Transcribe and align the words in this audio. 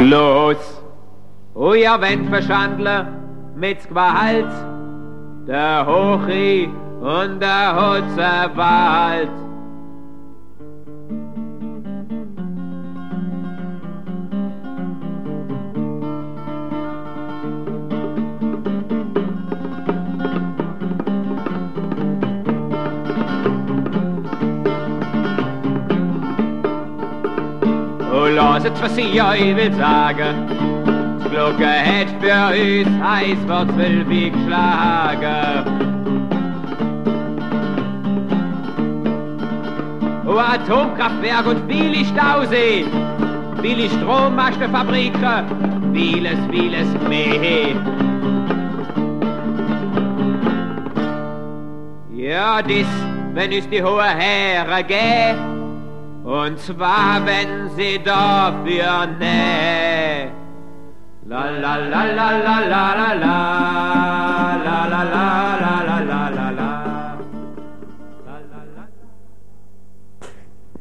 Los, 0.00 0.82
o 1.54 1.74
ihr 1.74 2.00
wennt 2.00 2.28
verschandle 2.28 3.06
mit 3.54 3.86
Gewalt, 3.88 4.50
der 5.46 5.86
Hochi 5.86 6.68
und 7.00 7.40
der 7.40 7.76
Hutzewald. 7.76 9.30
Loset, 28.72 28.82
was 28.82 28.96
ich 28.96 29.22
euch 29.22 29.56
will 29.56 29.72
sagen. 29.74 30.46
Die 31.24 31.28
Glocke 31.28 31.66
hat 31.66 32.08
für 32.20 32.52
uns 32.52 32.88
heiß 33.02 33.38
will 33.76 34.04
wie 34.08 34.30
geschlagen. 34.30 35.64
Oh, 40.26 40.38
Atomkraftwerk 40.38 41.46
und 41.46 41.68
billig 41.68 42.08
Stausee, 42.08 42.86
billig 43.60 43.92
Strommastenfabriken, 43.92 45.44
vieles, 45.92 46.38
vieles 46.50 46.88
mehr. 47.08 47.76
Ja, 52.14 52.62
dies, 52.62 52.86
wenn 53.34 53.52
es 53.52 53.68
die 53.68 53.82
hohe 53.82 54.04
Herren 54.04 54.86
gehen, 54.86 55.51
und 56.24 56.58
zwar, 56.58 57.24
wenn 57.26 57.70
sie 57.76 57.98
dafür 58.04 59.06
näh. 59.18 60.30
La 61.26 61.50
la 61.50 61.76
la 61.76 62.04
la 62.04 62.30
la 62.38 62.58
la 62.58 62.94
la 62.94 63.14
la 63.14 63.38
la 64.64 64.84
la 64.84 65.02
la 65.04 65.24
la 65.62 66.00
la 66.00 66.28
la 66.28 66.50
la 66.50 66.82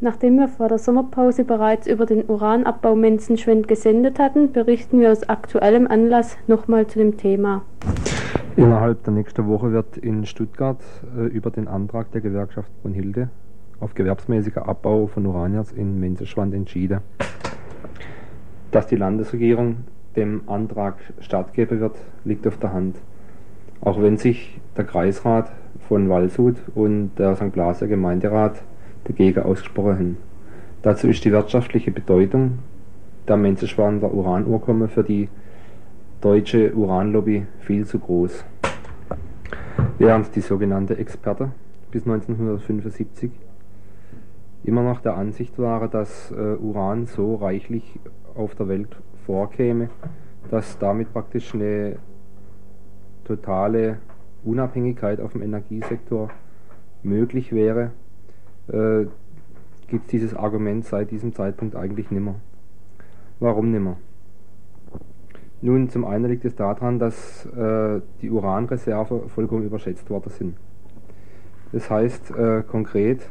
Nachdem 0.03 0.37
wir 0.37 0.47
vor 0.47 0.67
der 0.67 0.79
Sommerpause 0.79 1.43
bereits 1.43 1.85
über 1.85 2.07
den 2.07 2.27
Uranabbau 2.27 2.95
Menzenschwend 2.95 3.67
gesendet 3.67 4.17
hatten, 4.17 4.51
berichten 4.51 4.99
wir 4.99 5.11
aus 5.11 5.29
aktuellem 5.29 5.85
Anlass 5.85 6.37
nochmal 6.47 6.87
zu 6.87 6.97
dem 6.97 7.17
Thema. 7.17 7.61
Innerhalb 8.55 9.03
der 9.03 9.13
nächsten 9.13 9.47
Woche 9.47 9.71
wird 9.71 9.97
in 9.97 10.25
Stuttgart 10.25 10.81
äh, 11.15 11.27
über 11.27 11.51
den 11.51 11.67
Antrag 11.67 12.11
der 12.13 12.21
Gewerkschaft 12.21 12.69
Brunhilde 12.81 13.29
auf 13.81 13.93
gewerbsmäßiger 13.93 14.67
Abbau 14.67 15.07
von 15.07 15.25
Uranierz 15.25 15.71
in 15.71 15.99
Menzeschwand 15.99 16.53
entschieden. 16.53 17.01
Dass 18.71 18.87
die 18.87 18.95
Landesregierung 18.95 19.77
dem 20.15 20.47
Antrag 20.47 20.95
stattgeben 21.19 21.79
wird, 21.79 21.97
liegt 22.23 22.47
auf 22.47 22.57
der 22.57 22.71
Hand. 22.71 22.95
Auch 23.81 24.01
wenn 24.01 24.17
sich 24.17 24.59
der 24.77 24.85
Kreisrat 24.85 25.51
von 25.87 26.07
Waldshut 26.07 26.55
und 26.75 27.11
der 27.17 27.35
St. 27.35 27.51
Blaser 27.51 27.87
Gemeinderat 27.87 28.61
dagegen 29.03 29.43
ausgesprochen 29.43 29.95
haben. 29.97 30.17
Dazu 30.83 31.07
ist 31.07 31.25
die 31.25 31.31
wirtschaftliche 31.31 31.91
Bedeutung 31.91 32.59
der 33.27 33.37
Menzeschwander 33.37 34.13
Uranurkumme 34.13 34.87
für 34.87 35.03
die 35.03 35.29
deutsche 36.21 36.73
Uranlobby 36.73 37.45
viel 37.61 37.85
zu 37.85 37.99
groß. 37.99 38.43
Während 39.97 40.35
die 40.35 40.41
sogenannte 40.41 40.97
Experte 40.97 41.51
bis 41.91 42.03
1975 42.03 43.31
immer 44.63 44.83
noch 44.83 45.01
der 45.01 45.15
Ansicht 45.15 45.57
war, 45.57 45.87
dass 45.87 46.31
äh, 46.31 46.55
Uran 46.55 47.07
so 47.07 47.35
reichlich 47.35 47.99
auf 48.35 48.55
der 48.55 48.67
Welt 48.67 48.95
vorkäme, 49.25 49.89
dass 50.49 50.77
damit 50.77 51.11
praktisch 51.13 51.53
eine 51.53 51.97
totale 53.23 53.97
Unabhängigkeit 54.43 55.19
auf 55.19 55.33
dem 55.33 55.41
Energiesektor 55.41 56.29
möglich 57.03 57.53
wäre, 57.53 57.91
äh, 58.67 59.05
gibt 59.87 60.05
es 60.05 60.11
dieses 60.11 60.35
Argument 60.35 60.85
seit 60.85 61.11
diesem 61.11 61.33
Zeitpunkt 61.33 61.75
eigentlich 61.75 62.11
nimmer. 62.11 62.35
Warum 63.39 63.71
nimmer? 63.71 63.97
Nun, 65.61 65.89
zum 65.89 66.05
einen 66.05 66.25
liegt 66.25 66.45
es 66.45 66.55
daran, 66.55 66.97
dass 66.97 67.45
äh, 67.45 68.01
die 68.21 68.31
Uranreserve 68.31 69.29
vollkommen 69.29 69.63
überschätzt 69.63 70.09
worden 70.09 70.29
sind. 70.29 70.57
Das 71.71 71.89
heißt 71.89 72.31
äh, 72.31 72.63
konkret, 72.63 73.29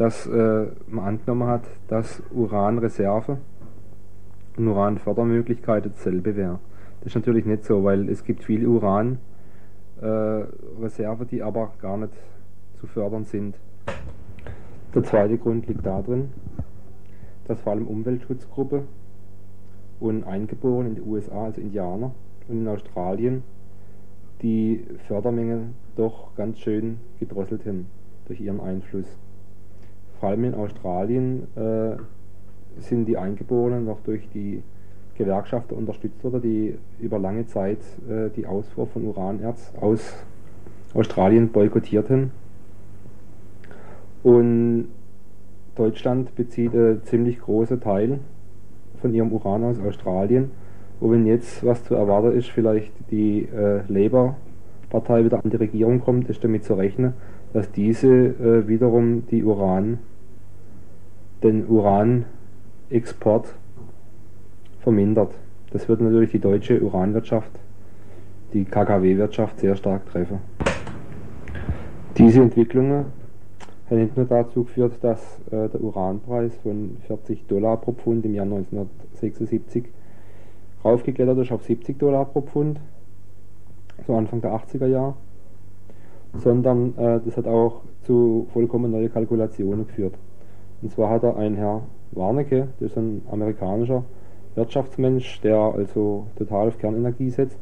dass 0.00 0.26
äh, 0.26 0.66
man 0.86 1.04
angenommen 1.04 1.46
hat, 1.46 1.64
dass 1.88 2.22
Uranreserve 2.32 3.36
und 4.56 4.68
Uranfördermöglichkeit 4.68 5.84
dasselbe 5.84 6.36
wäre. 6.36 6.58
Das 7.00 7.08
ist 7.08 7.16
natürlich 7.16 7.44
nicht 7.44 7.66
so, 7.66 7.84
weil 7.84 8.08
es 8.08 8.24
gibt 8.24 8.42
viele 8.42 8.66
Uranreserve, 8.66 9.20
äh, 11.24 11.26
die 11.30 11.42
aber 11.42 11.72
gar 11.82 11.98
nicht 11.98 12.14
zu 12.80 12.86
fördern 12.86 13.24
sind. 13.24 13.56
Der 14.94 15.02
zweite 15.02 15.36
Grund 15.36 15.66
liegt 15.66 15.84
darin, 15.84 16.30
dass 17.46 17.60
vor 17.60 17.74
allem 17.74 17.86
Umweltschutzgruppe 17.86 18.84
und 20.00 20.24
Eingeborene 20.24 20.88
in 20.88 20.94
den 20.94 21.06
USA, 21.06 21.44
also 21.44 21.60
Indianer, 21.60 22.14
und 22.48 22.62
in 22.62 22.68
Australien 22.68 23.42
die 24.40 24.82
Fördermenge 25.06 25.74
doch 25.94 26.34
ganz 26.36 26.58
schön 26.58 27.00
gedrosselt 27.18 27.66
haben 27.66 27.88
durch 28.26 28.40
ihren 28.40 28.60
Einfluss 28.60 29.18
vor 30.20 30.28
allem 30.28 30.44
in 30.44 30.54
Australien 30.54 31.48
äh, 31.56 31.96
sind 32.78 33.06
die 33.06 33.16
Eingeborenen 33.16 33.86
noch 33.86 34.00
durch 34.02 34.28
die 34.32 34.62
Gewerkschaften 35.16 35.74
unterstützt 35.74 36.22
worden, 36.22 36.42
die 36.42 36.78
über 36.98 37.18
lange 37.18 37.46
Zeit 37.46 37.78
äh, 38.08 38.28
die 38.36 38.46
Ausfuhr 38.46 38.86
von 38.86 39.04
Uranerz 39.04 39.72
aus 39.80 40.14
Australien 40.94 41.48
boykottierten. 41.48 42.30
Und 44.22 44.88
Deutschland 45.74 46.34
bezieht 46.34 46.74
einen 46.74 47.02
ziemlich 47.04 47.40
großen 47.40 47.80
Teil 47.80 48.18
von 49.00 49.14
ihrem 49.14 49.32
Uran 49.32 49.64
aus 49.64 49.80
Australien. 49.80 50.50
Und 51.00 51.12
wenn 51.12 51.26
jetzt 51.26 51.64
was 51.64 51.82
zu 51.84 51.94
erwarten 51.94 52.36
ist, 52.36 52.50
vielleicht 52.50 52.92
die 53.10 53.48
äh, 53.48 53.80
Labour-Partei 53.88 55.24
wieder 55.24 55.42
an 55.42 55.50
die 55.50 55.56
Regierung 55.56 56.00
kommt, 56.00 56.28
ist 56.28 56.44
damit 56.44 56.64
zu 56.64 56.74
rechnen, 56.74 57.14
dass 57.54 57.72
diese 57.72 58.08
äh, 58.08 58.68
wiederum 58.68 59.26
die 59.30 59.42
Uran 59.42 59.98
den 61.42 61.66
Uranexport 61.68 63.54
vermindert. 64.80 65.34
Das 65.72 65.88
wird 65.88 66.00
natürlich 66.00 66.32
die 66.32 66.38
deutsche 66.38 66.80
Uranwirtschaft, 66.82 67.52
die 68.52 68.64
KKW-Wirtschaft 68.64 69.60
sehr 69.60 69.76
stark 69.76 70.06
treffen. 70.06 70.38
Diese 72.16 72.42
Entwicklungen 72.42 73.06
haben 73.88 74.02
nicht 74.02 74.16
nur 74.16 74.26
dazu 74.26 74.64
geführt, 74.64 74.94
dass 75.00 75.40
äh, 75.50 75.68
der 75.68 75.80
Uranpreis 75.80 76.54
von 76.62 76.96
40 77.06 77.46
Dollar 77.46 77.76
pro 77.76 77.92
Pfund 77.92 78.24
im 78.24 78.34
Jahr 78.34 78.44
1976 78.44 79.84
raufgeklettert 80.84 81.38
ist 81.38 81.52
auf 81.52 81.64
70 81.64 81.98
Dollar 81.98 82.24
pro 82.24 82.40
Pfund, 82.40 82.80
so 84.06 84.14
Anfang 84.14 84.40
der 84.40 84.52
80er 84.52 84.86
Jahre, 84.86 85.14
sondern 86.34 86.96
äh, 86.96 87.20
das 87.24 87.36
hat 87.36 87.46
auch 87.46 87.82
zu 88.04 88.46
vollkommen 88.52 88.90
neuen 88.90 89.12
Kalkulationen 89.12 89.86
geführt. 89.86 90.14
Und 90.82 90.92
zwar 90.92 91.10
hat 91.10 91.22
er 91.22 91.36
ein 91.36 91.54
Herr 91.56 91.82
Warnecke, 92.12 92.68
das 92.78 92.92
ist 92.92 92.98
ein 92.98 93.22
amerikanischer 93.30 94.04
Wirtschaftsmensch, 94.54 95.40
der 95.42 95.58
also 95.58 96.26
total 96.36 96.68
auf 96.68 96.78
Kernenergie 96.78 97.30
setzt. 97.30 97.58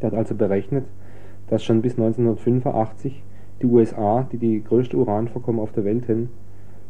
Der 0.00 0.10
hat 0.10 0.18
also 0.18 0.34
berechnet, 0.34 0.84
dass 1.48 1.64
schon 1.64 1.82
bis 1.82 1.92
1985 1.92 3.22
die 3.60 3.66
USA, 3.66 4.26
die 4.30 4.38
die 4.38 4.62
größte 4.62 4.96
Uranvorkommen 4.96 5.60
auf 5.60 5.72
der 5.72 5.84
Welt 5.84 6.08
haben, 6.08 6.30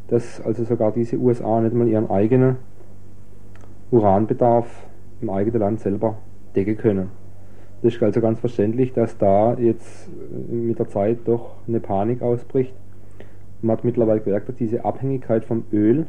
dass 0.09 0.41
also 0.45 0.65
sogar 0.65 0.93
diese 0.93 1.17
USA 1.17 1.61
nicht 1.61 1.75
mal 1.75 1.89
ihren 1.89 2.11
eigenen 2.11 2.57
Uranbedarf 3.91 4.87
im 5.21 5.31
eigenen 5.31 5.61
Land 5.61 5.81
selber 5.81 6.17
decken 6.55 6.77
können. 6.77 7.11
Das 7.83 7.95
ist 7.95 8.03
also 8.03 8.21
ganz 8.21 8.41
verständlich, 8.41 8.93
dass 8.93 9.17
da 9.17 9.55
jetzt 9.55 10.11
mit 10.51 10.79
der 10.79 10.89
Zeit 10.89 11.21
doch 11.25 11.55
eine 11.67 11.81
Panik 11.81 12.23
ausbricht 12.23 12.75
man 13.63 13.77
hat 13.77 13.85
mittlerweile 13.85 14.21
gemerkt, 14.21 14.49
dass 14.49 14.57
diese 14.57 14.85
Abhängigkeit 14.85 15.45
vom 15.45 15.65
Öl, 15.73 16.07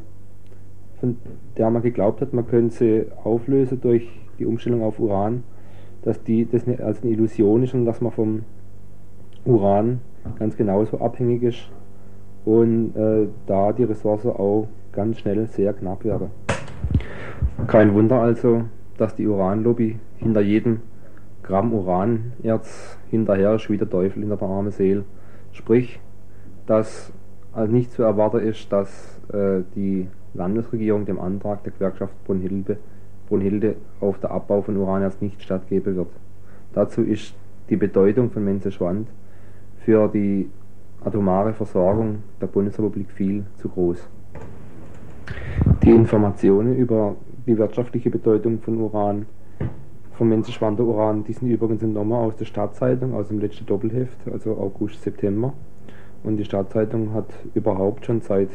von 0.99 1.17
der 1.57 1.69
man 1.69 1.81
geglaubt 1.81 2.21
hat, 2.21 2.33
man 2.33 2.47
könnte 2.47 2.75
sie 2.75 3.05
auflösen 3.23 3.81
durch 3.81 4.07
die 4.37 4.45
Umstellung 4.45 4.83
auf 4.83 4.99
Uran, 4.99 5.43
dass 6.03 6.23
die 6.23 6.45
das 6.49 6.67
als 6.79 7.03
eine 7.03 7.11
Illusion 7.11 7.63
ist 7.63 7.73
und 7.73 7.85
dass 7.85 8.01
man 8.01 8.11
vom 8.11 8.43
Uran 9.45 10.01
ganz 10.37 10.55
genauso 10.57 10.99
abhängig 10.99 11.43
ist 11.43 11.69
und 12.45 12.95
äh, 12.95 13.27
da 13.47 13.73
die 13.73 13.83
Ressource 13.83 14.25
auch 14.25 14.67
ganz 14.91 15.19
schnell 15.19 15.47
sehr 15.47 15.73
knapp 15.73 16.03
wäre. 16.03 16.29
Kein 17.67 17.93
Wunder 17.93 18.21
also, 18.21 18.63
dass 18.97 19.15
die 19.15 19.27
Uranlobby 19.27 19.99
hinter 20.17 20.41
jedem 20.41 20.81
Gramm 21.43 21.73
Uranerz 21.73 22.97
hinterher 23.09 23.55
ist 23.55 23.69
wie 23.69 23.77
der 23.77 23.89
Teufel 23.89 24.21
hinter 24.21 24.37
der 24.37 24.47
armen 24.47 24.71
Seele. 24.71 25.03
Sprich, 25.51 25.99
dass 26.65 27.11
also 27.53 27.71
nicht 27.71 27.91
zu 27.91 28.03
erwarten 28.03 28.39
ist, 28.39 28.71
dass 28.71 29.19
äh, 29.33 29.61
die 29.75 30.07
Landesregierung 30.33 31.05
dem 31.05 31.19
Antrag 31.19 31.63
der 31.63 31.73
Gewerkschaft 31.73 32.13
Brunhilde, 32.25 32.77
Brunhilde 33.27 33.75
auf 33.99 34.19
der 34.19 34.31
Abbau 34.31 34.61
von 34.61 34.77
Uran 34.77 35.09
nicht 35.21 35.41
stattgeben 35.41 35.95
wird. 35.95 36.09
Dazu 36.73 37.01
ist 37.01 37.33
die 37.69 37.75
Bedeutung 37.75 38.29
von 38.31 38.43
Menzeschwand 38.43 39.07
für 39.79 40.07
die 40.07 40.49
atomare 41.03 41.53
Versorgung 41.53 42.23
der 42.41 42.47
Bundesrepublik 42.47 43.09
viel 43.11 43.45
zu 43.57 43.69
groß. 43.69 44.07
Die 45.83 45.91
Informationen 45.91 46.75
über 46.75 47.15
die 47.45 47.57
wirtschaftliche 47.57 48.09
Bedeutung 48.09 48.59
von 48.59 48.77
Uran, 48.77 49.25
vom 50.13 50.29
Menzeschwander 50.29 50.83
Uran, 50.83 51.23
die 51.23 51.33
sind 51.33 51.49
übrigens 51.49 51.81
entnommen 51.81 52.13
aus 52.13 52.35
der 52.35 52.45
Stadtzeitung, 52.45 53.13
aus 53.13 53.29
dem 53.29 53.39
letzten 53.39 53.65
Doppelheft, 53.65 54.17
also 54.31 54.57
August, 54.57 55.01
September. 55.01 55.53
Und 56.23 56.37
die 56.37 56.45
Stadtzeitung 56.45 57.13
hat 57.13 57.27
überhaupt 57.53 58.05
schon 58.05 58.21
seit 58.21 58.49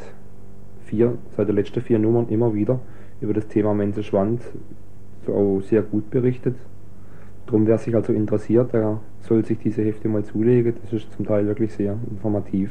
vier, 0.85 1.17
seit 1.37 1.49
der 1.49 1.55
letzten 1.55 1.81
vier 1.81 1.99
Nummern 1.99 2.29
immer 2.29 2.55
wieder 2.55 2.81
über 3.21 3.33
das 3.33 3.49
Thema 3.49 3.75
Menzeschwand 3.75 4.43
so 5.27 5.61
sehr 5.63 5.83
gut 5.83 6.11
berichtet. 6.11 6.57
Darum, 7.47 7.67
wer 7.67 7.79
sich 7.79 7.95
also 7.95 8.13
interessiert, 8.13 8.73
der 8.73 9.01
soll 9.21 9.45
sich 9.45 9.59
diese 9.59 9.83
Hefte 9.83 10.09
mal 10.09 10.25
zulegen. 10.25 10.75
Das 10.83 10.93
ist 10.93 11.13
zum 11.13 11.27
Teil 11.27 11.47
wirklich 11.47 11.73
sehr 11.73 11.97
informativ. 12.11 12.71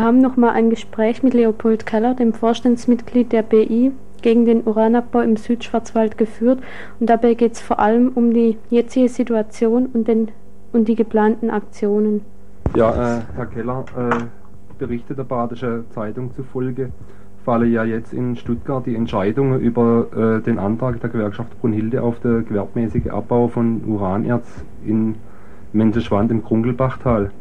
Wir 0.00 0.06
haben 0.06 0.22
nochmal 0.22 0.52
ein 0.52 0.70
Gespräch 0.70 1.22
mit 1.22 1.34
Leopold 1.34 1.84
Keller, 1.84 2.14
dem 2.14 2.32
Vorstandsmitglied 2.32 3.32
der 3.32 3.42
BI, 3.42 3.92
gegen 4.22 4.46
den 4.46 4.66
Uranabbau 4.66 5.20
im 5.20 5.36
Südschwarzwald 5.36 6.16
geführt 6.16 6.60
und 6.98 7.10
dabei 7.10 7.34
geht 7.34 7.52
es 7.52 7.60
vor 7.60 7.80
allem 7.80 8.08
um 8.14 8.32
die 8.32 8.56
jetzige 8.70 9.10
Situation 9.10 9.84
und, 9.92 10.08
den, 10.08 10.28
und 10.72 10.88
die 10.88 10.94
geplanten 10.94 11.50
Aktionen. 11.50 12.22
Ja, 12.74 13.18
äh, 13.18 13.20
Herr 13.36 13.44
Keller, 13.44 13.84
äh, 13.94 14.24
berichtet 14.78 15.18
der 15.18 15.24
Badische 15.24 15.84
Zeitung 15.90 16.32
zufolge 16.32 16.92
falle 17.44 17.66
ja 17.66 17.84
jetzt 17.84 18.14
in 18.14 18.36
Stuttgart 18.36 18.86
die 18.86 18.96
Entscheidung 18.96 19.60
über 19.60 20.06
äh, 20.16 20.42
den 20.42 20.58
Antrag 20.58 20.98
der 21.02 21.10
Gewerkschaft 21.10 21.60
Brunhilde 21.60 22.02
auf 22.02 22.20
den 22.20 22.46
gewerbmäßigen 22.46 23.10
Abbau 23.10 23.48
von 23.48 23.84
Uranerz 23.86 24.64
in 24.82 25.16
Menzeschwand 25.74 26.30
im 26.30 26.42
Krunkelbachtal. 26.42 27.32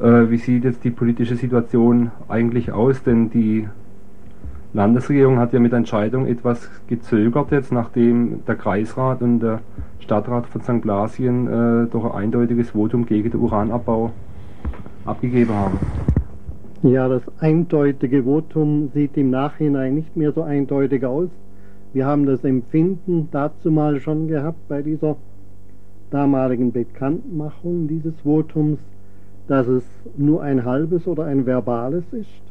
Äh, 0.00 0.30
wie 0.30 0.36
sieht 0.36 0.64
jetzt 0.64 0.84
die 0.84 0.90
politische 0.90 1.36
Situation 1.36 2.10
eigentlich 2.28 2.72
aus? 2.72 3.02
Denn 3.02 3.30
die 3.30 3.68
Landesregierung 4.72 5.38
hat 5.38 5.52
ja 5.52 5.58
mit 5.58 5.72
Entscheidung 5.72 6.26
etwas 6.26 6.70
gezögert 6.86 7.50
jetzt, 7.50 7.72
nachdem 7.72 8.44
der 8.46 8.56
Kreisrat 8.56 9.22
und 9.22 9.40
der 9.40 9.60
Stadtrat 10.00 10.46
von 10.46 10.60
St. 10.60 10.82
Blasien 10.82 11.46
äh, 11.46 11.86
doch 11.90 12.04
ein 12.04 12.24
eindeutiges 12.24 12.70
Votum 12.70 13.06
gegen 13.06 13.30
den 13.30 13.40
Uranabbau 13.40 14.12
abgegeben 15.06 15.54
haben. 15.54 15.78
Ja, 16.82 17.08
das 17.08 17.22
eindeutige 17.40 18.24
Votum 18.24 18.90
sieht 18.92 19.16
im 19.16 19.30
Nachhinein 19.30 19.94
nicht 19.94 20.14
mehr 20.14 20.32
so 20.32 20.42
eindeutig 20.42 21.06
aus. 21.06 21.30
Wir 21.94 22.06
haben 22.06 22.26
das 22.26 22.44
Empfinden 22.44 23.28
dazu 23.32 23.70
mal 23.70 23.98
schon 24.00 24.28
gehabt 24.28 24.68
bei 24.68 24.82
dieser 24.82 25.16
damaligen 26.10 26.70
Bekanntmachung 26.70 27.88
dieses 27.88 28.14
Votums, 28.22 28.78
dass 29.48 29.66
es 29.68 29.84
nur 30.16 30.42
ein 30.42 30.64
halbes 30.64 31.06
oder 31.06 31.24
ein 31.24 31.46
verbales 31.46 32.04
ist. 32.12 32.42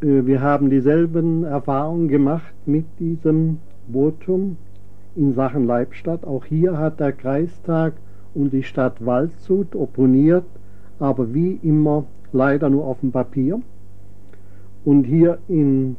Äh, 0.00 0.26
wir 0.26 0.40
haben 0.40 0.70
dieselben 0.70 1.44
Erfahrungen 1.44 2.08
gemacht 2.08 2.54
mit 2.66 2.86
diesem 2.98 3.58
Votum 3.90 4.56
in 5.16 5.34
Sachen 5.34 5.66
Leibstadt. 5.66 6.24
Auch 6.24 6.44
hier 6.44 6.78
hat 6.78 7.00
der 7.00 7.12
Kreistag 7.12 7.94
und 8.34 8.52
die 8.52 8.62
Stadt 8.62 9.04
Waldshut 9.04 9.76
opponiert, 9.76 10.44
aber 10.98 11.32
wie 11.34 11.58
immer 11.62 12.04
leider 12.32 12.68
nur 12.70 12.86
auf 12.86 13.00
dem 13.00 13.12
Papier. 13.12 13.60
Und 14.84 15.04
hier 15.04 15.38
in 15.48 15.96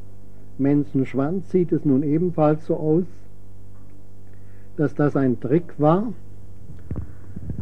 Menzenschwanz 0.58 1.50
sieht 1.50 1.72
es 1.72 1.86
nun 1.86 2.04
ebenfalls 2.04 2.66
so 2.66 2.76
aus, 2.78 3.06
dass 4.78 4.94
das 4.94 5.16
ein 5.16 5.40
Trick 5.40 5.74
war, 5.78 6.14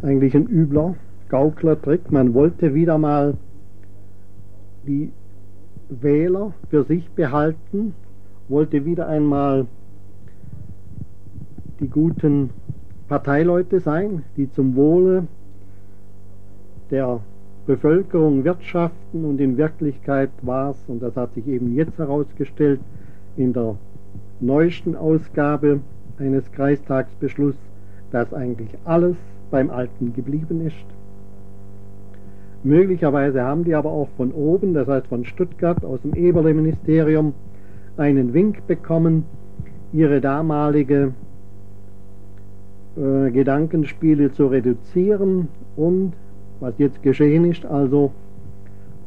eigentlich 0.02 0.34
ein 0.34 0.46
übler 0.46 0.94
Gauklertrick. 1.28 2.10
Man 2.12 2.34
wollte 2.34 2.74
wieder 2.74 2.98
mal 2.98 3.34
die 4.86 5.10
Wähler 5.88 6.52
für 6.70 6.84
sich 6.84 7.10
behalten, 7.10 7.94
wollte 8.48 8.84
wieder 8.84 9.08
einmal 9.08 9.66
die 11.80 11.88
guten 11.88 12.50
Parteileute 13.08 13.80
sein, 13.80 14.22
die 14.36 14.50
zum 14.50 14.76
Wohle 14.76 15.26
der 16.90 17.20
Bevölkerung 17.66 18.44
wirtschaften 18.44 19.24
und 19.24 19.40
in 19.40 19.56
Wirklichkeit 19.56 20.30
war 20.42 20.70
es, 20.70 20.84
und 20.86 21.02
das 21.02 21.16
hat 21.16 21.34
sich 21.34 21.46
eben 21.46 21.74
jetzt 21.74 21.98
herausgestellt, 21.98 22.80
in 23.36 23.52
der 23.52 23.76
neuesten 24.40 24.94
Ausgabe 24.96 25.80
eines 26.18 26.50
Kreistagsbeschlusses, 26.52 27.60
dass 28.10 28.32
eigentlich 28.32 28.70
alles 28.84 29.16
beim 29.50 29.70
Alten 29.70 30.12
geblieben 30.14 30.66
ist. 30.66 30.76
Möglicherweise 32.62 33.42
haben 33.42 33.64
die 33.64 33.74
aber 33.74 33.90
auch 33.90 34.08
von 34.16 34.32
oben, 34.32 34.72
das 34.72 34.88
heißt 34.88 35.06
von 35.08 35.24
Stuttgart, 35.24 35.84
aus 35.84 36.00
dem 36.00 36.14
Eberle-Ministerium, 36.14 37.34
einen 37.96 38.32
Wink 38.32 38.66
bekommen, 38.66 39.24
ihre 39.92 40.20
damalige 40.20 41.12
äh, 42.96 43.30
Gedankenspiele 43.30 44.32
zu 44.32 44.46
reduzieren 44.46 45.48
und, 45.76 46.14
was 46.60 46.74
jetzt 46.78 47.02
geschehen 47.02 47.44
ist, 47.44 47.66
also 47.66 48.12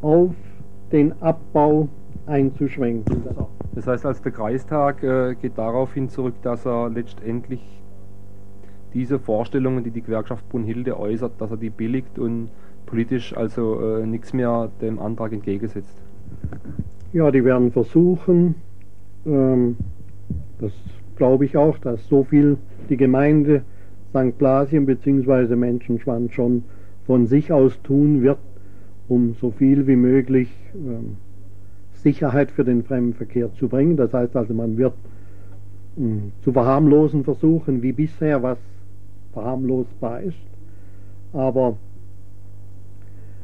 auf 0.01 0.35
den 0.91 1.13
Abbau 1.21 1.89
einzuschwenken. 2.27 3.23
Das 3.73 3.87
heißt, 3.87 4.05
als 4.05 4.21
der 4.21 4.31
Kreistag 4.31 5.03
äh, 5.03 5.35
geht 5.35 5.57
darauf 5.57 5.93
hin 5.93 6.09
zurück, 6.09 6.35
dass 6.43 6.65
er 6.65 6.89
letztendlich 6.89 7.61
diese 8.93 9.19
Vorstellungen, 9.19 9.83
die 9.83 9.91
die 9.91 10.01
Gewerkschaft 10.01 10.47
Brunhilde 10.49 10.99
äußert, 10.99 11.33
dass 11.39 11.51
er 11.51 11.57
die 11.57 11.69
billigt 11.69 12.17
und 12.17 12.49
politisch 12.85 13.35
also 13.35 13.79
äh, 13.81 14.05
nichts 14.05 14.33
mehr 14.33 14.69
dem 14.81 14.99
Antrag 14.99 15.33
entgegensetzt. 15.33 15.95
Ja, 17.13 17.31
die 17.31 17.43
werden 17.43 17.71
versuchen, 17.71 18.55
ähm, 19.25 19.77
das 20.59 20.71
glaube 21.15 21.45
ich 21.45 21.57
auch, 21.57 21.77
dass 21.79 22.07
so 22.07 22.23
viel 22.23 22.57
die 22.89 22.97
Gemeinde 22.97 23.63
St. 24.09 24.37
Blasien 24.37 24.85
bzw. 24.85 25.55
Menschenschwand 25.55 26.33
schon 26.33 26.63
von 27.05 27.27
sich 27.27 27.51
aus 27.51 27.81
tun 27.83 28.21
wird, 28.21 28.39
um 29.07 29.33
so 29.33 29.51
viel 29.51 29.87
wie 29.87 29.95
möglich 29.95 30.49
ähm, 30.75 31.17
Sicherheit 31.93 32.51
für 32.51 32.63
den 32.63 32.83
Fremdenverkehr 32.83 33.53
zu 33.53 33.67
bringen. 33.67 33.97
Das 33.97 34.13
heißt 34.13 34.35
also, 34.35 34.53
man 34.53 34.77
wird 34.77 34.93
mh, 35.97 36.05
hm, 36.05 36.31
zu 36.43 36.51
verharmlosen 36.51 37.23
versuchen, 37.23 37.81
wie 37.81 37.93
bisher, 37.93 38.43
was 38.43 38.57
verharmlosbar 39.33 40.21
ist. 40.21 40.37
Aber 41.33 41.77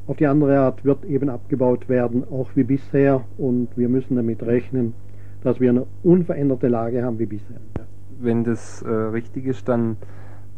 auf 0.08 0.18
die 0.18 0.28
andere 0.28 0.60
Art 0.60 0.84
wird 0.84 1.06
eben 1.06 1.30
abgebaut 1.30 1.88
werden, 1.88 2.24
auch 2.30 2.50
wie 2.56 2.63
bisher. 2.63 3.22
Und 3.38 3.70
wir 3.75 3.90
müssen 3.90 4.16
damit 4.16 4.44
rechnen, 4.44 4.94
dass 5.44 5.60
wir 5.60 5.70
eine 5.70 5.86
unveränderte 6.04 6.68
Lage 6.68 7.04
haben 7.04 7.20
wie 7.20 7.25
bisher. 7.25 7.58
Wenn 8.20 8.44
das 8.44 8.82
äh, 8.82 8.90
richtig 8.90 9.46
ist, 9.46 9.68
dann 9.68 9.98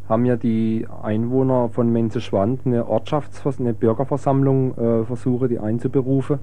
haben 0.08 0.25
ja 0.25 0.36
die 0.36 0.86
Einwohner 1.01 1.70
von 1.70 1.91
Menzeschwand 1.91 2.62
eine 2.65 2.86
Ortschafts-, 2.86 3.60
eine 3.60 3.74
Bürgerversammlung 3.74 4.77
äh, 4.77 5.03
versuche, 5.05 5.48
die 5.48 5.60
einzuberufen. 5.60 6.39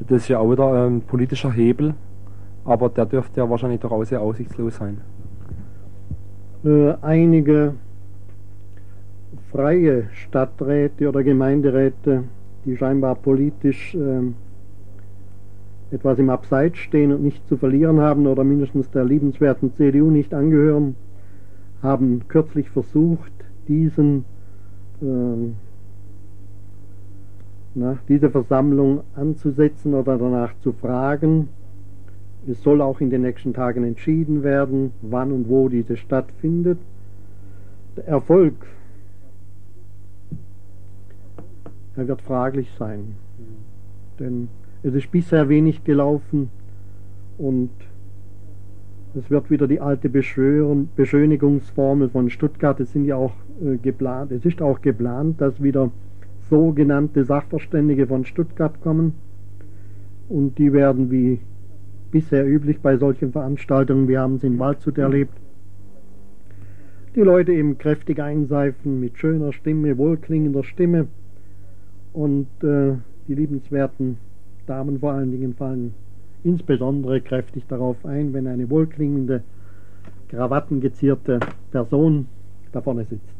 Das 0.00 0.22
ist 0.22 0.28
ja 0.28 0.38
auch 0.38 0.50
wieder 0.50 0.86
ein 0.86 1.02
politischer 1.02 1.52
Hebel, 1.52 1.94
aber 2.64 2.88
der 2.88 3.06
dürfte 3.06 3.40
ja 3.40 3.48
wahrscheinlich 3.48 3.84
auch 3.84 4.04
sehr 4.04 4.20
aussichtslos 4.20 4.76
sein. 4.76 5.00
Äh, 6.64 6.94
einige 7.00 7.74
freie 9.56 10.10
Stadträte 10.12 11.08
oder 11.08 11.24
Gemeinderäte, 11.24 12.24
die 12.66 12.76
scheinbar 12.76 13.14
politisch 13.14 13.94
äh, 13.94 14.20
etwas 15.94 16.18
im 16.18 16.28
Abseits 16.28 16.76
stehen 16.76 17.10
und 17.10 17.22
nicht 17.22 17.48
zu 17.48 17.56
verlieren 17.56 18.00
haben 18.00 18.26
oder 18.26 18.44
mindestens 18.44 18.90
der 18.90 19.06
liebenswerten 19.06 19.72
CDU 19.72 20.10
nicht 20.10 20.34
angehören, 20.34 20.94
haben 21.82 22.28
kürzlich 22.28 22.68
versucht, 22.68 23.32
diesen, 23.66 24.26
äh, 25.00 25.54
na, 27.74 27.96
diese 28.10 28.28
Versammlung 28.28 29.04
anzusetzen 29.14 29.94
oder 29.94 30.18
danach 30.18 30.52
zu 30.60 30.72
fragen. 30.72 31.48
Es 32.46 32.62
soll 32.62 32.82
auch 32.82 33.00
in 33.00 33.08
den 33.08 33.22
nächsten 33.22 33.54
Tagen 33.54 33.84
entschieden 33.84 34.42
werden, 34.42 34.92
wann 35.00 35.32
und 35.32 35.48
wo 35.48 35.70
diese 35.70 35.96
stattfindet. 35.96 36.78
Der 37.96 38.06
Erfolg 38.06 38.54
er 41.96 42.08
wird 42.08 42.22
fraglich 42.22 42.68
sein. 42.78 43.16
Denn 44.18 44.48
es 44.82 44.94
ist 44.94 45.10
bisher 45.10 45.48
wenig 45.48 45.84
gelaufen 45.84 46.50
und 47.38 47.70
es 49.14 49.30
wird 49.30 49.50
wieder 49.50 49.66
die 49.66 49.80
alte 49.80 50.10
Beschönigungsformel 50.10 52.10
von 52.10 52.30
Stuttgart. 52.30 52.78
Es 52.80 52.92
sind 52.92 53.06
ja 53.06 53.16
auch 53.16 53.32
äh, 53.64 53.78
geplant, 53.78 54.32
es 54.32 54.44
ist 54.44 54.60
auch 54.60 54.82
geplant, 54.82 55.40
dass 55.40 55.62
wieder 55.62 55.90
sogenannte 56.50 57.24
Sachverständige 57.24 58.06
von 58.06 58.24
Stuttgart 58.24 58.80
kommen 58.82 59.14
und 60.28 60.58
die 60.58 60.72
werden 60.72 61.10
wie 61.10 61.40
bisher 62.10 62.46
üblich 62.46 62.80
bei 62.80 62.96
solchen 62.96 63.32
Veranstaltungen, 63.32 64.08
wir 64.08 64.20
haben 64.20 64.36
es 64.36 64.44
in 64.44 64.58
Waldshut 64.58 64.98
erlebt, 64.98 65.34
die 67.14 67.22
Leute 67.22 67.52
eben 67.52 67.78
kräftig 67.78 68.20
einseifen 68.20 69.00
mit 69.00 69.18
schöner 69.18 69.52
Stimme, 69.52 69.98
wohlklingender 69.98 70.62
Stimme 70.62 71.08
und 72.16 72.48
äh, 72.62 72.94
die 73.28 73.34
liebenswerten 73.34 74.16
Damen 74.66 74.98
vor 74.98 75.12
allen 75.12 75.30
Dingen 75.30 75.54
fallen 75.54 75.92
insbesondere 76.44 77.20
kräftig 77.20 77.66
darauf 77.68 78.04
ein, 78.06 78.32
wenn 78.32 78.46
eine 78.46 78.70
wohlklingende, 78.70 79.42
krawattengezierte 80.28 81.40
Person 81.70 82.26
da 82.72 82.80
vorne 82.80 83.04
sitzt. 83.04 83.36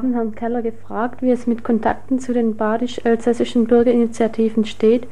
Haben 0.00 0.14
Herrn 0.14 0.34
Keller 0.34 0.62
gefragt, 0.62 1.20
wie 1.20 1.30
es 1.30 1.46
mit 1.46 1.62
Kontakten 1.62 2.20
zu 2.20 2.32
den 2.32 2.56
badisch-elsässischen 2.56 3.66
Bürgerinitiativen 3.66 4.64
steht, 4.64 5.06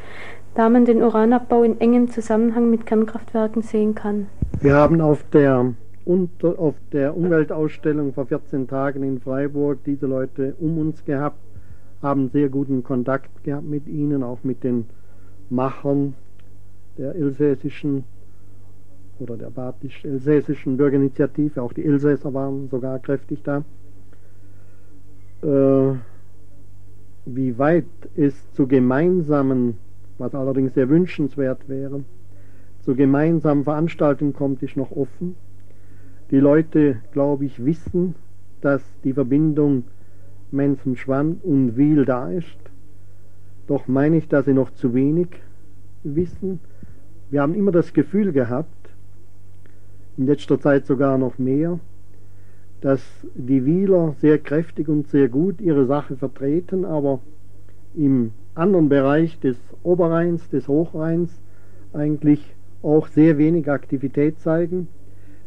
da 0.54 0.70
man 0.70 0.86
den 0.86 1.02
Uranabbau 1.02 1.62
in 1.62 1.78
engem 1.78 2.08
Zusammenhang 2.08 2.70
mit 2.70 2.86
Kernkraftwerken 2.86 3.60
sehen 3.60 3.94
kann. 3.94 4.28
Wir 4.62 4.76
haben 4.76 5.02
auf 5.02 5.22
der, 5.30 5.74
unter, 6.06 6.58
auf 6.58 6.74
der 6.90 7.14
Umweltausstellung 7.14 8.14
vor 8.14 8.24
14 8.24 8.66
Tagen 8.66 9.02
in 9.02 9.20
Freiburg 9.20 9.80
diese 9.84 10.06
Leute 10.06 10.54
um 10.58 10.78
uns 10.78 11.04
gehabt, 11.04 11.36
haben 12.00 12.30
sehr 12.30 12.48
guten 12.48 12.82
Kontakt 12.82 13.44
gehabt 13.44 13.68
mit 13.68 13.86
ihnen, 13.88 14.22
auch 14.22 14.38
mit 14.42 14.64
den 14.64 14.86
Machern 15.50 16.14
der 16.96 17.14
elsässischen 17.14 18.04
oder 19.18 19.36
der 19.36 19.50
badisch-elsässischen 19.50 20.78
Bürgerinitiative. 20.78 21.60
Auch 21.60 21.74
die 21.74 21.84
Elsässer 21.84 22.32
waren 22.32 22.70
sogar 22.70 22.98
kräftig 23.00 23.42
da 23.42 23.64
äh, 25.42 25.94
wie 27.26 27.58
weit 27.58 27.86
es 28.16 28.52
zu 28.52 28.66
gemeinsamen, 28.66 29.78
was 30.18 30.34
allerdings 30.34 30.74
sehr 30.74 30.88
wünschenswert 30.88 31.68
wäre, 31.68 32.04
zu 32.80 32.94
gemeinsamen 32.94 33.64
Veranstaltungen 33.64 34.32
kommt, 34.32 34.62
ist 34.62 34.76
noch 34.76 34.92
offen. 34.92 35.36
Die 36.30 36.38
Leute, 36.38 36.96
glaube 37.12 37.44
ich, 37.44 37.64
wissen, 37.64 38.14
dass 38.60 38.82
die 39.04 39.12
Verbindung 39.12 39.84
Menzenschwand 40.50 41.44
und 41.44 41.76
Wiel 41.76 42.04
da 42.04 42.30
ist. 42.30 42.58
Doch 43.66 43.86
meine 43.86 44.16
ich, 44.16 44.28
dass 44.28 44.46
sie 44.46 44.54
noch 44.54 44.70
zu 44.72 44.94
wenig 44.94 45.28
wissen. 46.02 46.60
Wir 47.30 47.42
haben 47.42 47.54
immer 47.54 47.72
das 47.72 47.92
Gefühl 47.92 48.32
gehabt, 48.32 48.68
in 50.16 50.26
letzter 50.26 50.58
Zeit 50.58 50.86
sogar 50.86 51.18
noch 51.18 51.38
mehr, 51.38 51.78
dass 52.80 53.02
die 53.34 53.64
Wieler 53.64 54.14
sehr 54.20 54.38
kräftig 54.38 54.88
und 54.88 55.08
sehr 55.08 55.28
gut 55.28 55.60
ihre 55.60 55.86
Sache 55.86 56.16
vertreten, 56.16 56.84
aber 56.84 57.20
im 57.94 58.32
anderen 58.54 58.88
Bereich 58.88 59.38
des 59.40 59.56
Oberrheins, 59.82 60.48
des 60.50 60.68
Hochrheins 60.68 61.40
eigentlich 61.92 62.54
auch 62.82 63.08
sehr 63.08 63.38
wenig 63.38 63.68
Aktivität 63.70 64.38
zeigen. 64.40 64.88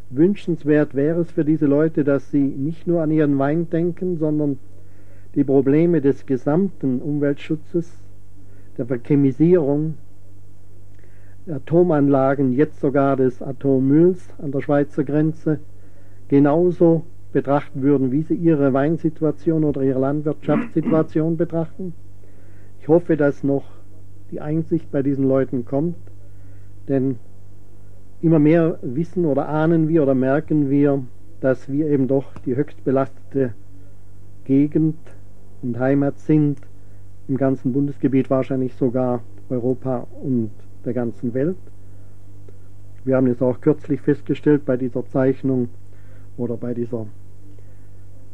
Wünschenswert 0.09 0.93
wäre 0.93 1.21
es 1.21 1.31
für 1.31 1.45
diese 1.45 1.67
Leute, 1.67 2.03
dass 2.03 2.31
sie 2.31 2.43
nicht 2.43 2.85
nur 2.85 3.01
an 3.01 3.11
ihren 3.11 3.37
Wein 3.39 3.69
denken, 3.69 4.17
sondern 4.17 4.59
die 5.35 5.45
Probleme 5.45 6.01
des 6.01 6.25
gesamten 6.25 6.99
Umweltschutzes, 6.99 7.89
der 8.77 8.85
Verchemisierung, 8.85 9.95
der 11.47 11.57
Atomanlagen, 11.57 12.51
jetzt 12.51 12.81
sogar 12.81 13.15
des 13.15 13.41
Atommülls 13.41 14.27
an 14.39 14.51
der 14.51 14.61
Schweizer 14.61 15.05
Grenze, 15.05 15.59
genauso 16.27 17.03
betrachten 17.31 17.81
würden, 17.81 18.11
wie 18.11 18.23
sie 18.23 18.35
ihre 18.35 18.73
Weinsituation 18.73 19.63
oder 19.63 19.81
ihre 19.81 19.99
Landwirtschaftssituation 19.99 21.37
betrachten. 21.37 21.93
Ich 22.81 22.87
hoffe, 22.87 23.15
dass 23.17 23.43
noch 23.43 23.63
die 24.31 24.41
Einsicht 24.41 24.91
bei 24.91 25.01
diesen 25.01 25.27
Leuten 25.27 25.65
kommt, 25.65 25.95
denn 26.87 27.17
immer 28.21 28.39
mehr 28.39 28.79
wissen 28.81 29.25
oder 29.25 29.49
ahnen 29.49 29.87
wir 29.87 30.03
oder 30.03 30.15
merken 30.15 30.69
wir, 30.69 31.03
dass 31.39 31.71
wir 31.71 31.87
eben 31.87 32.07
doch 32.07 32.37
die 32.45 32.55
höchst 32.55 32.83
belastete 32.83 33.53
Gegend 34.45 34.97
und 35.61 35.79
Heimat 35.79 36.19
sind, 36.19 36.59
im 37.27 37.37
ganzen 37.37 37.71
Bundesgebiet 37.71 38.29
wahrscheinlich 38.29 38.73
sogar 38.75 39.21
Europa 39.49 40.07
und 40.21 40.51
der 40.85 40.93
ganzen 40.93 41.33
Welt. 41.33 41.57
Wir 43.03 43.15
haben 43.15 43.27
es 43.27 43.41
auch 43.41 43.61
kürzlich 43.61 44.01
festgestellt 44.01 44.65
bei 44.65 44.77
dieser 44.77 45.05
Zeichnung 45.07 45.69
oder 46.37 46.57
bei 46.57 46.73
dieser 46.73 47.07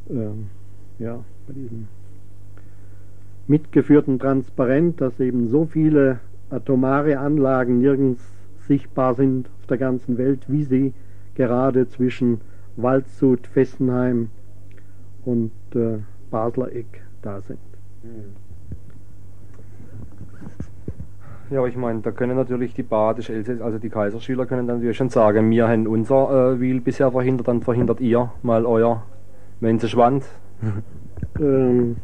ähm, 0.10 0.48
ja, 1.00 1.24
bei 1.48 1.54
diesem 1.54 1.88
mitgeführten 3.48 4.20
Transparent, 4.20 5.00
dass 5.02 5.20
eben 5.20 5.48
so 5.48 5.66
viele 5.66 6.20
atomare 6.50 7.20
Anlagen 7.20 7.80
nirgends 7.80 8.24
sichtbar 8.68 9.16
sind 9.16 9.50
auf 9.60 9.68
der 9.68 9.78
ganzen 9.78 10.18
Welt, 10.18 10.46
wie 10.48 10.64
sie 10.64 10.94
gerade 11.36 11.88
zwischen 11.88 12.42
Waldshut, 12.76 13.48
Fessenheim 13.48 14.30
und 15.24 15.52
äh, 15.74 16.00
Basler 16.30 16.74
Eck 16.74 17.02
da 17.22 17.42
sind. 17.42 17.60
Ja, 21.50 21.66
ich 21.66 21.78
meine, 21.78 22.02
da 22.02 22.12
können 22.12 22.36
natürlich 22.36 22.74
die 22.74 22.84
badische 22.84 23.34
Elsäss, 23.34 23.62
also 23.62 23.78
die 23.78 23.90
Kaiserschüler 23.90 24.46
können 24.46 24.68
dann 24.68 24.78
natürlich 24.78 24.98
schon 24.98 25.10
sagen, 25.10 25.50
wir 25.50 25.68
haben 25.68 25.88
unser 25.88 26.54
äh, 26.54 26.60
Wiel 26.60 26.82
bisher 26.82 27.12
verhindert, 27.12 27.48
dann 27.48 27.62
verhindert 27.62 28.02
ihr 28.02 28.32
mal 28.44 28.66
euer 28.66 29.04
wenn 29.60 29.80
sie 29.80 29.90
schwand. 29.90 30.24
ähm. 31.40 31.98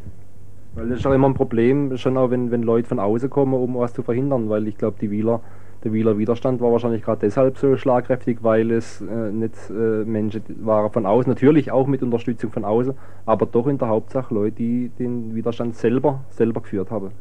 Weil 0.74 0.88
das 0.88 0.98
ist 0.98 1.06
auch 1.06 1.12
immer 1.12 1.28
ein 1.28 1.34
Problem, 1.34 1.96
schon 1.96 2.16
auch 2.16 2.30
wenn, 2.30 2.50
wenn 2.50 2.62
Leute 2.62 2.88
von 2.88 2.98
außen 2.98 3.30
kommen, 3.30 3.54
um 3.54 3.76
was 3.76 3.94
zu 3.94 4.02
verhindern, 4.02 4.48
weil 4.48 4.66
ich 4.66 4.76
glaube, 4.76 4.96
die 5.00 5.10
Wieler, 5.10 5.40
der 5.84 5.92
Wieler 5.92 6.18
Widerstand 6.18 6.60
war 6.60 6.72
wahrscheinlich 6.72 7.02
gerade 7.02 7.20
deshalb 7.20 7.58
so 7.58 7.76
schlagkräftig, 7.76 8.38
weil 8.42 8.72
es 8.72 9.00
äh, 9.00 9.30
nicht 9.30 9.54
äh, 9.70 10.04
Menschen 10.04 10.42
waren 10.62 10.90
von 10.90 11.06
außen, 11.06 11.30
natürlich 11.30 11.70
auch 11.70 11.86
mit 11.86 12.02
Unterstützung 12.02 12.50
von 12.50 12.64
außen, 12.64 12.94
aber 13.24 13.46
doch 13.46 13.68
in 13.68 13.78
der 13.78 13.86
Hauptsache 13.86 14.34
Leute, 14.34 14.56
die 14.56 14.90
den 14.98 15.36
Widerstand 15.36 15.76
selber, 15.76 16.24
selber 16.30 16.60
geführt 16.60 16.90
haben. 16.90 17.12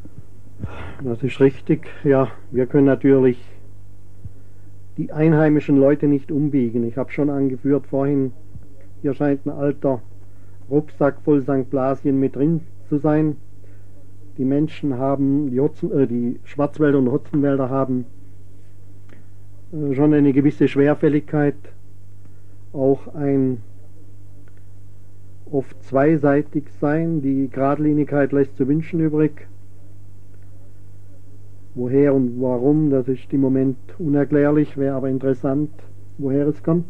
Das 1.03 1.21
ist 1.21 1.39
richtig. 1.39 1.87
Ja, 2.03 2.29
wir 2.49 2.65
können 2.65 2.85
natürlich 2.85 3.37
die 4.97 5.11
einheimischen 5.11 5.77
Leute 5.77 6.07
nicht 6.07 6.31
umbiegen. 6.31 6.87
Ich 6.87 6.97
habe 6.97 7.11
schon 7.11 7.29
angeführt 7.29 7.85
vorhin, 7.87 8.31
hier 9.01 9.13
scheint 9.13 9.45
ein 9.45 9.51
alter 9.51 10.01
Rucksack 10.69 11.21
voll 11.23 11.41
St. 11.41 11.69
Blasien 11.69 12.19
mit 12.19 12.35
drin 12.35 12.61
zu 12.89 12.97
sein. 12.97 13.35
Die 14.37 14.45
Menschen 14.45 14.97
haben, 14.97 15.51
die, 15.51 15.59
Hotzen, 15.59 15.91
äh, 15.91 16.07
die 16.07 16.39
Schwarzwälder 16.43 16.97
und 16.97 17.11
Hotzenwälder 17.11 17.69
haben 17.69 18.05
äh, 19.71 19.93
schon 19.93 20.13
eine 20.13 20.33
gewisse 20.33 20.67
Schwerfälligkeit, 20.67 21.55
auch 22.73 23.13
ein 23.13 23.61
oft 25.51 25.83
zweiseitig 25.83 26.63
sein. 26.81 27.21
Die 27.21 27.49
Gradlinigkeit 27.49 28.31
lässt 28.31 28.57
zu 28.57 28.67
wünschen 28.67 28.99
übrig. 28.99 29.47
Woher 31.75 32.13
und 32.13 32.39
warum, 32.41 32.89
das 32.89 33.07
ist 33.07 33.31
im 33.33 33.41
Moment 33.41 33.77
unerklärlich, 33.97 34.77
wäre 34.77 34.95
aber 34.95 35.09
interessant, 35.09 35.71
woher 36.17 36.47
es 36.47 36.61
kommt. 36.61 36.85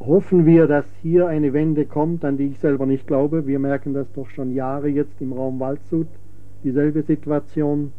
Hoffen 0.00 0.44
wir, 0.44 0.66
dass 0.66 0.84
hier 1.02 1.26
eine 1.26 1.52
Wende 1.52 1.86
kommt, 1.86 2.24
an 2.24 2.36
die 2.36 2.48
ich 2.48 2.58
selber 2.58 2.86
nicht 2.86 3.06
glaube. 3.06 3.46
Wir 3.46 3.58
merken 3.58 3.94
das 3.94 4.06
doch 4.12 4.28
schon 4.28 4.54
Jahre 4.54 4.88
jetzt 4.88 5.20
im 5.20 5.32
Raum 5.32 5.58
Waldshut, 5.58 6.08
dieselbe 6.64 7.02
Situation. 7.02 7.92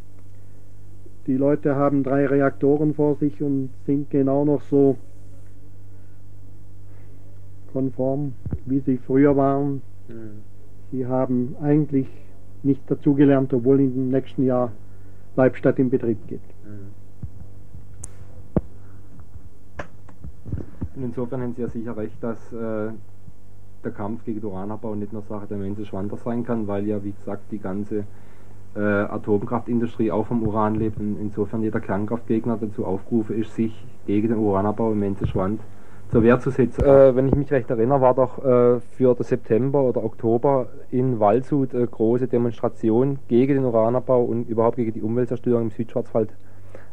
Die 1.26 1.36
Leute 1.36 1.76
haben 1.76 2.04
drei 2.04 2.26
Reaktoren 2.26 2.94
vor 2.94 3.16
sich 3.16 3.42
und 3.42 3.70
sind 3.86 4.10
genau 4.10 4.46
noch 4.46 4.62
so 4.62 4.96
konform, 7.74 8.34
wie 8.66 8.80
sie 8.80 8.98
früher 8.98 9.36
waren. 9.36 9.82
Mhm. 10.08 10.42
Sie 10.92 11.06
haben 11.06 11.56
eigentlich 11.62 12.08
nicht 12.64 12.90
dazugelernt, 12.90 13.54
obwohl 13.54 13.80
in 13.82 13.94
dem 13.94 14.10
nächsten 14.10 14.46
Jahr 14.46 14.72
Leibstadt 15.36 15.80
in 15.80 15.90
Betrieb 15.90 16.28
geht. 16.28 16.42
Und 20.98 21.04
insofern 21.04 21.42
haben 21.44 21.54
Sie 21.54 21.62
ja 21.62 21.70
sicher 21.70 21.96
recht, 21.96 22.18
dass 22.22 22.52
äh, 22.52 22.90
der 23.84 23.92
Kampf 23.92 24.26
gegen 24.26 24.44
Uranabbau 24.44 24.96
nicht 24.96 25.14
nur 25.14 25.22
Sache 25.22 25.46
der 25.46 25.58
Menschen 25.58 25.86
Schwander 25.86 26.18
sein 26.18 26.44
kann, 26.44 26.68
weil 26.68 26.88
ja, 26.88 27.04
wie 27.04 27.12
gesagt, 27.12 27.44
die 27.52 27.60
ganze 27.60 28.04
äh, 28.76 28.80
Atomkraftindustrie 28.80 30.12
auch 30.12 30.26
vom 30.26 30.42
Uran 30.42 30.74
lebt 30.74 31.00
und 31.00 31.18
insofern 31.22 31.62
jeder 31.62 31.80
Kernkraftgegner 31.80 32.58
dazu 32.60 32.84
aufgerufen 32.84 33.40
ist, 33.40 33.54
sich 33.54 33.86
gegen 34.08 34.30
den 34.30 34.38
Uranabbau 34.40 34.92
im 34.92 35.00
Menschenschwand 35.00 35.62
zur 36.10 36.24
Wehr 36.24 36.40
zu 36.40 36.50
setzen. 36.50 36.84
Äh, 36.84 37.16
wenn 37.16 37.28
ich 37.28 37.36
mich 37.36 37.52
recht 37.52 37.70
erinnere, 37.70 38.02
war 38.02 38.16
doch 38.16 38.40
äh, 38.40 38.80
für 38.80 39.14
den 39.14 39.24
September 39.24 39.84
oder 39.84 40.04
Oktober 40.04 40.68
in 40.90 41.20
Waldshut 41.20 41.76
eine 41.76 41.86
große 41.86 42.28
Demonstration 42.28 43.20
gegen 43.28 43.54
den 43.54 43.66
Uranabbau 43.66 44.24
und 44.24 44.50
überhaupt 44.50 44.78
gegen 44.78 44.94
die 44.94 45.04
Umweltzerstörung 45.04 45.64
im 45.64 45.70
Südschwarzwald 45.70 46.34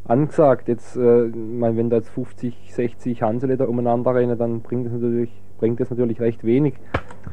angesagt. 0.05 0.69
Jetzt, 0.69 0.97
äh, 0.97 1.31
mein, 1.35 1.77
wenn 1.77 1.91
da 1.91 1.97
jetzt 1.97 2.11
50, 2.11 2.73
60 2.73 3.23
Hansele 3.23 3.57
da 3.57 3.65
umeinander 3.65 4.15
rennen, 4.15 4.39
dann 4.39 4.61
bringt 4.61 4.87
das 4.87 4.93
natürlich, 4.93 5.31
bringt 5.59 5.81
das 5.81 5.91
natürlich 5.91 6.21
recht 6.21 6.45
wenig. 6.45 6.75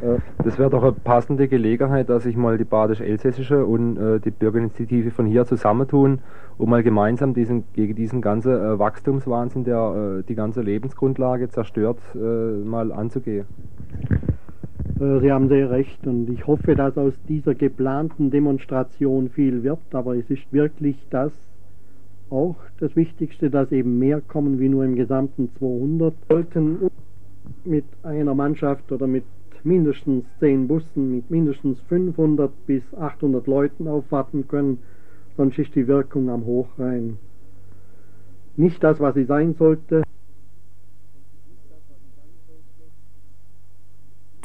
Äh, 0.01 0.19
das 0.43 0.57
wäre 0.57 0.69
doch 0.69 0.83
eine 0.83 0.93
passende 0.93 1.47
Gelegenheit, 1.47 2.09
dass 2.09 2.23
sich 2.23 2.37
mal 2.37 2.57
die 2.57 2.63
Badisch-Elsässische 2.63 3.65
und 3.65 3.97
äh, 3.97 4.19
die 4.19 4.31
Bürgerinitiative 4.31 5.11
von 5.11 5.25
hier 5.25 5.45
zusammentun, 5.45 6.19
um 6.57 6.69
mal 6.69 6.83
gemeinsam 6.83 7.33
diesen, 7.33 7.65
gegen 7.73 7.95
diesen 7.95 8.21
ganzen 8.21 8.53
äh, 8.53 8.79
Wachstumswahnsinn, 8.79 9.63
der 9.65 10.19
äh, 10.19 10.23
die 10.23 10.35
ganze 10.35 10.61
Lebensgrundlage 10.61 11.49
zerstört, 11.49 11.99
äh, 12.15 12.17
mal 12.17 12.91
anzugehen. 12.91 13.45
Sie 14.99 15.31
haben 15.31 15.47
sehr 15.47 15.71
recht 15.71 16.05
und 16.05 16.29
ich 16.29 16.45
hoffe, 16.45 16.75
dass 16.75 16.95
aus 16.95 17.13
dieser 17.27 17.55
geplanten 17.55 18.29
Demonstration 18.29 19.29
viel 19.29 19.63
wird, 19.63 19.79
aber 19.93 20.15
es 20.15 20.29
ist 20.29 20.53
wirklich 20.53 21.07
das 21.09 21.31
auch 22.31 22.55
das 22.79 22.95
Wichtigste, 22.95 23.49
dass 23.49 23.71
eben 23.71 23.99
mehr 23.99 24.21
kommen 24.21 24.59
wie 24.59 24.69
nur 24.69 24.85
im 24.85 24.95
gesamten 24.95 25.49
200. 25.59 26.13
Sollten 26.29 26.87
mit 27.63 27.85
einer 28.03 28.33
Mannschaft 28.33 28.91
oder 28.91 29.07
mit 29.07 29.23
mindestens 29.63 30.25
10 30.39 30.67
Bussen, 30.67 31.15
mit 31.15 31.29
mindestens 31.29 31.79
500 31.81 32.51
bis 32.65 32.81
800 32.97 33.45
Leuten 33.45 33.87
aufwarten 33.87 34.47
können, 34.47 34.79
sonst 35.37 35.59
ist 35.59 35.75
die 35.75 35.87
Wirkung 35.87 36.29
am 36.29 36.45
Hochrhein 36.45 37.17
nicht 38.57 38.83
das, 38.83 38.99
was 38.99 39.15
sie 39.15 39.25
sein 39.25 39.55
sollte. 39.55 40.03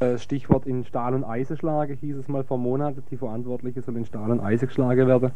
Äh, 0.01 0.19
Stichwort 0.19 0.67
in 0.67 0.85
Stahl- 0.85 1.15
und 1.15 1.25
Eisenschlage 1.25 1.95
hieß 1.95 2.17
es 2.17 2.29
mal 2.29 2.45
vor 2.45 2.59
Monaten, 2.59 3.03
die 3.11 3.17
Verantwortliche 3.17 3.81
soll 3.81 3.97
in 3.97 4.05
Stahl 4.05 4.31
und 4.31 4.41
Eisen 4.41 4.69
geschlagen 4.69 5.07
werden. 5.09 5.31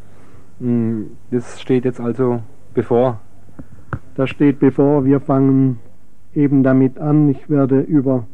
Hm, 0.61 1.16
das 1.31 1.61
steht 1.61 1.85
jetzt 1.87 2.01
also 2.01 2.42
bevor. 2.75 3.20
Das 4.14 4.29
steht 4.29 4.61
bevor. 4.61 5.05
Wir 5.05 5.20
fangen 5.20 5.79
eben 6.35 6.62
damit 6.62 6.99
an. 6.99 7.31
Ich 7.31 7.49
werde 7.49 7.81
über, 7.81 8.27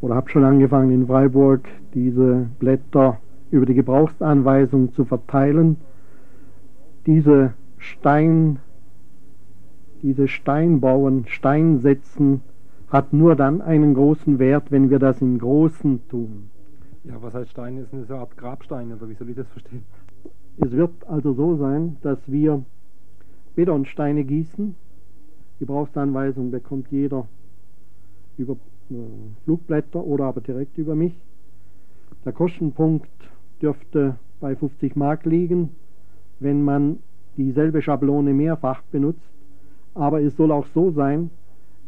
oder 0.00 0.14
habe 0.14 0.30
schon 0.30 0.44
angefangen 0.44 0.92
in 0.92 1.06
Freiburg, 1.06 1.68
diese 1.94 2.48
Blätter 2.60 3.18
über 3.50 3.66
die 3.66 3.74
Gebrauchsanweisung 3.74 4.92
zu 4.92 5.04
verteilen. 5.04 5.78
Diese 7.06 7.54
Stein, 7.78 8.60
diese 10.02 10.28
Steinbauen, 10.28 11.26
Steinsetzen 11.26 12.42
hat 12.88 13.12
nur 13.12 13.34
dann 13.34 13.60
einen 13.60 13.94
großen 13.94 14.38
Wert, 14.38 14.70
wenn 14.70 14.90
wir 14.90 14.98
das 14.98 15.20
im 15.20 15.38
Großen 15.38 16.08
tun. 16.08 16.50
Ja, 17.04 17.14
was 17.20 17.34
heißt 17.34 17.50
Stein? 17.50 17.78
Ist 17.78 17.92
eine 17.92 18.20
Art 18.20 18.36
Grabstein, 18.36 18.92
oder 18.92 19.08
wie 19.08 19.14
soll 19.14 19.30
ich 19.30 19.36
das 19.36 19.48
verstehen? 19.48 19.82
Es 20.60 20.72
wird 20.72 20.90
also 21.06 21.34
so 21.34 21.56
sein, 21.56 21.98
dass 22.02 22.18
wir 22.26 22.64
Betonsteine 23.54 24.24
gießen. 24.24 24.74
Gebrauchsanweisung 25.60 26.50
bekommt 26.50 26.88
jeder 26.90 27.28
über 28.36 28.54
äh, 28.90 28.94
Flugblätter 29.44 30.04
oder 30.04 30.24
aber 30.24 30.40
direkt 30.40 30.76
über 30.76 30.96
mich. 30.96 31.14
Der 32.24 32.32
Kostenpunkt 32.32 33.08
dürfte 33.62 34.16
bei 34.40 34.56
50 34.56 34.96
Mark 34.96 35.24
liegen, 35.26 35.70
wenn 36.40 36.64
man 36.64 36.98
dieselbe 37.36 37.80
Schablone 37.80 38.34
mehrfach 38.34 38.82
benutzt. 38.90 39.30
Aber 39.94 40.20
es 40.20 40.36
soll 40.36 40.50
auch 40.50 40.66
so 40.66 40.90
sein, 40.90 41.30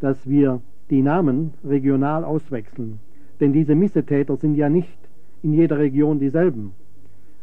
dass 0.00 0.28
wir 0.28 0.61
die 0.90 1.02
Namen 1.02 1.54
regional 1.64 2.24
auswechseln. 2.24 3.00
Denn 3.40 3.52
diese 3.52 3.74
Missetäter 3.74 4.37
sind 4.37 4.54
ja 4.54 4.68
nicht 4.68 4.98
in 5.42 5.54
jeder 5.54 5.78
Region 5.78 6.20
dieselben. 6.20 6.72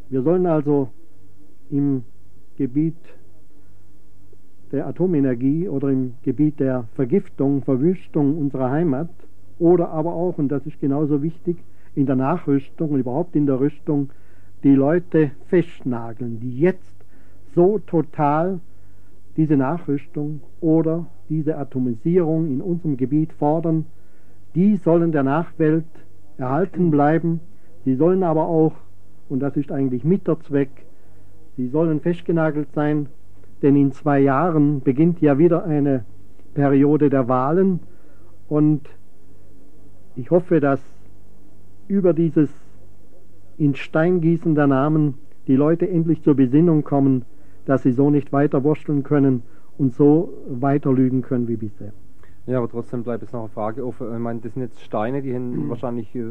Wir 0.09 0.21
sollen 0.21 0.45
also 0.45 0.89
im 1.69 2.03
Gebiet 2.57 2.95
der 4.71 4.87
Atomenergie 4.87 5.69
oder 5.69 5.89
im 5.89 6.15
Gebiet 6.23 6.59
der 6.59 6.87
Vergiftung, 6.95 7.61
Verwüstung 7.61 8.37
unserer 8.37 8.71
Heimat 8.71 9.09
oder 9.59 9.89
aber 9.89 10.13
auch, 10.13 10.37
und 10.37 10.49
das 10.49 10.65
ist 10.65 10.79
genauso 10.79 11.23
wichtig, 11.23 11.57
in 11.95 12.05
der 12.05 12.15
Nachrüstung 12.15 12.91
und 12.91 12.99
überhaupt 12.99 13.35
in 13.35 13.45
der 13.45 13.59
Rüstung 13.59 14.09
die 14.63 14.75
Leute 14.75 15.31
festnageln, 15.47 16.39
die 16.39 16.59
jetzt 16.59 16.95
so 17.55 17.79
total 17.79 18.59
diese 19.35 19.55
Nachrüstung 19.55 20.41
oder 20.61 21.05
diese 21.29 21.57
Atomisierung 21.57 22.47
in 22.47 22.61
unserem 22.61 22.97
Gebiet 22.97 23.33
fordern, 23.33 23.85
die 24.55 24.77
sollen 24.77 25.11
der 25.11 25.23
Nachwelt 25.23 25.85
erhalten 26.37 26.91
bleiben. 26.91 27.39
Sie 27.85 27.95
sollen 27.95 28.23
aber 28.23 28.47
auch, 28.47 28.73
und 29.29 29.39
das 29.39 29.55
ist 29.55 29.71
eigentlich 29.71 30.03
mit 30.03 30.27
der 30.27 30.39
Zweck, 30.41 30.86
Sie 31.57 31.67
sollen 31.69 32.01
festgenagelt 32.01 32.71
sein, 32.73 33.07
denn 33.63 33.75
in 33.75 33.91
zwei 33.91 34.19
Jahren 34.19 34.81
beginnt 34.81 35.21
ja 35.21 35.39
wieder 35.39 35.63
eine 35.65 36.05
Periode 36.53 37.09
der 37.09 37.27
Wahlen 37.27 37.79
und 38.47 38.87
ich 40.15 40.29
hoffe, 40.29 40.59
dass 40.59 40.79
über 41.87 42.13
dieses 42.13 42.51
in 43.57 43.73
Stein 43.73 44.21
gießen 44.21 44.53
der 44.53 44.67
Namen 44.67 45.15
die 45.47 45.55
Leute 45.55 45.89
endlich 45.89 46.21
zur 46.21 46.35
Besinnung 46.35 46.83
kommen, 46.83 47.25
dass 47.65 47.81
sie 47.81 47.91
so 47.91 48.11
nicht 48.11 48.31
weiter 48.31 48.63
wursteln 48.63 49.01
können 49.01 49.41
und 49.79 49.95
so 49.95 50.33
weiter 50.47 50.93
lügen 50.93 51.23
können 51.23 51.47
wie 51.47 51.55
bisher. 51.55 51.91
Ja, 52.47 52.59
aber 52.59 52.69
trotzdem 52.69 53.03
bleibt 53.03 53.23
es 53.23 53.33
noch 53.33 53.41
eine 53.41 53.49
Frage 53.49 53.85
offen. 53.85 54.07
Ich 54.13 54.19
meine, 54.19 54.39
das 54.39 54.53
sind 54.53 54.63
jetzt 54.63 54.81
Steine, 54.81 55.21
die 55.21 55.35
haben 55.35 55.67
wahrscheinlich 55.69 56.15
äh, 56.15 56.21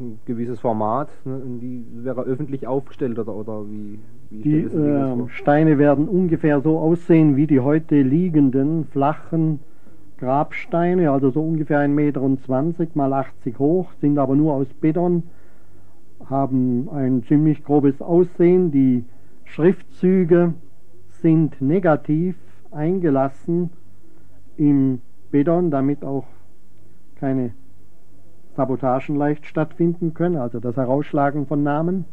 ein 0.00 0.20
gewisses 0.24 0.60
Format 0.60 1.10
ne? 1.24 1.40
die 1.60 1.84
wäre 2.04 2.22
öffentlich 2.22 2.68
aufgestellt 2.68 3.18
oder, 3.18 3.34
oder 3.34 3.64
wie? 3.68 3.98
wie 4.30 4.42
die 4.42 4.62
äh, 4.62 5.28
Steine 5.28 5.78
werden 5.78 6.08
ungefähr 6.08 6.60
so 6.60 6.78
aussehen 6.78 7.34
wie 7.36 7.48
die 7.48 7.58
heute 7.58 8.00
liegenden 8.00 8.84
flachen 8.84 9.58
Grabsteine, 10.18 11.10
also 11.10 11.30
so 11.30 11.42
ungefähr 11.42 11.80
1,20 11.80 11.88
Meter 11.88 12.20
mal 12.94 13.12
80 13.12 13.58
hoch, 13.58 13.90
sind 14.00 14.18
aber 14.18 14.36
nur 14.36 14.54
aus 14.54 14.68
Beton, 14.80 15.24
haben 16.26 16.88
ein 16.90 17.22
ziemlich 17.22 17.64
grobes 17.64 18.02
Aussehen. 18.02 18.70
Die 18.70 19.04
Schriftzüge 19.44 20.54
sind 21.22 21.60
negativ 21.60 22.36
eingelassen 22.70 23.70
im 24.56 25.00
Beton, 25.30 25.70
damit 25.70 26.04
auch 26.04 26.24
keine 27.16 27.50
Sabotagen 28.56 29.16
leicht 29.16 29.46
stattfinden 29.46 30.14
können, 30.14 30.36
also 30.36 30.60
das 30.60 30.76
Herausschlagen 30.76 31.46
von 31.46 31.62
Namen. 31.62 32.04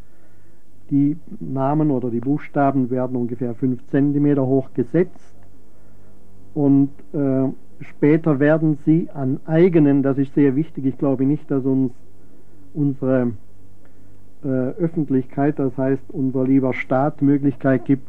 Die 0.92 1.18
Namen 1.40 1.90
oder 1.90 2.12
die 2.12 2.20
Buchstaben 2.20 2.92
werden 2.92 3.16
ungefähr 3.16 3.56
5 3.56 3.88
cm 3.88 4.38
hoch 4.40 4.70
gesetzt 4.76 5.36
und 6.54 6.92
äh, 7.14 7.48
später 7.82 8.40
werden 8.40 8.78
sie 8.86 9.10
an 9.12 9.40
eigenen, 9.46 10.04
das 10.04 10.20
ist 10.20 10.36
sehr 10.36 10.56
wichtig, 10.56 10.86
ich 10.86 10.98
glaube 10.98 11.26
nicht, 11.26 11.50
dass 11.50 11.66
uns 11.66 11.92
unsere 12.76 13.32
äh, 14.44 14.48
Öffentlichkeit, 14.48 15.58
das 15.58 15.76
heißt 15.78 16.04
unser 16.10 16.46
lieber 16.46 16.74
Staat, 16.74 17.22
Möglichkeit 17.22 17.86
gibt, 17.86 18.08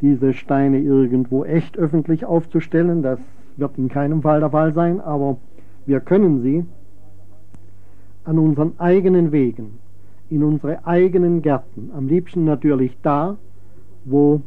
diese 0.00 0.32
Steine 0.32 0.80
irgendwo 0.80 1.44
echt 1.44 1.78
öffentlich 1.78 2.24
aufzustellen. 2.24 3.02
Das 3.02 3.18
wird 3.56 3.78
in 3.78 3.88
keinem 3.88 4.22
Fall 4.22 4.40
der 4.40 4.50
Fall 4.50 4.72
sein, 4.74 5.00
aber 5.00 5.38
wir 5.86 6.00
können 6.00 6.42
sie 6.42 6.64
an 8.24 8.38
unseren 8.38 8.72
eigenen 8.78 9.32
Wegen, 9.32 9.78
in 10.30 10.42
unsere 10.42 10.86
eigenen 10.86 11.42
Gärten, 11.42 11.90
am 11.96 12.08
liebsten 12.08 12.44
natürlich 12.44 12.96
da, 13.02 13.36
wo 14.04 14.40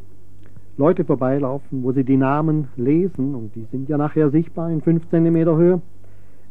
Leute 0.76 1.04
vorbeilaufen, 1.04 1.82
wo 1.82 1.92
sie 1.92 2.04
die 2.04 2.16
Namen 2.16 2.68
lesen, 2.76 3.34
und 3.34 3.54
die 3.54 3.66
sind 3.70 3.88
ja 3.88 3.98
nachher 3.98 4.30
sichtbar 4.30 4.70
in 4.70 4.80
5 4.80 5.08
cm 5.10 5.36
Höhe, 5.56 5.80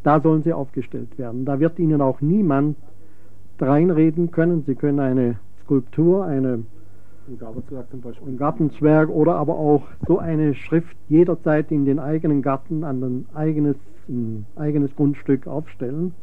da 0.04 0.20
sollen 0.22 0.44
sie 0.44 0.54
aufgestellt 0.54 1.18
werden. 1.18 1.46
Da 1.46 1.60
wird 1.60 1.80
ihnen 1.80 2.02
auch 2.02 2.22
niemand 2.22 2.78
reinreden 3.60 4.32
können. 4.32 4.64
Sie 4.66 4.76
können 4.76 5.00
eine 5.00 5.36
Skulptur, 5.64 6.26
eine 6.26 6.64
Ein 7.30 7.38
Gartenzwerg 7.38 7.90
zum 7.92 8.02
Beispiel. 8.02 8.28
ein 8.28 8.38
Gartenzwerg 8.38 9.10
oder 9.10 9.36
aber 9.36 9.56
auch 9.56 9.84
so 10.08 10.18
eine 10.18 10.56
Schrift 10.56 10.98
jederzeit 11.08 11.72
in 11.72 11.86
den 11.86 12.00
eigenen 12.00 12.42
Garten 12.42 12.84
an 12.84 13.04
ein 13.04 13.26
eigenes, 13.36 13.76
ein 14.08 14.46
eigenes 14.56 14.96
Grundstück 14.96 15.46
aufstellen. 15.46 16.14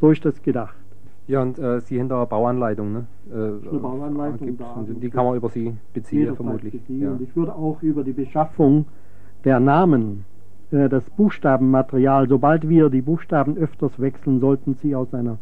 So 0.00 0.10
ist 0.10 0.24
das 0.24 0.42
gedacht. 0.42 0.76
Ja, 1.26 1.42
und 1.42 1.58
äh, 1.58 1.80
Sie 1.80 1.98
haben 2.00 2.08
da 2.08 2.18
eine 2.18 2.26
Bauanleitung, 2.26 2.92
ne? 2.92 3.06
Äh, 3.30 3.34
eine 3.68 3.78
Bauanleitung 3.80 4.46
gibt's. 4.46 4.58
da. 4.58 4.80
Und 4.80 5.00
die 5.02 5.10
kann 5.10 5.24
man 5.26 5.36
über 5.36 5.48
Sie 5.48 5.74
beziehen, 5.92 6.34
vermutlich. 6.34 6.72
beziehen. 6.72 7.02
Ja. 7.02 7.10
Und 7.12 7.22
ich 7.22 7.34
würde 7.34 7.54
auch 7.54 7.82
über 7.82 8.02
die 8.04 8.12
Beschaffung 8.12 8.86
der 9.44 9.60
Namen, 9.60 10.24
äh, 10.70 10.88
das 10.88 11.08
Buchstabenmaterial, 11.10 12.28
sobald 12.28 12.68
wir 12.68 12.90
die 12.90 13.02
Buchstaben 13.02 13.56
öfters 13.56 13.98
wechseln, 14.00 14.40
sollten 14.40 14.74
sie 14.74 14.94
aus, 14.94 15.12
einer, 15.14 15.38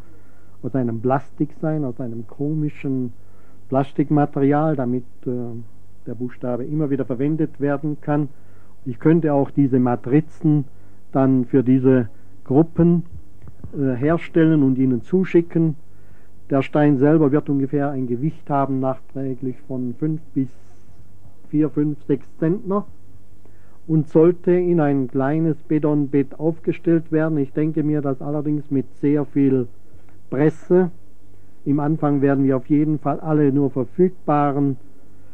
aus 0.61 0.75
einem 0.75 1.01
Plastik 1.01 1.49
sein, 1.61 1.83
aus 1.85 1.99
einem 1.99 2.27
komischen 2.27 3.13
Plastikmaterial, 3.69 4.75
damit 4.75 5.05
äh, 5.25 5.31
der 6.05 6.15
Buchstabe 6.15 6.65
immer 6.65 6.89
wieder 6.89 7.05
verwendet 7.05 7.59
werden 7.59 7.97
kann. 8.01 8.29
Ich 8.85 8.99
könnte 8.99 9.33
auch 9.33 9.51
diese 9.51 9.79
Matrizen 9.79 10.65
dann 11.11 11.45
für 11.45 11.63
diese 11.63 12.09
Gruppen 12.45 13.03
äh, 13.77 13.95
herstellen 13.95 14.63
und 14.63 14.77
ihnen 14.77 15.01
zuschicken. 15.01 15.75
Der 16.49 16.61
Stein 16.61 16.97
selber 16.97 17.31
wird 17.31 17.49
ungefähr 17.49 17.91
ein 17.91 18.07
Gewicht 18.07 18.49
haben, 18.49 18.79
nachträglich 18.79 19.57
von 19.67 19.93
5 19.99 20.21
bis 20.33 20.47
4, 21.49 21.69
5, 21.69 21.97
6 22.07 22.37
Zentner 22.37 22.85
und 23.87 24.09
sollte 24.09 24.51
in 24.51 24.79
ein 24.79 25.07
kleines 25.07 25.57
Betonbett 25.63 26.39
aufgestellt 26.39 27.11
werden. 27.11 27.37
Ich 27.37 27.53
denke 27.53 27.83
mir, 27.83 28.01
dass 28.01 28.21
allerdings 28.21 28.69
mit 28.69 28.85
sehr 29.01 29.25
viel 29.25 29.67
Presse. 30.29 30.91
Im 31.67 31.81
Anfang 31.81 32.21
werden 32.21 32.45
wir 32.45 32.55
auf 32.55 32.67
jeden 32.67 32.97
Fall 32.97 33.19
alle 33.19 33.51
nur 33.51 33.69
verfügbaren 33.69 34.77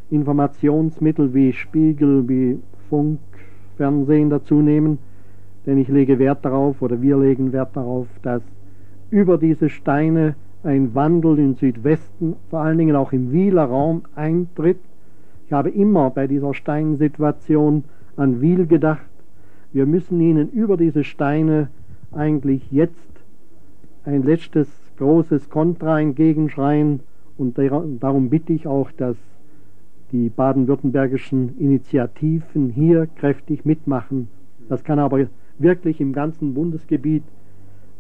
Informationsmittel 0.10 1.32
wie 1.36 1.54
Spiegel, 1.54 2.28
wie 2.28 2.58
Funk, 2.90 3.20
Fernsehen 3.78 4.32
dazu 4.32 4.56
nehmen, 4.56 4.98
denn 5.68 5.78
ich 5.78 5.90
lege 5.90 6.18
Wert 6.18 6.44
darauf 6.44 6.82
oder 6.82 7.00
wir 7.04 7.20
legen 7.20 7.54
Wert 7.54 7.78
darauf, 7.78 8.08
dass 8.24 8.42
über 9.12 9.38
diese 9.38 9.70
Steine 9.70 10.34
ein 10.64 10.96
Wandel 10.96 11.38
in 11.38 11.54
Südwesten, 11.54 12.36
vor 12.50 12.62
allen 12.62 12.80
Dingen 12.80 12.96
auch 12.96 13.14
im 13.14 13.32
Wieler 13.32 13.66
Raum 13.66 14.02
eintritt. 14.16 14.80
Ich 15.46 15.54
habe 15.54 15.70
immer 15.70 16.10
bei 16.10 16.26
dieser 16.26 16.56
Steinsituation 16.56 17.84
an 18.18 18.42
Wiel 18.42 18.66
gedacht. 18.66 19.06
Wir 19.72 19.86
müssen 19.86 20.20
ihnen 20.20 20.50
über 20.50 20.78
diese 20.78 21.04
Steine 21.04 21.68
eigentlich 22.12 22.72
jetzt 22.72 23.24
ein 24.04 24.24
letztes 24.24 24.83
großes 25.04 25.50
Kontra 25.50 26.00
entgegenschreien 26.00 27.02
und 27.38 27.60
darum 28.00 28.30
bitte 28.30 28.54
ich 28.54 28.68
auch, 28.68 28.90
dass 28.92 29.18
die 30.14 30.30
baden-württembergischen 30.30 31.60
Initiativen 31.60 32.70
hier 32.70 33.08
kräftig 33.08 33.66
mitmachen. 33.66 34.30
Das 34.70 34.86
kann 34.86 35.00
aber 35.00 35.28
wirklich 35.60 36.00
im 36.00 36.14
ganzen 36.14 36.54
Bundesgebiet 36.54 37.24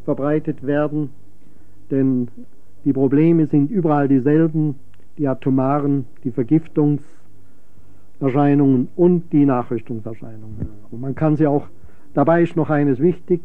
verbreitet 0.06 0.66
werden, 0.66 1.10
denn 1.92 2.30
die 2.86 2.94
Probleme 2.94 3.48
sind 3.48 3.70
überall 3.70 4.08
dieselben, 4.08 4.76
die 5.18 5.28
atomaren, 5.28 6.06
die 6.24 6.32
Vergiftungserscheinungen 6.32 8.88
und 8.96 9.34
die 9.34 9.46
Nachrüstungserscheinungen. 9.46 10.70
Und 10.90 11.02
man 11.02 11.16
kann 11.16 11.36
sie 11.36 11.48
auch, 11.48 11.68
dabei 12.14 12.44
ist 12.44 12.56
noch 12.56 12.70
eines 12.70 13.00
wichtig, 13.00 13.42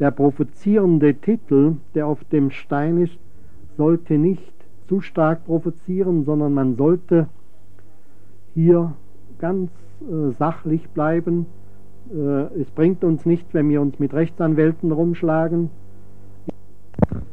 der 0.00 0.10
provozierende 0.10 1.14
Titel, 1.14 1.76
der 1.94 2.06
auf 2.06 2.22
dem 2.24 2.50
Stein 2.50 3.02
ist, 3.02 3.18
sollte 3.76 4.18
nicht 4.18 4.52
zu 4.88 5.00
stark 5.00 5.44
provozieren, 5.44 6.24
sondern 6.24 6.54
man 6.54 6.76
sollte 6.76 7.28
hier 8.54 8.94
ganz 9.38 9.70
äh, 10.00 10.32
sachlich 10.38 10.88
bleiben. 10.90 11.46
Äh, 12.12 12.60
es 12.60 12.70
bringt 12.70 13.04
uns 13.04 13.26
nichts, 13.26 13.52
wenn 13.54 13.68
wir 13.68 13.80
uns 13.80 13.98
mit 13.98 14.14
Rechtsanwälten 14.14 14.92
rumschlagen. 14.92 15.70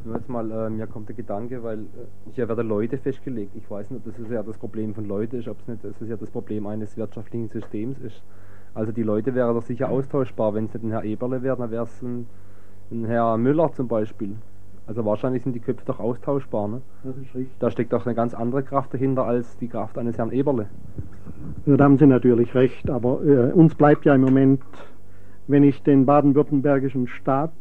Nur 0.04 0.16
jetzt 0.16 0.28
mal, 0.28 0.48
äh, 0.50 0.70
mir 0.70 0.86
kommt 0.86 1.08
der 1.08 1.16
Gedanke, 1.16 1.62
weil 1.62 1.80
äh, 1.80 2.32
hier 2.32 2.48
werden 2.48 2.68
Leute 2.68 2.98
festgelegt. 2.98 3.52
Ich 3.56 3.68
weiß 3.68 3.90
nicht, 3.90 4.06
ob 4.06 4.16
das 4.16 4.30
ja 4.30 4.42
das 4.42 4.56
Problem 4.56 4.94
von 4.94 5.06
Leuten 5.06 5.36
ist, 5.36 5.48
ob 5.48 5.58
es 5.60 5.68
nicht 5.68 5.84
das 5.84 6.00
ist 6.00 6.08
ja 6.08 6.16
das 6.16 6.30
Problem 6.30 6.66
eines 6.66 6.96
wirtschaftlichen 6.96 7.48
Systems 7.48 7.98
ist. 7.98 8.22
Also 8.74 8.92
die 8.92 9.02
Leute 9.02 9.34
wären 9.34 9.54
doch 9.54 9.62
sicher 9.62 9.88
austauschbar. 9.88 10.54
Wenn 10.54 10.66
es 10.66 10.74
nicht 10.74 10.84
ein 10.84 10.90
Herr 10.90 11.02
Eberle 11.02 11.42
wäre, 11.42 11.56
dann 11.56 11.70
wäre 11.70 11.84
es 11.84 12.02
ein, 12.02 12.26
ein 12.90 13.04
Herr 13.04 13.36
Müller 13.36 13.72
zum 13.72 13.88
Beispiel. 13.88 14.36
Also 14.86 15.04
wahrscheinlich 15.04 15.42
sind 15.42 15.54
die 15.54 15.60
Köpfe 15.60 15.84
doch 15.84 15.98
austauschbar. 15.98 16.68
Ne? 16.68 16.80
Das 17.02 17.16
ist 17.16 17.34
richtig. 17.34 17.58
Da 17.58 17.70
steckt 17.70 17.92
doch 17.92 18.06
eine 18.06 18.14
ganz 18.14 18.34
andere 18.34 18.62
Kraft 18.62 18.94
dahinter 18.94 19.24
als 19.24 19.56
die 19.58 19.68
Kraft 19.68 19.98
eines 19.98 20.16
Herrn 20.16 20.30
Eberle. 20.30 20.66
Ja, 21.66 21.76
da 21.76 21.84
haben 21.84 21.98
Sie 21.98 22.06
natürlich 22.06 22.54
recht, 22.54 22.88
aber 22.88 23.20
äh, 23.24 23.52
uns 23.52 23.74
bleibt 23.74 24.04
ja 24.04 24.14
im 24.14 24.20
Moment, 24.20 24.60
wenn 25.48 25.64
ich 25.64 25.82
den 25.82 26.06
baden-württembergischen 26.06 27.08
Staat 27.08 27.52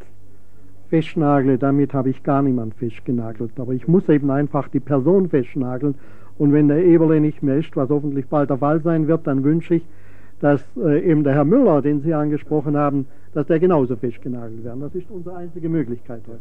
festnagle, 0.90 1.58
damit 1.58 1.94
habe 1.96 2.12
ich 2.12 2.22
gar 2.22 2.44
niemand 2.44 2.76
festgenagelt. 2.76 3.60
Aber 3.60 3.74
ich 3.74 3.88
muss 3.88 4.08
eben 4.08 4.30
einfach 4.30 4.68
die 4.68 4.80
Person 4.80 5.30
festnageln. 5.30 5.96
Und 6.38 6.54
wenn 6.54 6.68
der 6.68 6.84
Eberle 6.84 7.20
nicht 7.20 7.42
mehr 7.42 7.58
ist, 7.58 7.76
was 7.76 7.90
hoffentlich 7.90 8.28
bald 8.28 8.52
der 8.52 8.58
Fall 8.58 8.82
sein 8.82 9.08
wird, 9.08 9.26
dann 9.26 9.44
wünsche 9.44 9.76
ich, 9.76 9.86
dass 10.42 10.64
äh, 10.78 11.00
eben 11.00 11.24
der 11.24 11.34
Herr 11.34 11.46
Müller, 11.46 11.82
den 11.82 12.02
Sie 12.02 12.14
angesprochen 12.14 12.78
haben, 12.78 13.08
dass 13.36 13.46
der 13.48 13.60
genauso 13.60 13.98
festgenagelt 13.98 14.64
wird. 14.64 14.82
Das 14.82 14.96
ist 14.96 15.12
unsere 15.12 15.36
einzige 15.36 15.68
Möglichkeit 15.68 16.24
heute. 16.26 16.40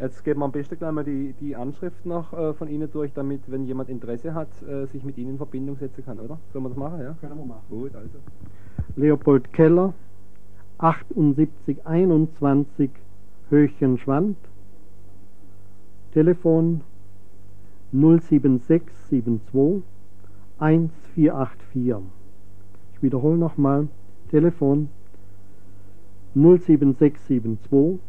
Jetzt 0.00 0.24
geben 0.24 0.40
wir 0.40 0.46
am 0.46 0.50
besten 0.50 0.76
gleich 0.76 0.90
mal 0.90 1.04
die, 1.04 1.32
die 1.40 1.54
Anschrift 1.54 2.04
noch 2.04 2.32
äh, 2.32 2.52
von 2.54 2.68
Ihnen 2.68 2.90
durch, 2.90 3.12
damit, 3.12 3.42
wenn 3.46 3.66
jemand 3.66 3.88
Interesse 3.88 4.34
hat, 4.34 4.48
äh, 4.68 4.86
sich 4.86 5.04
mit 5.04 5.16
Ihnen 5.16 5.30
in 5.30 5.36
Verbindung 5.36 5.76
setzen 5.76 6.04
kann, 6.04 6.18
oder? 6.18 6.36
Sollen 6.52 6.64
wir 6.64 6.70
das 6.70 6.78
machen, 6.78 7.00
ja? 7.00 7.14
Können 7.20 7.38
wir 7.38 7.46
machen. 7.46 7.62
Gut, 7.70 7.94
also. 7.94 8.18
Leopold 8.96 9.52
Keller, 9.52 9.94
7821 10.80 12.90
Höchenschwand, 13.50 14.36
Telefon 16.12 16.80
07672 17.92 19.84
1484. 20.58 21.94
Ich 22.94 23.02
wiederhole 23.04 23.38
nochmal, 23.38 23.86
Telefon 24.32 24.88
07672 24.88 25.03
1484. 26.34 28.00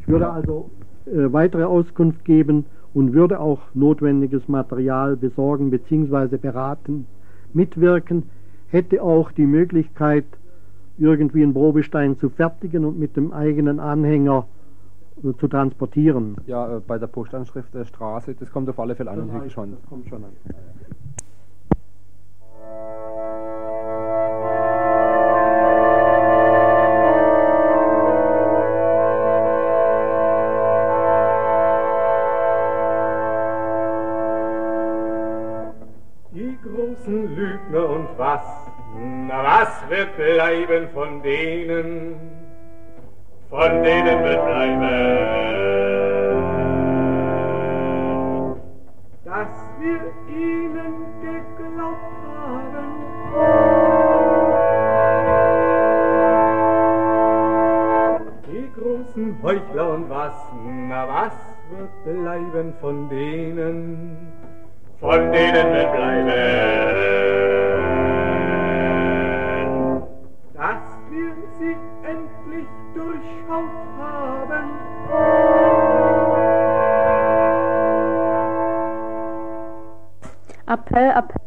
Ich 0.00 0.08
würde 0.08 0.30
also 0.30 0.70
äh, 1.06 1.32
weitere 1.32 1.64
Auskunft 1.64 2.24
geben 2.24 2.66
und 2.92 3.12
würde 3.12 3.40
auch 3.40 3.60
notwendiges 3.74 4.48
Material 4.48 5.16
besorgen 5.16 5.70
bzw. 5.70 6.36
beraten, 6.36 7.06
mitwirken, 7.52 8.24
hätte 8.68 9.02
auch 9.02 9.32
die 9.32 9.46
Möglichkeit, 9.46 10.24
irgendwie 10.98 11.42
einen 11.42 11.54
Probestein 11.54 12.18
zu 12.18 12.28
fertigen 12.28 12.84
und 12.84 12.98
mit 12.98 13.16
dem 13.16 13.32
eigenen 13.32 13.80
Anhänger 13.80 14.46
äh, 15.22 15.32
zu 15.38 15.48
transportieren. 15.48 16.36
Ja, 16.46 16.76
äh, 16.76 16.80
bei 16.80 16.98
der 16.98 17.06
Postanschrift 17.06 17.72
der 17.72 17.84
Straße, 17.84 18.34
das 18.34 18.50
kommt 18.50 18.68
auf 18.68 18.78
alle 18.78 18.94
Fälle 18.94 19.10
an, 19.10 19.30
Herr 19.30 19.48
schon. 19.48 19.72
Das 19.72 19.88
kommt 19.88 20.08
schon 20.08 20.24
an. 20.24 20.32
wird 40.00 40.16
bleiben 40.16 40.88
von 40.94 41.22
denen? 41.22 42.14
Von 43.50 43.82
denen 43.82 44.24
wird 44.24 44.44
bleiben. 44.46 45.30
wir 49.80 50.12
ihnen 50.28 50.94
geglaubt 51.22 52.12
haben. 52.36 52.88
Die 58.46 58.68
großen 58.78 59.42
Heuchler 59.42 59.94
und 59.94 60.10
was, 60.10 60.34
na 60.88 61.08
was 61.08 61.36
wird 61.70 62.04
bleiben 62.04 62.74
von 62.80 63.08
denen? 63.08 64.32
Von 65.00 65.32
denen 65.32 65.72
wird 65.72 65.92
bleiben, 65.92 67.39
Appell, 80.70 81.10
Appell. 81.10 81.42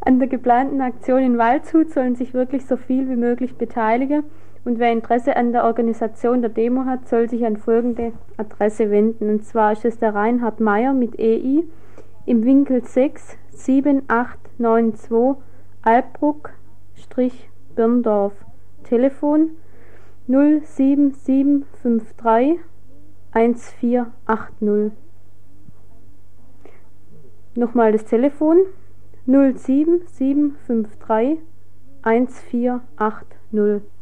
An 0.00 0.18
der 0.18 0.28
geplanten 0.28 0.82
Aktion 0.82 1.22
in 1.22 1.38
Waldshut 1.38 1.90
sollen 1.90 2.14
sich 2.14 2.34
wirklich 2.34 2.66
so 2.66 2.76
viel 2.76 3.08
wie 3.08 3.16
möglich 3.16 3.56
beteiligen 3.56 4.24
und 4.64 4.78
wer 4.78 4.92
Interesse 4.92 5.34
an 5.36 5.50
der 5.52 5.64
Organisation 5.64 6.40
der 6.40 6.50
Demo 6.50 6.84
hat, 6.84 7.08
soll 7.08 7.28
sich 7.28 7.44
an 7.44 7.56
folgende 7.56 8.12
Adresse 8.36 8.90
wenden. 8.90 9.28
Und 9.28 9.44
zwar 9.44 9.72
ist 9.72 9.84
es 9.84 9.98
der 9.98 10.14
Reinhard 10.14 10.60
Meyer 10.60 10.94
mit 10.94 11.18
EI 11.18 11.64
im 12.26 12.44
Winkel 12.44 12.84
6 12.84 13.38
7892 13.50 15.42
Albruck-Birndorf. 15.82 18.34
Telefon 18.84 19.50
07753 20.28 22.60
1480. 23.32 25.01
Nochmal 27.54 27.92
das 27.92 28.06
Telefon 28.06 28.64
07753 29.26 31.38
1480. 32.02 33.92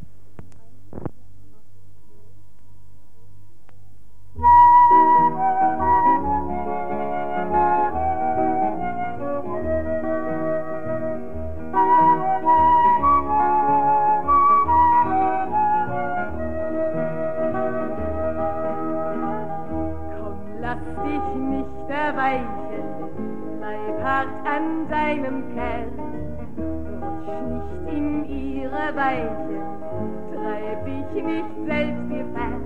nicht 31.30 31.54
selbst 31.66 32.10
fern. 32.34 32.62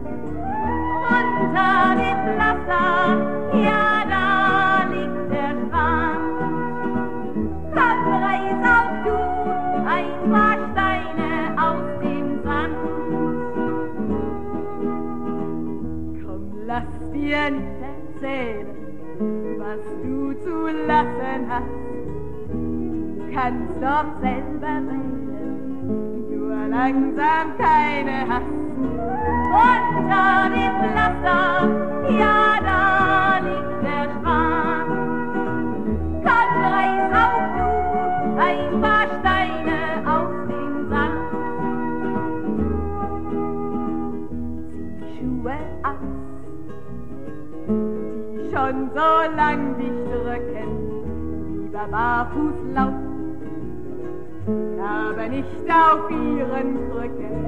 Unter 1.19 1.77
dem 2.01 2.19
Pflaster, 2.25 2.95
ja, 3.69 3.87
da 4.15 4.25
liegt 4.93 5.31
der 5.31 5.53
Strand. 5.67 6.37
Komm, 7.75 7.99
reiß 8.25 8.61
auch 8.77 8.95
du 9.07 9.19
ein 9.97 10.15
paar 10.33 10.57
Steine 10.73 11.31
aus 11.67 11.89
dem 12.03 12.27
Sand. 12.43 12.77
Komm, 16.25 16.43
lass 16.67 16.93
dir 17.13 17.51
nicht 17.51 17.81
erzählen, 17.93 18.67
was 19.59 19.83
du 20.03 20.17
zu 20.45 20.57
lassen 20.87 21.41
hast. 21.49 21.75
Du 22.51 23.33
kannst 23.33 23.77
doch 23.83 24.21
selber 24.21 24.81
nur 24.81 25.14
langsam 26.75 27.47
keine 27.57 28.17
hast. 28.29 28.53
Unter 29.65 30.51
dem 30.55 30.75
Pflaster, 30.81 31.47
ja, 32.19 32.39
da 32.69 32.79
liegt 33.47 33.83
der 33.87 34.05
Strand. 34.15 34.91
Komm, 36.27 36.51
reiß 36.65 37.11
auch 37.25 37.47
du 37.57 37.69
ein 38.41 38.81
paar 38.83 39.07
Steine 39.21 39.79
aus 40.15 40.35
dem 40.51 40.75
Sand. 40.91 41.21
Zieh 44.71 45.11
Schuhe 45.15 45.59
aus, 45.91 46.13
die 47.69 48.45
schon 48.53 48.77
so 48.95 49.11
lang 49.37 49.61
dich 49.79 49.99
drücken, 50.11 50.71
lieber 51.63 51.87
barfuß 51.89 52.59
lauf, 52.75 53.04
aber 54.47 55.29
nicht 55.29 55.47
auf 55.69 56.11
ihren 56.11 56.91
Krücken. 56.91 57.47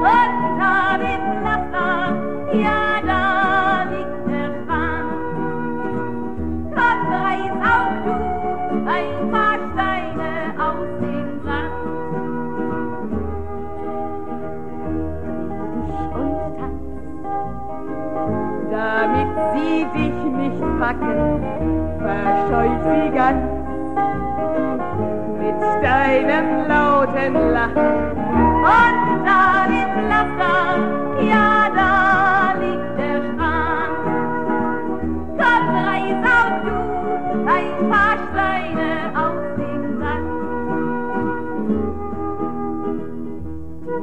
Unter 0.00 0.98
dem 0.98 1.22
Pflaster, 1.40 2.14
ja, 2.52 3.00
da 3.06 3.84
liegt 3.90 4.26
der 4.28 4.48
Strand. 4.62 5.12
Komm, 6.74 6.98
reiß 7.12 7.56
auch 7.72 7.94
du 8.04 8.14
ein 8.86 9.30
paar 9.30 9.58
Steine 9.72 10.30
aus 10.58 10.90
dem 11.00 11.28
Sand. 11.44 11.80
Und 16.14 16.38
tanz, 16.58 16.84
damit 18.70 19.32
sie 19.54 19.86
dich 19.94 20.18
nicht 20.36 20.60
packen, 20.78 21.42
verscheuch 22.00 22.78
sie 22.84 23.16
ganz 23.16 23.53
mit 26.04 26.28
deinem 26.28 26.68
lauten 26.68 27.34
Lachen. 27.52 27.92
Unter 28.62 29.66
dem 29.68 29.90
Pflaster, 29.94 30.58
ja, 31.22 31.50
da 31.74 32.54
liegt 32.60 32.98
der 32.98 33.18
Strand. 33.32 33.98
Komm, 35.38 35.64
reiß 35.76 36.22
auch 36.38 36.56
du 36.64 36.76
ein 37.46 37.74
paar 37.90 38.16
Steine 38.30 38.90
aus 39.14 39.44
dem 39.56 39.82
Sand. 39.98 40.30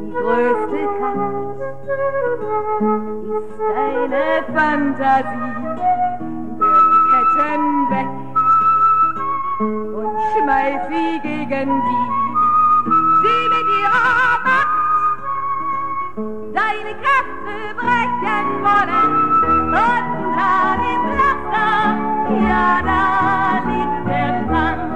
Die 0.02 0.14
größte 0.14 0.82
Kraft 0.98 1.60
ist 3.38 3.54
deine 3.76 4.26
Fantasie. 4.54 5.51
Schmeiß 10.52 10.82
sie 10.90 11.20
gegen 11.24 11.70
die, 11.88 12.08
die 13.24 13.44
mit 13.54 13.68
ihrer 13.80 14.40
Macht 14.44 14.82
deine 16.54 16.94
Kräfte 17.02 17.56
brechen 17.78 18.48
wollen. 18.66 19.12
Unter 19.72 20.78
dem 20.84 21.02
Pflaster, 21.08 21.76
ja, 22.50 22.82
da 22.84 23.02
liegt 23.70 24.08
der 24.10 24.30
Strand. 24.44 24.91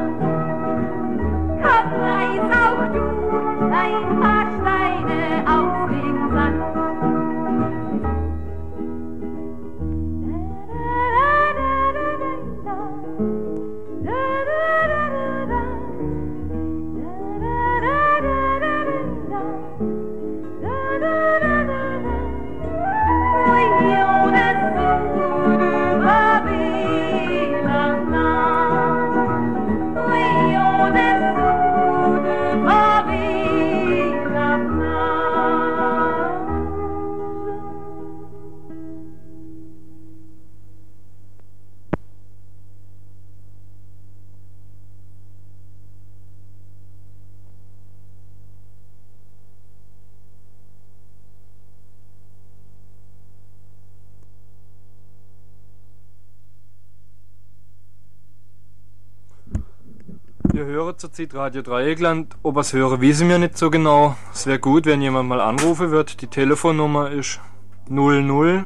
Ihr 60.55 60.65
hören 60.65 60.97
zurzeit 60.97 61.35
Radio 61.35 61.61
Dreieckland. 61.63 62.37
Ob 62.41 62.55
ihr's 62.55 62.71
höre, 62.71 63.01
wissen 63.01 63.27
wir 63.27 63.39
nicht 63.39 63.57
so 63.57 63.69
genau. 63.69 64.15
Es 64.31 64.47
wäre 64.47 64.57
gut, 64.57 64.85
wenn 64.85 65.01
jemand 65.01 65.27
mal 65.27 65.41
anrufen 65.41 65.91
wird. 65.91 66.21
Die 66.21 66.27
Telefonnummer 66.27 67.11
ist 67.11 67.41
00 67.89 68.63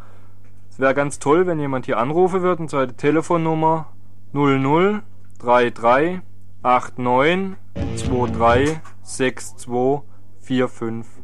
es 0.73 0.79
wäre 0.79 0.95
ganz 0.95 1.19
toll, 1.19 1.45
wenn 1.45 1.59
jemand 1.59 1.85
hier 1.85 1.99
anrufen 1.99 2.41
würde, 2.41 2.63
und 2.63 2.71
die 2.71 2.95
Telefonnummer 2.95 3.93
0033 4.33 6.21
89 6.63 7.57
23 8.09 8.79
62 9.03 10.01
45. 10.41 11.22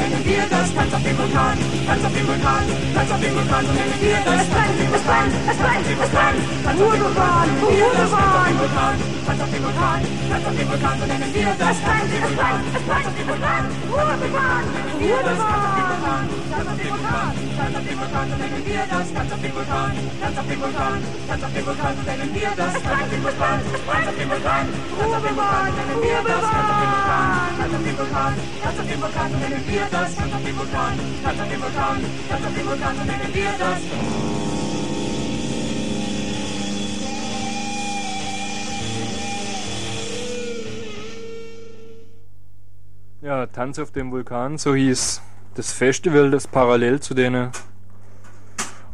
nennen 0.00 0.24
wir 0.24 0.44
das. 0.48 0.68
Tanz 0.74 0.92
auf 0.94 1.02
dem 1.02 1.18
Vulkan, 1.18 1.56
Tanz 1.86 2.04
auf 2.04 2.12
dem 2.14 2.26
Vulkan, 2.28 2.64
Tanz 2.94 3.10
auf 3.12 3.20
dem 3.20 3.34
Vulkan, 3.36 3.62
so 3.66 3.72
nennen 3.72 3.98
wir 4.00 4.18
das. 4.24 4.44
Dem 4.48 4.90
Vulkan, 4.92 5.26
Tanz 5.46 5.60
auf 5.60 5.84
dem 5.86 5.98
Vulkan, 6.00 6.34
Tanz 6.64 6.80
auf 6.80 6.90
dem 6.90 7.00
Vulkan, 8.60 8.94
Tanz 9.26 9.40
auf 9.40 9.50
dem 9.50 9.62
Vulkan, 9.64 10.00
Tanz 10.30 10.46
auf 10.46 10.54
dem 10.56 10.68
Vulkan, 10.70 10.96
so 11.00 11.06
nennen 11.06 11.30
wir 11.34 11.52
das. 11.60 11.76
Auf 11.80 12.00
dem 12.00 12.22
Vulkan, 12.24 12.56
Tanz 12.88 13.06
auf 13.06 13.14
dem 13.16 13.26
Vulkan, 13.28 13.64
Tanz 13.90 14.10
auf 14.10 14.26
dem 15.76 15.89
Vulkan. 16.00 16.28
Tanz 16.50 16.68
auf 16.68 16.76
dem 16.80 16.90
Vulkan, 16.90 17.34
Tanz 17.56 17.76
auf 17.76 17.84
dem 17.84 17.98
Vulkan, 18.00 18.30
so 18.30 18.36
nennen 18.36 18.64
wir 18.64 18.84
das. 18.90 19.12
Tanz 19.12 19.32
auf 19.32 19.40
dem 19.40 19.54
Vulkan, 19.54 19.92
Tanz 20.20 20.38
auf 20.38 20.46
dem 20.48 20.60
Vulkan, 20.60 21.02
Tanz 21.28 21.42
auf 21.44 21.52
dem 21.52 21.66
Vulkan, 21.66 21.96
so 21.96 22.02
nennen 22.10 22.34
wir 22.34 22.52
das. 22.56 22.72
Tanz 22.72 23.02
auf 23.02 23.10
dem 23.10 23.22
Vulkan, 23.24 23.60
Tanz 23.60 24.08
auf 24.08 24.16
dem 24.16 24.30
Vulkan, 24.30 24.66
Tanz 24.90 25.10
auf 25.10 25.22
dem 25.22 25.36
Vulkan, 25.36 25.66
nennen 25.76 26.00
wir 26.00 26.20
das. 26.24 26.44
Tanz 26.50 26.70
auf 26.70 26.80
dem 26.80 26.90
Vulkan, 26.90 27.34
Tanz 27.60 27.70
auf 27.70 27.84
dem 27.84 27.98
Vulkan, 28.00 28.34
Tanz 28.62 28.78
auf 28.80 28.86
dem 28.86 29.00
Vulkan, 29.00 29.30
so 29.30 29.36
nennen 29.36 29.64
wir 29.68 29.86
das. 29.90 30.16
Tanz 30.16 30.32
auf 30.32 30.42
dem 30.44 30.56
Vulkan, 30.56 30.94
Tanz 31.22 31.40
auf 31.40 31.48
dem 31.48 31.60
Vulkan, 31.60 31.98
Tanz 32.28 32.44
auf 32.46 32.54
dem 32.54 32.66
Vulkan, 32.66 32.94
so 32.96 33.04
nennen 33.04 33.34
wir 33.34 33.52
das. 33.58 33.80
Ja, 43.22 43.46
Tanz 43.46 43.78
auf 43.78 43.90
dem 43.90 44.10
Vulkan, 44.10 44.56
so 44.56 44.74
hieß 44.74 45.19
das 45.54 45.72
Festival, 45.72 46.30
das 46.30 46.46
parallel 46.46 47.00
zu 47.00 47.14
den 47.14 47.50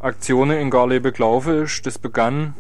Aktionen 0.00 0.58
in 0.58 0.70
Garlebe 0.70 1.12
gelaufen 1.12 1.64
ist. 1.64 1.86
Das 1.86 1.98
begann 1.98 2.54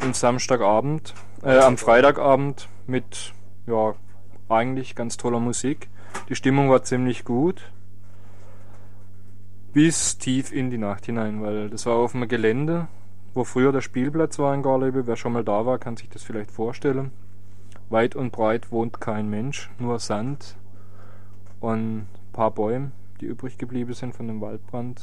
am 0.00 0.14
Samstagabend, 0.14 1.14
äh, 1.42 1.58
am 1.58 1.76
Freitagabend 1.76 2.68
mit, 2.86 3.32
ja, 3.66 3.94
eigentlich 4.48 4.94
ganz 4.94 5.16
toller 5.16 5.40
Musik. 5.40 5.88
Die 6.28 6.34
Stimmung 6.34 6.70
war 6.70 6.82
ziemlich 6.82 7.24
gut. 7.24 7.70
Bis 9.72 10.18
tief 10.18 10.52
in 10.52 10.70
die 10.70 10.78
Nacht 10.78 11.06
hinein, 11.06 11.42
weil 11.42 11.68
das 11.68 11.84
war 11.86 11.96
auf 11.96 12.14
einem 12.14 12.28
Gelände, 12.28 12.88
wo 13.34 13.44
früher 13.44 13.70
der 13.70 13.82
Spielplatz 13.82 14.38
war 14.38 14.54
in 14.54 14.62
Garlebe. 14.62 15.06
Wer 15.06 15.16
schon 15.16 15.34
mal 15.34 15.44
da 15.44 15.66
war, 15.66 15.78
kann 15.78 15.96
sich 15.96 16.08
das 16.08 16.22
vielleicht 16.22 16.50
vorstellen. 16.50 17.12
Weit 17.90 18.16
und 18.16 18.32
breit 18.32 18.72
wohnt 18.72 19.00
kein 19.00 19.28
Mensch, 19.28 19.70
nur 19.78 19.98
Sand 19.98 20.56
und 21.60 21.98
ein 21.98 22.08
paar 22.32 22.50
Bäume, 22.50 22.92
die 23.20 23.26
übrig 23.26 23.58
geblieben 23.58 23.94
sind 23.94 24.14
von 24.14 24.26
dem 24.26 24.40
Waldbrand. 24.40 25.00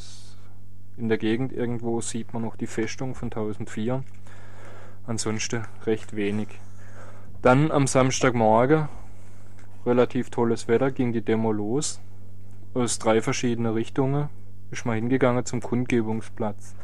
In 0.97 1.09
der 1.09 1.17
Gegend 1.17 1.51
irgendwo 1.51 1.99
sieht 2.01 2.33
man 2.33 2.43
noch 2.43 2.55
die 2.55 2.67
Festung 2.67 3.15
von 3.15 3.27
1004. 3.27 4.03
Ansonsten 5.05 5.65
recht 5.85 6.15
wenig. 6.15 6.47
Dann 7.41 7.71
am 7.71 7.85
Samstagmorgen, 7.85 8.87
relativ 9.85 10.29
tolles 10.29 10.67
Wetter, 10.67 10.91
ging 10.91 11.13
die 11.13 11.21
Demo 11.21 11.51
los. 11.51 11.99
Aus 12.73 12.97
drei 12.97 13.21
verschiedenen 13.21 13.73
Richtungen 13.73 14.29
ist 14.71 14.85
man 14.85 14.95
hingegangen 14.95 15.45
zum 15.45 15.61
Kundgebungsplatz. 15.61 16.75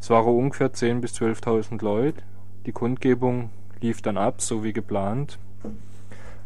Es 0.00 0.10
waren 0.10 0.34
ungefähr 0.34 0.72
10.000 0.72 1.00
bis 1.00 1.14
12.000 1.14 1.82
Leute. 1.82 2.22
Die 2.66 2.72
Kundgebung 2.72 3.50
lief 3.80 4.02
dann 4.02 4.18
ab, 4.18 4.40
so 4.40 4.62
wie 4.62 4.72
geplant. 4.72 5.38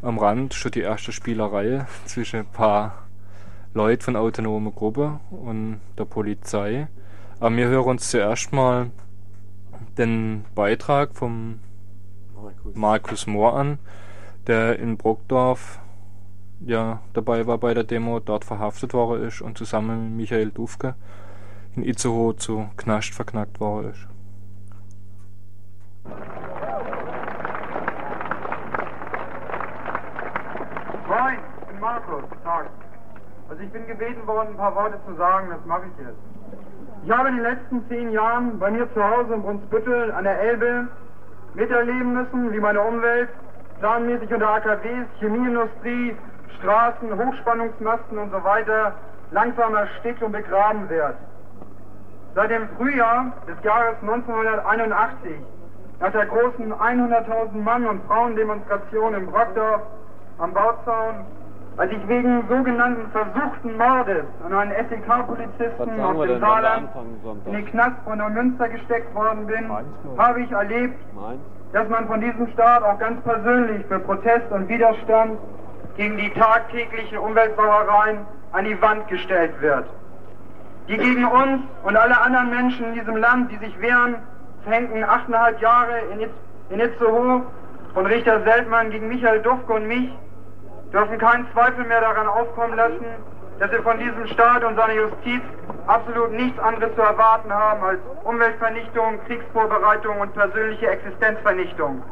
Am 0.00 0.18
Rand 0.18 0.54
schon 0.54 0.70
die 0.70 0.80
erste 0.80 1.10
Spielerei 1.10 1.86
zwischen 2.06 2.40
ein 2.40 2.46
paar 2.46 3.07
Leuten 3.74 4.02
von 4.02 4.16
autonomer 4.16 4.70
Gruppe 4.70 5.20
und 5.30 5.80
der 5.96 6.04
Polizei. 6.04 6.88
Aber 7.40 7.56
wir 7.56 7.68
hören 7.68 7.90
uns 7.90 8.10
zuerst 8.10 8.52
mal 8.52 8.90
den 9.96 10.44
Beitrag 10.54 11.14
vom 11.14 11.60
Markus 12.74 13.26
Mohr 13.26 13.54
an, 13.54 13.78
der 14.46 14.78
in 14.78 14.96
Brockdorf 14.96 15.80
ja, 16.60 17.00
dabei 17.12 17.46
war 17.46 17.58
bei 17.58 17.74
der 17.74 17.84
Demo, 17.84 18.20
dort 18.20 18.44
verhaftet 18.44 18.92
worden 18.94 19.24
ist 19.24 19.40
und 19.40 19.56
zusammen 19.56 20.08
mit 20.08 20.16
Michael 20.16 20.50
Dufke 20.50 20.94
in 21.76 21.84
Itzehoe 21.84 22.36
zu 22.36 22.68
Knast 22.76 23.14
verknackt 23.14 23.60
worden 23.60 23.92
ist. 23.92 24.08
Moin, 31.08 31.38
ich 31.60 31.66
bin 31.68 31.80
Markus. 31.80 32.24
Tag. 32.42 32.70
Also 33.48 33.62
ich 33.62 33.72
bin 33.72 33.86
gebeten 33.86 34.26
worden, 34.26 34.48
ein 34.50 34.56
paar 34.56 34.74
Worte 34.74 34.98
zu 35.06 35.14
sagen, 35.14 35.48
das 35.50 35.64
mache 35.64 35.84
ich 35.86 36.04
jetzt. 36.04 36.18
Ich 37.04 37.10
habe 37.10 37.28
in 37.28 37.36
den 37.36 37.44
letzten 37.44 37.88
zehn 37.88 38.12
Jahren 38.12 38.58
bei 38.58 38.70
mir 38.70 38.92
zu 38.92 39.02
Hause 39.02 39.34
in 39.34 39.42
Brunsbüttel 39.42 40.12
an 40.12 40.24
der 40.24 40.38
Elbe 40.38 40.88
miterleben 41.54 42.12
müssen, 42.12 42.52
wie 42.52 42.60
meine 42.60 42.82
Umwelt 42.82 43.30
planmäßig 43.80 44.32
unter 44.34 44.50
AKWs, 44.50 45.06
Chemieindustrie, 45.20 46.16
Straßen, 46.58 47.16
Hochspannungsmasten 47.16 48.18
und 48.18 48.30
so 48.32 48.44
weiter 48.44 48.94
langsam 49.30 49.74
erstickt 49.74 50.22
und 50.22 50.32
begraben 50.32 50.88
wird. 50.90 51.14
Seit 52.34 52.50
dem 52.50 52.68
Frühjahr 52.76 53.32
des 53.46 53.62
Jahres 53.64 53.96
1981, 54.02 55.40
nach 56.00 56.12
der 56.12 56.26
großen 56.26 56.72
100.000 56.72 57.54
Mann- 57.54 57.86
und 57.86 58.04
Frauendemonstration 58.06 59.14
in 59.14 59.26
Brockdorf 59.26 59.82
am 60.38 60.52
Bauzaun, 60.52 61.26
als 61.78 61.92
ich 61.92 62.08
wegen 62.08 62.42
sogenannten 62.48 63.08
versuchten 63.12 63.76
Mordes 63.76 64.24
an 64.44 64.52
einen 64.52 64.72
SEK-Polizisten 64.72 66.00
aus 66.00 66.26
dem 66.26 66.40
Saarland 66.40 66.88
in 67.46 67.52
den 67.52 67.66
Knast 67.66 67.96
von 68.04 68.18
Neumünster 68.18 68.68
gesteckt 68.68 69.14
worden 69.14 69.46
bin, 69.46 69.70
habe 70.18 70.42
ich 70.42 70.50
erlebt, 70.50 70.98
dass 71.72 71.88
man 71.88 72.08
von 72.08 72.20
diesem 72.20 72.48
Staat 72.48 72.82
auch 72.82 72.98
ganz 72.98 73.22
persönlich 73.22 73.86
für 73.86 74.00
Protest 74.00 74.50
und 74.50 74.68
Widerstand 74.68 75.38
gegen 75.96 76.16
die 76.16 76.30
tagtäglichen 76.30 77.18
Umweltsauereien 77.18 78.18
an 78.52 78.64
die 78.64 78.80
Wand 78.82 79.06
gestellt 79.06 79.52
wird. 79.60 79.84
Die 80.88 80.96
gegen 80.96 81.26
uns 81.26 81.62
und 81.84 81.96
alle 81.96 82.20
anderen 82.20 82.50
Menschen 82.50 82.86
in 82.86 82.94
diesem 82.94 83.16
Land, 83.16 83.52
die 83.52 83.58
sich 83.58 83.80
wehren, 83.80 84.16
verhängten 84.64 85.04
achteinhalb 85.04 85.60
Jahre 85.60 85.98
in, 86.12 86.20
Itz 86.20 86.32
in 86.70 86.80
Itzehoe 86.80 87.42
von 87.94 88.06
Richter 88.06 88.42
Seltmann 88.42 88.90
gegen 88.90 89.08
Michael 89.08 89.42
Dufke 89.42 89.72
und 89.74 89.86
mich, 89.86 90.10
dürfen 90.92 91.18
keinen 91.18 91.46
Zweifel 91.52 91.84
mehr 91.84 92.00
daran 92.00 92.26
aufkommen 92.26 92.76
lassen, 92.76 93.06
dass 93.58 93.70
wir 93.72 93.82
von 93.82 93.98
diesem 93.98 94.26
Staat 94.28 94.64
und 94.64 94.76
seiner 94.76 94.94
Justiz 94.94 95.42
absolut 95.86 96.32
nichts 96.32 96.58
anderes 96.60 96.94
zu 96.94 97.00
erwarten 97.02 97.52
haben 97.52 97.82
als 97.82 97.98
Umweltvernichtung, 98.24 99.18
Kriegsvorbereitung 99.26 100.20
und 100.20 100.32
persönliche 100.34 100.88
Existenzvernichtung. 100.88 102.02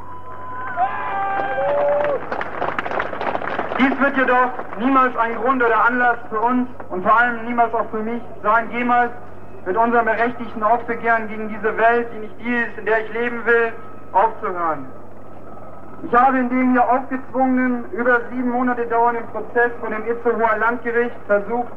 Dies 3.79 4.01
wird 4.01 4.17
jedoch 4.17 4.51
niemals 4.79 5.17
ein 5.17 5.37
Grund 5.37 5.63
oder 5.63 5.85
Anlass 5.85 6.19
für 6.31 6.41
uns 6.41 6.69
und 6.91 7.03
vor 7.03 7.19
allem 7.19 7.45
niemals 7.45 7.73
auch 7.75 7.89
für 7.91 8.03
mich 8.03 8.23
sein, 8.43 8.71
jemals 8.71 9.11
mit 9.67 9.77
unserem 9.77 10.07
berechtigten 10.07 10.63
Aufbegehren 10.63 11.29
gegen 11.29 11.49
diese 11.49 11.77
Welt, 11.77 12.09
die 12.15 12.19
nicht 12.19 12.41
die 12.41 12.55
ist, 12.55 12.79
in 12.79 12.87
der 12.87 13.05
ich 13.05 13.13
leben 13.13 13.45
will, 13.45 13.73
aufzuhören. 14.13 14.87
Ich 16.03 16.15
habe 16.15 16.39
in 16.39 16.49
dem 16.51 16.73
hier 16.73 16.89
aufgezwungenen, 16.89 17.85
über 17.93 18.21
sieben 18.31 18.51
Monate 18.51 18.87
dauernden 18.87 19.27
Prozess 19.29 19.73
vor 19.81 19.89
dem 19.89 20.05
Itzehoer 20.07 20.59
Landgericht 20.59 21.17
versucht, 21.27 21.73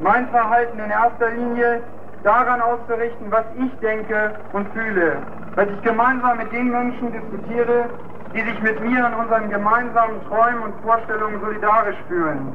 mein 0.00 0.28
Verhalten 0.28 0.78
in 0.78 0.90
erster 0.90 1.30
Linie 1.30 1.82
daran 2.22 2.60
auszurichten, 2.60 3.30
was 3.30 3.44
ich 3.56 3.78
denke 3.80 4.32
und 4.52 4.68
fühle, 4.72 5.18
was 5.54 5.68
ich 5.68 5.82
gemeinsam 5.82 6.38
mit 6.38 6.52
den 6.52 6.70
Menschen 6.70 7.12
diskutiere, 7.12 7.86
die 8.34 8.40
sich 8.40 8.60
mit 8.60 8.80
mir 8.82 9.06
in 9.06 9.14
unseren 9.14 9.50
gemeinsamen 9.50 10.20
Träumen 10.28 10.62
und 10.62 10.74
Vorstellungen 10.82 11.40
solidarisch 11.40 11.98
fühlen. 12.08 12.52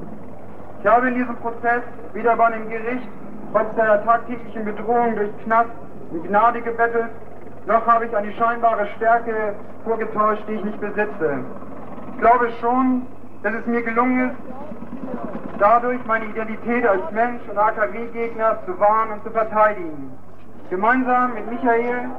Ich 0.82 0.88
habe 0.88 1.08
in 1.08 1.16
diesem 1.16 1.36
Prozess 1.38 1.82
weder 2.14 2.36
bei 2.36 2.46
einem 2.46 2.70
Gericht, 2.70 3.08
trotz 3.52 3.74
der 3.76 4.04
tagtäglichen 4.06 4.66
Bedrohung 4.66 5.16
durch 5.16 5.32
Knast 5.44 5.72
und 6.12 6.28
Gnade 6.28 6.62
gebettelt, 6.62 7.10
noch 7.66 7.86
habe 7.88 8.06
ich 8.06 8.16
eine 8.16 8.32
scheinbare 8.34 8.88
Stärke 8.96 9.56
vorgetäuscht, 9.84 10.44
die 10.48 10.54
ich 10.54 10.64
nicht 10.64 10.80
besitze. 10.80 11.40
Ich 12.14 12.20
glaube 12.20 12.50
schon, 12.62 13.08
dass 13.44 13.54
es 13.54 13.66
mir 13.66 13.82
gelungen 13.82 14.30
ist, 14.30 14.36
dadurch 15.60 16.00
meine 16.06 16.26
Identität 16.26 16.86
als 16.86 17.12
Mensch 17.12 17.42
und 17.50 17.58
AKW-Gegner 17.58 18.58
zu 18.66 18.80
wahren 18.80 19.12
und 19.14 19.24
zu 19.24 19.32
verteidigen. 19.32 20.12
Gemeinsam 20.70 21.34
mit 21.34 21.50
Michael 21.50 22.10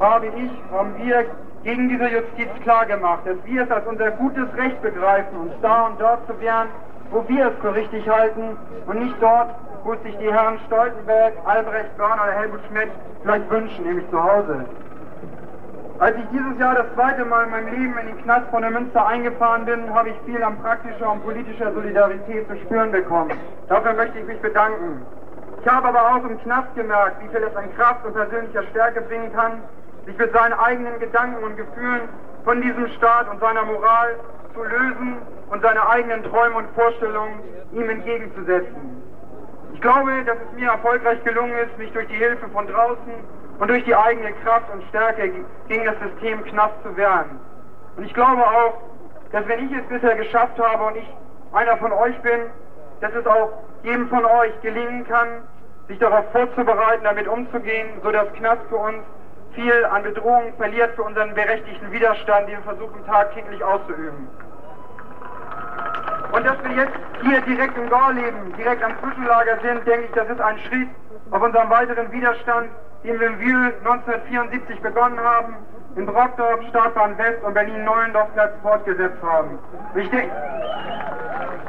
habe 0.00 0.26
ich, 0.26 0.50
haben 0.72 0.94
wir 0.98 1.24
gegen 1.62 1.88
diese 1.88 2.08
Justiz 2.08 2.48
klargemacht, 2.62 3.26
dass 3.26 3.36
wir 3.44 3.62
es 3.62 3.70
als 3.70 3.86
unser 3.86 4.10
gutes 4.12 4.54
Recht 4.56 4.80
begreifen, 4.82 5.36
uns 5.38 5.52
da 5.62 5.86
und 5.86 6.00
dort 6.00 6.26
zu 6.26 6.38
wehren, 6.40 6.68
wo 7.10 7.24
wir 7.28 7.46
es 7.46 7.54
für 7.60 7.74
richtig 7.74 8.08
halten 8.08 8.56
und 8.86 8.98
nicht 8.98 9.16
dort, 9.20 9.50
es 9.92 10.02
sich 10.02 10.16
die 10.16 10.32
Herren 10.32 10.58
Stoltenberg, 10.66 11.34
Albrecht 11.44 11.96
Börner 11.98 12.22
oder 12.24 12.32
Helmut 12.32 12.60
Schmidt 12.68 12.90
vielleicht 13.22 13.50
wünschen, 13.50 13.84
nämlich 13.84 14.08
zu 14.10 14.22
Hause. 14.22 14.64
Als 15.98 16.16
ich 16.16 16.24
dieses 16.32 16.58
Jahr 16.58 16.74
das 16.74 16.86
zweite 16.94 17.24
Mal 17.24 17.44
in 17.44 17.50
meinem 17.50 17.68
Leben 17.68 17.98
in 17.98 18.06
den 18.06 18.22
Knast 18.22 18.48
von 18.50 18.62
der 18.62 18.70
Münster 18.70 19.06
eingefahren 19.06 19.64
bin, 19.64 19.94
habe 19.94 20.08
ich 20.08 20.16
viel 20.24 20.42
an 20.42 20.58
praktischer 20.58 21.12
und 21.12 21.22
politischer 21.22 21.72
Solidarität 21.72 22.48
zu 22.48 22.56
spüren 22.56 22.90
bekommen. 22.90 23.38
Dafür 23.68 23.92
möchte 23.92 24.18
ich 24.18 24.26
mich 24.26 24.40
bedanken. 24.40 25.06
Ich 25.60 25.68
habe 25.70 25.88
aber 25.88 26.14
auch 26.14 26.24
im 26.24 26.38
Knast 26.40 26.74
gemerkt, 26.74 27.22
wie 27.22 27.28
viel 27.28 27.42
es 27.44 27.54
an 27.56 27.72
Kraft 27.76 28.04
und 28.04 28.14
persönlicher 28.14 28.64
Stärke 28.64 29.02
bringen 29.02 29.32
kann, 29.32 29.62
sich 30.04 30.18
mit 30.18 30.32
seinen 30.32 30.54
eigenen 30.54 30.98
Gedanken 30.98 31.44
und 31.44 31.56
Gefühlen 31.56 32.08
von 32.44 32.60
diesem 32.60 32.88
Staat 32.88 33.30
und 33.30 33.40
seiner 33.40 33.64
Moral 33.64 34.16
zu 34.52 34.62
lösen 34.62 35.16
und 35.50 35.62
seine 35.62 35.88
eigenen 35.88 36.22
Träume 36.24 36.56
und 36.56 36.68
Vorstellungen 36.74 37.40
ihm 37.72 37.88
entgegenzusetzen. 37.88 39.02
Ich 39.74 39.80
glaube, 39.80 40.24
dass 40.24 40.36
es 40.36 40.56
mir 40.56 40.68
erfolgreich 40.70 41.22
gelungen 41.24 41.52
ist, 41.58 41.76
mich 41.76 41.92
durch 41.92 42.06
die 42.06 42.14
Hilfe 42.14 42.48
von 42.50 42.66
draußen 42.66 43.12
und 43.58 43.68
durch 43.68 43.84
die 43.84 43.94
eigene 43.94 44.32
Kraft 44.44 44.72
und 44.72 44.82
Stärke 44.84 45.30
gegen 45.68 45.84
das 45.84 45.96
System 45.98 46.44
Knast 46.44 46.74
zu 46.84 46.96
wehren. 46.96 47.40
Und 47.96 48.04
ich 48.04 48.14
glaube 48.14 48.42
auch, 48.42 48.74
dass 49.32 49.46
wenn 49.48 49.68
ich 49.68 49.76
es 49.76 49.84
bisher 49.88 50.14
geschafft 50.14 50.58
habe 50.60 50.84
und 50.84 50.96
ich 50.96 51.16
einer 51.52 51.76
von 51.78 51.92
euch 51.92 52.16
bin, 52.22 52.40
dass 53.00 53.12
es 53.14 53.26
auch 53.26 53.50
jedem 53.82 54.08
von 54.08 54.24
euch 54.24 54.58
gelingen 54.62 55.06
kann, 55.06 55.42
sich 55.88 55.98
darauf 55.98 56.24
vorzubereiten, 56.30 57.04
damit 57.04 57.26
umzugehen, 57.26 57.88
so 58.02 58.10
dass 58.12 58.28
für 58.68 58.76
uns 58.76 59.02
viel 59.54 59.84
an 59.86 60.04
Bedrohung 60.04 60.54
verliert 60.56 60.94
für 60.94 61.02
unseren 61.02 61.34
berechtigten 61.34 61.90
Widerstand, 61.90 62.48
den 62.48 62.56
wir 62.58 62.62
versuchen 62.62 63.04
tagtäglich 63.06 63.62
auszuüben. 63.62 64.28
Und 66.34 66.44
dass 66.44 66.56
wir 66.64 66.72
jetzt 66.72 66.98
hier 67.22 67.40
direkt 67.42 67.78
im 67.78 67.88
Gorleben, 67.88 68.52
direkt 68.58 68.82
am 68.82 68.92
Zwischenlager 69.00 69.56
sind, 69.62 69.86
denke 69.86 70.06
ich, 70.06 70.10
das 70.12 70.28
ist 70.28 70.40
ein 70.40 70.58
Schritt 70.58 70.88
auf 71.30 71.42
unserem 71.42 71.70
weiteren 71.70 72.10
Widerstand, 72.10 72.70
den 73.04 73.20
wir 73.20 73.28
in 73.28 73.38
Wühl 73.38 73.72
1974 73.84 74.80
begonnen 74.80 75.20
haben, 75.20 75.54
in 75.94 76.06
Brockdorf, 76.06 76.60
Startbahn 76.70 77.16
West 77.18 77.42
und 77.44 77.54
Berlin-Neulendorfplatz 77.54 78.50
fortgesetzt 78.62 79.22
haben. 79.22 79.58
Und 79.94 80.00
ich, 80.00 80.10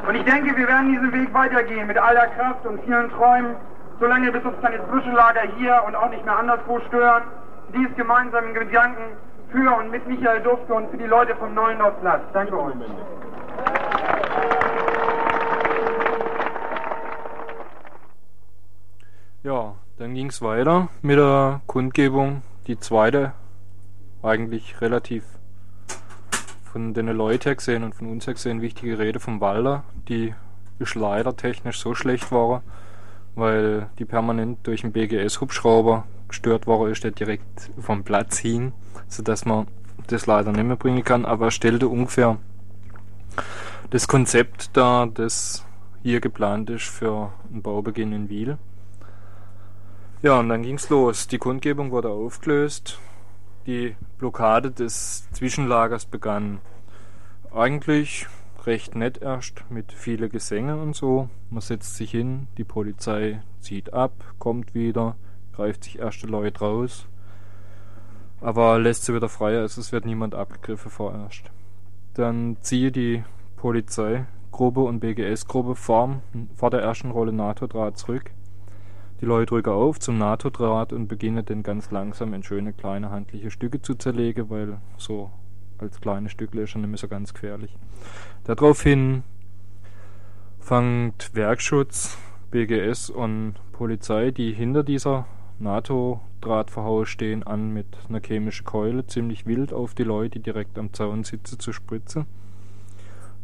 und 0.07 0.15
ich 0.15 0.23
denke, 0.25 0.57
wir 0.57 0.67
werden 0.67 0.89
diesen 0.89 1.13
Weg 1.13 1.31
weitergehen 1.33 1.85
mit 1.85 1.97
aller 1.97 2.25
Kraft 2.27 2.65
und 2.65 2.81
vielen 2.85 3.11
Träumen, 3.11 3.55
solange 3.99 4.31
bis 4.31 4.43
uns 4.43 4.59
keine 4.61 4.79
Zwischenlager 4.89 5.41
hier 5.57 5.83
und 5.85 5.95
auch 5.95 6.09
nicht 6.09 6.25
mehr 6.25 6.37
anderswo 6.37 6.79
stören 6.87 7.23
dies 7.73 7.95
gemeinsam 7.95 8.47
in 8.47 8.53
Gedanken 8.53 9.17
für 9.51 9.75
und 9.77 9.91
mit 9.91 10.07
Michael 10.07 10.41
Dufke 10.41 10.73
und 10.73 10.89
für 10.91 10.97
die 10.97 11.05
Leute 11.05 11.35
vom 11.35 11.53
Neulendorfplatz. 11.53 12.21
Danke 12.33 12.59
euch. 12.59 12.75
Ja, 19.45 19.75
dann 19.97 20.15
ging 20.15 20.29
es 20.29 20.41
weiter 20.41 20.89
mit 21.03 21.19
der 21.19 21.61
Kundgebung. 21.67 22.41
Die 22.65 22.79
zweite, 22.79 23.33
eigentlich 24.23 24.81
relativ 24.81 25.23
von 26.63 26.95
den 26.95 27.09
Leuten 27.09 27.55
gesehen 27.55 27.83
und 27.83 27.93
von 27.93 28.07
uns 28.07 28.25
gesehen 28.25 28.63
wichtige 28.63 28.97
Rede 28.97 29.19
vom 29.19 29.41
Walder, 29.41 29.83
die 30.09 30.33
ist 30.79 30.95
leider 30.95 31.35
technisch 31.37 31.77
so 31.77 31.93
schlecht 31.93 32.31
war, 32.31 32.63
weil 33.35 33.87
die 33.99 34.05
permanent 34.05 34.65
durch 34.65 34.81
den 34.81 34.91
BGS-Hubschrauber 34.93 36.05
gestört 36.27 36.65
worden 36.65 36.91
ist, 36.91 37.03
der 37.03 37.11
direkt 37.11 37.69
vom 37.79 38.03
Platz 38.03 38.39
hing, 38.39 38.73
sodass 39.07 39.45
man 39.45 39.67
das 40.07 40.25
leider 40.25 40.53
nicht 40.53 40.65
mehr 40.65 40.75
bringen 40.75 41.03
kann, 41.03 41.23
aber 41.23 41.45
er 41.45 41.51
stellte 41.51 41.87
ungefähr 41.87 42.39
das 43.91 44.07
Konzept 44.07 44.75
da, 44.75 45.05
das 45.05 45.63
hier 46.01 46.19
geplant 46.19 46.71
ist 46.71 46.87
für 46.87 47.31
einen 47.51 47.61
Baubeginn 47.61 48.11
in 48.11 48.29
Wiel. 48.29 48.57
Ja, 50.25 50.39
und 50.39 50.49
dann 50.49 50.63
ging's 50.63 50.89
los. 50.89 51.27
Die 51.27 51.37
Kundgebung 51.37 51.91
wurde 51.91 52.09
aufgelöst. 52.09 52.97
Die 53.67 53.95
Blockade 54.17 54.71
des 54.71 55.29
Zwischenlagers 55.29 56.07
begann. 56.07 56.61
Eigentlich 57.53 58.25
recht 58.65 58.95
nett 58.95 59.21
erst, 59.21 59.69
mit 59.69 59.91
viele 59.91 60.27
Gesänge 60.27 60.77
und 60.77 60.95
so. 60.95 61.29
Man 61.51 61.61
setzt 61.61 61.95
sich 61.95 62.09
hin, 62.09 62.47
die 62.57 62.63
Polizei 62.63 63.43
zieht 63.59 63.93
ab, 63.93 64.13
kommt 64.39 64.73
wieder, 64.73 65.15
greift 65.53 65.83
sich 65.83 65.99
erste 65.99 66.25
Leute 66.25 66.61
raus, 66.61 67.05
aber 68.41 68.79
lässt 68.79 69.05
sie 69.05 69.13
wieder 69.13 69.29
frei, 69.29 69.59
also 69.59 69.79
es 69.79 69.91
wird 69.91 70.05
niemand 70.05 70.33
abgegriffen 70.33 70.89
vorerst. 70.89 71.51
Dann 72.15 72.57
ziehe 72.61 72.91
die 72.91 73.23
Polizeigruppe 73.57 74.79
und 74.79 75.01
BGS-Gruppe 75.01 75.75
vor 75.75 76.19
der 76.71 76.81
ersten 76.81 77.11
Rolle 77.11 77.31
NATO-Draht 77.31 77.99
zurück. 77.99 78.31
Die 79.25 79.29
Leute 79.29 79.55
drücken 79.55 79.71
auf 79.71 79.99
zum 79.99 80.19
NATO-Draht 80.19 80.93
und 80.93 81.07
beginnen 81.07 81.43
dann 81.43 81.63
ganz 81.63 81.89
langsam 81.89 82.35
in 82.35 82.43
schöne 82.43 82.73
kleine 82.73 83.09
handliche 83.09 83.49
Stücke 83.49 83.81
zu 83.81 83.95
zerlegen, 83.95 84.51
weil 84.51 84.77
so 84.97 85.31
als 85.79 85.99
kleine 85.99 86.29
Stücke 86.29 86.61
ist 86.61 86.69
schon 86.69 86.81
nicht 86.81 86.91
mehr 86.91 86.99
so 86.99 87.07
ganz 87.07 87.33
gefährlich. 87.33 87.75
Daraufhin 88.43 89.23
fangt 90.59 91.31
Werkschutz, 91.33 92.19
BGS 92.51 93.09
und 93.09 93.55
Polizei, 93.71 94.29
die 94.29 94.53
hinter 94.53 94.83
dieser 94.83 95.25
NATO-Drahtverhaue 95.57 97.07
stehen, 97.07 97.41
an 97.41 97.71
mit 97.71 97.87
einer 98.07 98.21
chemischen 98.21 98.63
Keule 98.67 99.07
ziemlich 99.07 99.47
wild 99.47 99.73
auf 99.73 99.95
die 99.95 100.03
Leute, 100.03 100.37
die 100.37 100.43
direkt 100.43 100.77
am 100.77 100.93
Zaun 100.93 101.23
sitzen, 101.23 101.57
zu 101.57 101.73
spritzen. 101.73 102.27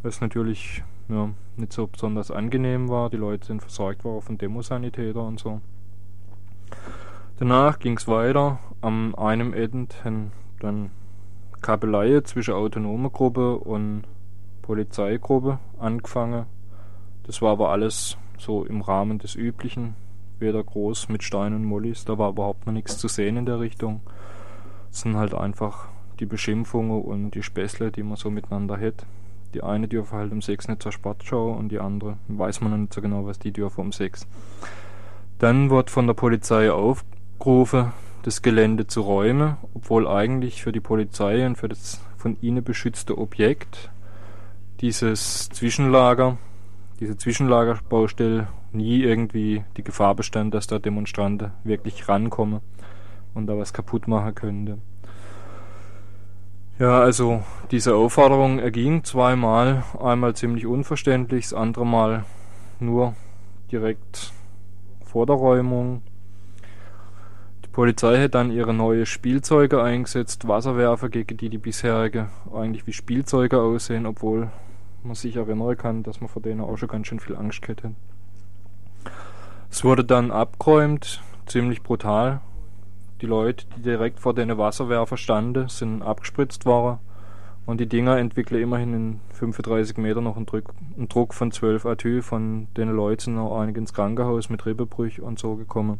Was 0.04 0.22
natürlich 0.22 0.84
ja, 1.12 1.30
nicht 1.58 1.74
so 1.74 1.88
besonders 1.88 2.32
angenehm 2.32 2.90
war. 2.90 3.10
Die 3.10 3.18
Leute 3.18 3.46
sind 3.46 3.62
versorgt 3.62 4.04
worden 4.04 4.22
von 4.22 4.38
Demosanitäter 4.38 5.24
und 5.24 5.40
so. 5.40 5.62
Danach 7.38 7.80
ging 7.80 7.98
es 7.98 8.08
weiter. 8.08 8.60
Am 8.82 9.14
einem 9.16 9.54
End 9.54 9.96
dann 10.60 10.92
Kabelei 11.62 12.22
zwischen 12.22 12.54
autonome 12.54 13.10
Gruppe 13.10 13.58
und 13.58 14.04
Polizeigruppe 14.62 15.60
angefangen. 15.78 16.46
Das 17.24 17.42
war 17.42 17.52
aber 17.52 17.70
alles 17.70 18.18
so 18.38 18.66
im 18.66 18.82
Rahmen 18.82 19.20
des 19.20 19.36
Üblichen 19.36 19.96
weder 20.42 20.64
groß 20.64 21.08
mit 21.10 21.24
Steinen 21.24 21.62
und 21.62 21.66
Mollis, 21.66 22.04
da 22.04 22.18
war 22.18 22.32
überhaupt 22.32 22.66
noch 22.66 22.74
nichts 22.74 22.98
zu 22.98 23.08
sehen 23.08 23.38
in 23.38 23.46
der 23.46 23.60
Richtung. 23.60 24.02
Es 24.92 25.02
sind 25.02 25.16
halt 25.16 25.34
einfach 25.34 25.88
die 26.20 26.26
Beschimpfungen 26.26 27.02
und 27.02 27.32
die 27.32 27.44
Späßle, 27.44 27.92
die 27.92 28.04
man 28.04 28.18
so 28.18 28.30
miteinander 28.30 28.78
hat. 28.78 29.06
Die 29.54 29.64
eine 29.64 29.88
dürfen 29.88 30.18
halt 30.18 30.32
um 30.32 30.42
6 30.42 30.70
nicht 30.70 30.82
zur 30.82 30.92
Sportschau 30.92 31.52
und 31.52 31.70
die 31.70 31.80
andere 31.80 32.18
weiß 32.28 32.62
man 32.62 32.72
noch 32.72 32.78
nicht 32.78 32.94
so 32.94 33.02
genau, 33.02 33.26
was 33.26 33.40
die 33.40 33.52
dürfen 33.52 33.82
um 33.82 33.92
6. 33.92 34.26
Dann 35.40 35.70
wird 35.70 35.90
von 35.90 36.08
der 36.08 36.14
Polizei 36.14 36.72
aufgerufen, 36.72 37.92
das 38.24 38.42
Gelände 38.42 38.88
zu 38.88 39.02
räumen, 39.02 39.58
obwohl 39.74 40.08
eigentlich 40.08 40.62
für 40.62 40.72
die 40.72 40.80
Polizei 40.80 41.46
und 41.46 41.58
für 41.58 41.68
das 41.68 42.02
von 42.18 42.38
ihnen 42.42 42.64
beschützte 42.64 43.18
Objekt 43.18 43.90
dieses 44.80 45.50
Zwischenlager, 45.50 46.38
diese 47.00 47.18
Zwischenlagerbaustelle 47.18 48.48
nie 48.72 49.02
irgendwie 49.02 49.64
die 49.78 49.84
Gefahr 49.84 50.16
bestand, 50.16 50.54
dass 50.54 50.68
da 50.68 50.80
Demonstranten 50.80 51.52
wirklich 51.64 52.08
rankommen 52.08 52.62
und 53.34 53.48
da 53.48 53.58
was 53.58 53.74
kaputt 53.74 54.08
machen 54.08 54.36
könnte. 54.36 54.78
Ja, 56.80 57.00
also 57.00 57.44
diese 57.70 57.96
Aufforderung 57.96 58.60
erging 58.60 59.04
zweimal, 59.04 59.84
einmal 60.02 60.36
ziemlich 60.36 60.66
unverständlich, 60.66 61.46
das 61.46 61.54
andere 61.54 61.86
Mal 61.86 62.26
nur 62.80 63.16
direkt 63.72 64.34
vor 65.06 65.26
der 65.26 65.36
Räumung. 65.36 66.02
Die 67.64 67.70
Polizei 67.70 68.24
hat 68.24 68.36
dann 68.36 68.52
ihre 68.52 68.74
neue 68.74 69.06
Spielzeuge 69.06 69.82
eingesetzt, 69.84 70.48
Wasserwerfer, 70.48 71.10
gegen 71.10 71.38
die 71.38 71.50
die 71.50 71.58
bisherige 71.58 72.30
eigentlich 72.54 72.88
wie 72.88 72.94
Spielzeuge 72.94 73.62
aussehen, 73.62 74.06
obwohl 74.06 74.50
man 75.04 75.16
sich 75.16 75.36
erinnern 75.36 75.78
kann, 75.78 76.04
dass 76.04 76.20
man 76.20 76.30
vor 76.30 76.42
denen 76.42 76.62
auch 76.62 76.78
schon 76.78 76.90
ganz 76.90 77.08
schön 77.08 77.20
viel 77.20 77.36
Angst 77.36 77.68
hätte. 77.68 77.92
Es 79.70 79.84
wurde 79.84 80.04
dann 80.04 80.32
abgeräumt, 80.32 81.22
ziemlich 81.46 81.82
brutal. 81.82 82.42
Die 83.22 83.28
Leute, 83.28 83.66
die 83.78 83.84
direkt 83.84 84.20
vor 84.20 84.34
den 84.34 84.58
Wasserwerfer 84.58 85.16
standen, 85.16 85.70
sind 85.70 86.02
abgespritzt 86.02 86.66
worden. 86.66 86.98
Und 87.68 87.80
die 87.80 87.88
Dinger 87.88 88.18
entwickeln 88.18 88.62
immerhin 88.62 88.94
in 88.94 89.20
35 89.34 89.98
Meter 89.98 90.22
noch 90.22 90.36
einen 90.36 90.48
Druck, 90.48 90.74
einen 90.98 91.08
Druck 91.08 91.36
von 91.36 91.52
12 91.52 91.86
Atü. 91.86 92.22
Von 92.24 92.68
den 92.76 92.90
Leuten 92.90 93.22
sind 93.22 93.38
auch 93.38 93.60
einige 93.60 93.80
ins 93.80 93.94
Krankenhaus 93.94 94.50
mit 94.50 94.66
Rippebrüch 94.66 95.22
und 95.22 95.38
so 95.38 95.56
gekommen. 95.56 96.00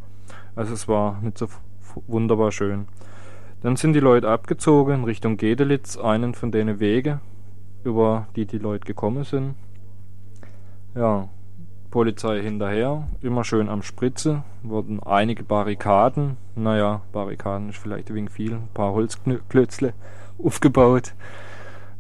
Also 0.56 0.74
es 0.74 0.88
war 0.88 1.22
nicht 1.22 1.38
so 1.38 1.48
wunderbar 2.08 2.52
schön. 2.52 2.88
Dann 3.62 3.76
sind 3.76 3.94
die 3.94 4.00
Leute 4.00 4.28
abgezogen 4.28 4.96
in 4.96 5.04
Richtung 5.04 5.38
Gedelitz, 5.38 5.98
einen 5.98 6.34
von 6.34 6.52
denen 6.52 6.80
Wege, 6.80 7.20
über 7.84 8.28
die 8.36 8.48
die 8.48 8.58
Leute 8.58 8.86
gekommen 8.86 9.24
sind. 9.24 9.54
Ja, 10.96 11.30
Polizei 11.92 12.42
hinterher, 12.42 13.06
immer 13.22 13.44
schön 13.44 13.68
am 13.68 13.84
Spritze, 13.84 14.44
wurden 14.64 15.04
einige 15.04 15.44
Barrikaden, 15.44 16.38
naja, 16.56 17.02
Barrikaden 17.12 17.68
ist 17.68 17.80
vielleicht 17.80 18.10
ein 18.10 18.16
wenig 18.16 18.32
viel, 18.32 18.54
ein 18.54 18.70
paar 18.74 18.94
Holzklötzle 18.94 19.94
aufgebaut. 20.44 21.14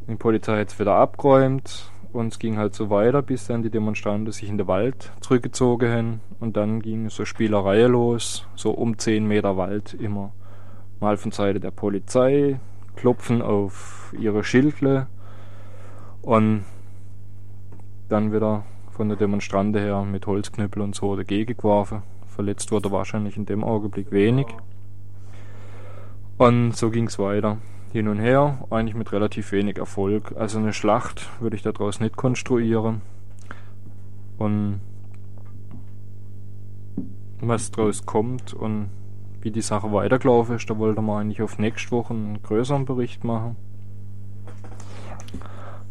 Die 0.07 0.15
Polizei 0.15 0.61
hat 0.61 0.69
es 0.69 0.79
wieder 0.79 0.95
abgeräumt 0.95 1.91
und 2.13 2.31
es 2.31 2.39
ging 2.39 2.57
halt 2.57 2.73
so 2.73 2.89
weiter, 2.89 3.21
bis 3.21 3.47
dann 3.47 3.63
die 3.63 3.69
Demonstranten 3.69 4.31
sich 4.31 4.47
in 4.47 4.57
den 4.57 4.67
Wald 4.67 5.11
zurückgezogen 5.19 5.91
haben 5.91 6.21
und 6.39 6.55
dann 6.55 6.81
ging 6.81 7.09
so 7.09 7.25
Spielerei 7.25 7.83
los, 7.83 8.47
so 8.55 8.71
um 8.71 8.97
10 8.97 9.27
Meter 9.27 9.57
Wald 9.57 9.93
immer. 9.93 10.31
Mal 11.01 11.17
von 11.17 11.31
Seite 11.31 11.59
der 11.59 11.71
Polizei, 11.71 12.61
klopfen 12.95 13.41
auf 13.41 14.13
ihre 14.17 14.45
Schildle 14.45 15.07
und 16.21 16.63
dann 18.07 18.31
wieder 18.31 18.63
von 18.91 19.09
der 19.09 19.17
Demonstrante 19.17 19.79
her 19.79 20.03
mit 20.03 20.27
Holzknüppel 20.27 20.81
und 20.81 20.95
so 20.95 21.15
dagegen 21.15 21.55
geworfen. 21.55 22.03
Verletzt 22.27 22.71
wurde 22.71 22.91
wahrscheinlich 22.91 23.37
in 23.37 23.45
dem 23.45 23.63
Augenblick 23.63 24.11
wenig. 24.11 24.47
Und 26.37 26.75
so 26.75 26.89
ging 26.89 27.07
es 27.07 27.19
weiter. 27.19 27.57
Hin 27.91 28.07
und 28.07 28.19
her, 28.19 28.65
eigentlich 28.69 28.95
mit 28.95 29.11
relativ 29.11 29.51
wenig 29.51 29.77
Erfolg. 29.77 30.33
Also 30.37 30.59
eine 30.59 30.73
Schlacht 30.73 31.29
würde 31.41 31.55
ich 31.55 31.61
daraus 31.61 31.99
nicht 31.99 32.15
konstruieren. 32.15 33.01
Und 34.37 34.81
was 37.41 37.71
daraus 37.71 38.05
kommt 38.05 38.53
und 38.53 38.89
wie 39.41 39.51
die 39.51 39.61
Sache 39.61 39.91
weitergelaufen 39.91 40.55
ist, 40.55 40.69
da 40.69 40.77
wollte 40.77 41.01
man 41.01 41.21
eigentlich 41.21 41.41
auf 41.41 41.57
nächste 41.57 41.91
Woche 41.91 42.13
einen 42.13 42.41
größeren 42.41 42.85
Bericht 42.85 43.23
machen. 43.23 43.55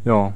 Ja, 0.04 0.32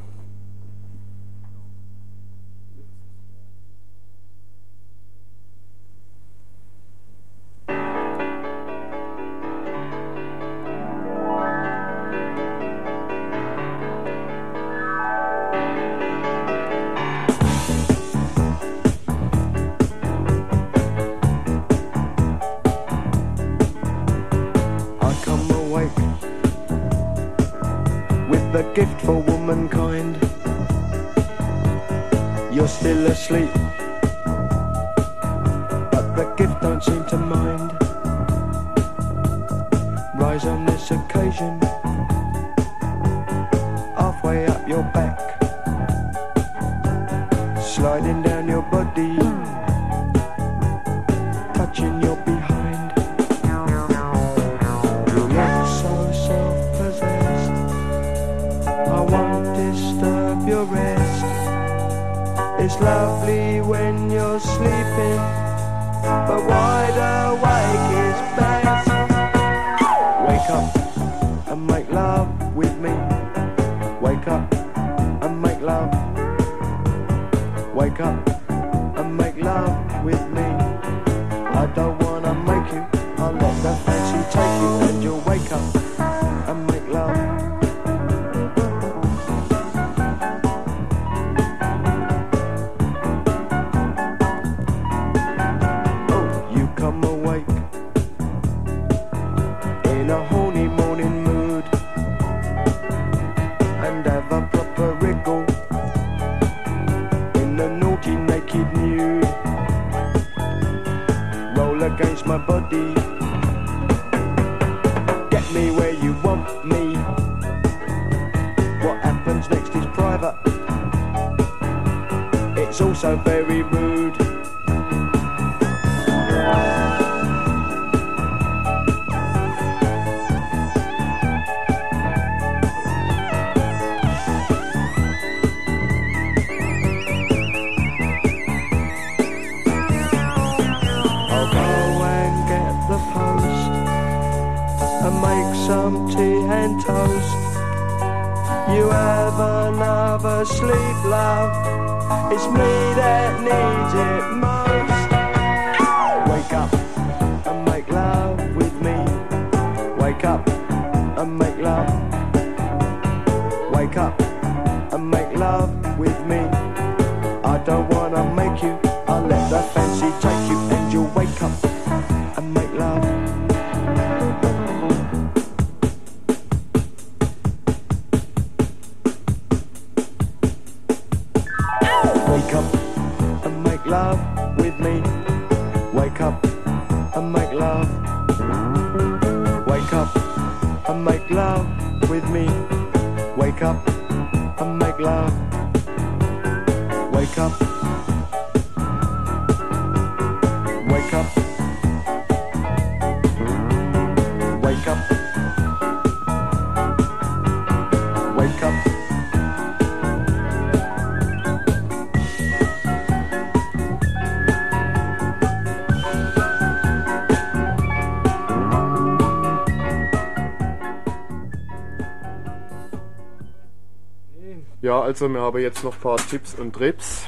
Ja, 224.94 225.00
also 225.00 225.28
wir 225.28 225.40
haben 225.40 225.58
jetzt 225.58 225.82
noch 225.82 225.94
ein 225.94 226.00
paar 226.00 226.18
Tipps 226.18 226.54
und 226.54 226.72
Trips. 226.72 227.26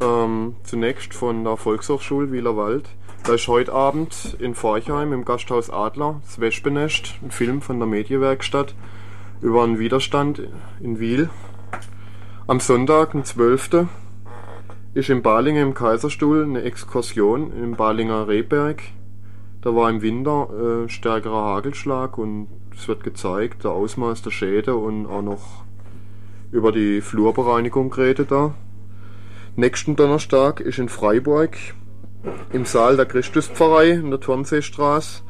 Ähm, 0.00 0.56
zunächst 0.62 1.12
von 1.12 1.44
der 1.44 1.58
Volkshochschule 1.58 2.32
Wielerwald. 2.32 2.88
Da 3.24 3.34
ist 3.34 3.46
heute 3.46 3.74
Abend 3.74 4.34
in 4.38 4.54
Forchheim 4.54 5.12
im 5.12 5.26
Gasthaus 5.26 5.68
Adler 5.68 6.22
das 6.24 6.40
Wespennest, 6.40 7.16
ein 7.22 7.30
Film 7.30 7.60
von 7.60 7.78
der 7.78 7.86
Medienwerkstatt 7.86 8.74
über 9.42 9.64
einen 9.64 9.78
Widerstand 9.78 10.48
in 10.80 10.98
Wiel. 10.98 11.28
Am 12.46 12.58
Sonntag, 12.58 13.12
den 13.12 13.26
12. 13.26 13.86
ist 14.94 15.10
in 15.10 15.20
Balingen 15.20 15.62
im 15.62 15.74
Kaiserstuhl 15.74 16.44
eine 16.44 16.62
Exkursion 16.62 17.52
im 17.52 17.72
Balinger 17.72 18.28
Rehberg. 18.28 18.80
Da 19.60 19.74
war 19.74 19.90
im 19.90 20.00
Winter 20.00 20.84
äh, 20.86 20.88
stärkerer 20.88 21.44
Hagelschlag 21.44 22.16
und 22.16 22.48
es 22.74 22.88
wird 22.88 23.04
gezeigt, 23.04 23.64
der 23.64 23.72
Ausmaß 23.72 24.22
der 24.22 24.30
Schäden 24.30 24.72
und 24.72 25.04
auch 25.04 25.20
noch 25.20 25.64
über 26.54 26.70
die 26.70 27.00
Flurbereinigung 27.00 27.90
geredet 27.90 28.30
da. 28.30 28.54
Nächsten 29.56 29.96
Donnerstag 29.96 30.60
ist 30.60 30.78
in 30.78 30.88
Freiburg 30.88 31.56
im 32.52 32.64
Saal 32.64 32.96
der 32.96 33.06
Christuspfarrei 33.06 33.90
in 33.90 34.10
der 34.10 34.20
Turmseestraße 34.20 35.22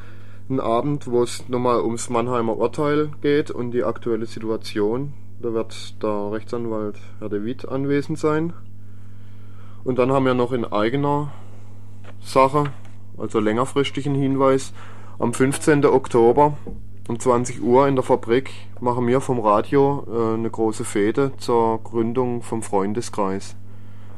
ein 0.51 0.61
Abend, 0.61 1.07
wo 1.07 1.23
es 1.23 1.49
nochmal 1.49 1.81
ums 1.81 2.11
Mannheimer 2.11 2.59
Urteil 2.59 3.09
geht 3.23 3.51
und 3.51 3.71
die 3.71 3.85
aktuelle 3.85 4.27
Situation. 4.27 5.15
Da 5.41 5.55
wird 5.55 6.03
der 6.03 6.33
Rechtsanwalt 6.33 6.97
Herr 7.21 7.31
de 7.31 7.43
Witt 7.43 7.67
anwesend 7.67 8.19
sein. 8.19 8.53
Und 9.83 9.99
dann 9.99 10.13
haben 10.13 10.27
wir 10.27 10.35
noch 10.35 10.53
in 10.53 10.67
eigener 10.67 11.33
Sache, 12.21 12.65
also 13.17 13.41
längerfristigen 13.41 14.15
Hinweis, 14.15 14.75
am 15.19 15.33
15. 15.33 15.87
Oktober 15.87 16.59
um 17.07 17.19
20 17.19 17.63
Uhr 17.63 17.87
in 17.87 17.97
der 17.97 18.03
Fabrik 18.03 18.51
machen 18.81 19.07
wir 19.07 19.21
vom 19.21 19.39
Radio 19.39 20.07
äh, 20.09 20.35
eine 20.35 20.51
große 20.51 20.85
Fete 20.85 21.33
zur 21.37 21.83
Gründung 21.83 22.43
vom 22.43 22.63
Freundeskreis. 22.63 23.57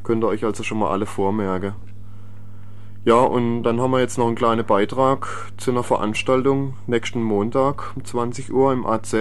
Könnt 0.04 0.22
ihr 0.22 0.28
euch 0.28 0.44
also 0.44 0.62
schon 0.62 0.78
mal 0.78 0.90
alle 0.90 1.06
vormerken. 1.06 1.74
Ja, 3.04 3.20
und 3.20 3.64
dann 3.64 3.80
haben 3.80 3.90
wir 3.90 4.00
jetzt 4.00 4.18
noch 4.18 4.26
einen 4.26 4.36
kleinen 4.36 4.64
Beitrag 4.64 5.52
zu 5.56 5.70
einer 5.70 5.82
Veranstaltung 5.82 6.74
nächsten 6.86 7.22
Montag 7.22 7.92
um 7.96 8.04
20 8.04 8.52
Uhr 8.52 8.72
im 8.72 8.86
AZ. 8.86 9.14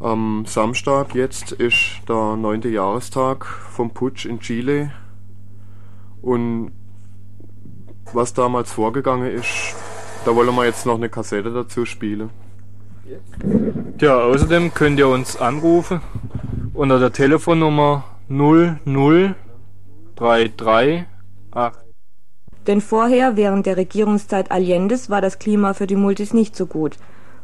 Am 0.00 0.44
Samstag 0.46 1.14
jetzt 1.14 1.52
ist 1.52 2.02
der 2.08 2.36
neunte 2.36 2.68
Jahrestag 2.68 3.46
vom 3.46 3.90
Putsch 3.90 4.26
in 4.26 4.40
Chile. 4.40 4.92
Und 6.20 6.72
was 8.12 8.34
damals 8.34 8.72
vorgegangen 8.72 9.30
ist, 9.30 9.74
da 10.24 10.34
wollen 10.34 10.54
wir 10.54 10.64
jetzt 10.64 10.86
noch 10.86 10.96
eine 10.96 11.08
Kassette 11.08 11.52
dazu 11.52 11.84
spielen. 11.84 12.30
Ja, 14.00 14.18
außerdem 14.18 14.74
könnt 14.74 14.98
ihr 14.98 15.06
uns 15.08 15.36
anrufen 15.36 16.00
unter 16.72 16.98
der 16.98 17.12
Telefonnummer 17.12 18.04
00338. 18.28 21.04
Denn 22.66 22.80
vorher, 22.80 23.36
während 23.36 23.66
der 23.66 23.76
Regierungszeit 23.76 24.50
Allendes, 24.50 25.10
war 25.10 25.20
das 25.20 25.38
Klima 25.38 25.74
für 25.74 25.86
die 25.86 25.96
Multis 25.96 26.32
nicht 26.32 26.56
so 26.56 26.64
gut. 26.66 26.96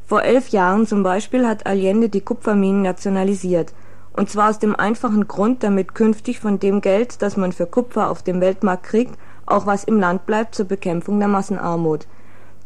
Vor 0.06 0.22
elf 0.22 0.48
Jahren 0.48 0.86
zum 0.86 1.02
Beispiel 1.02 1.46
hat 1.46 1.66
Allende 1.66 2.08
die 2.08 2.22
Kupferminen 2.22 2.80
nationalisiert. 2.82 3.74
Und 4.12 4.30
zwar 4.30 4.50
aus 4.50 4.58
dem 4.58 4.74
einfachen 4.74 5.28
Grund, 5.28 5.62
damit 5.62 5.94
künftig 5.94 6.40
von 6.40 6.58
dem 6.58 6.80
Geld, 6.80 7.22
das 7.22 7.36
man 7.36 7.52
für 7.52 7.66
Kupfer 7.66 8.10
auf 8.10 8.22
dem 8.22 8.40
Weltmarkt 8.40 8.84
kriegt, 8.84 9.16
auch 9.46 9.66
was 9.66 9.84
im 9.84 10.00
Land 10.00 10.26
bleibt 10.26 10.54
zur 10.54 10.66
Bekämpfung 10.66 11.18
der 11.18 11.28
Massenarmut. 11.28 12.06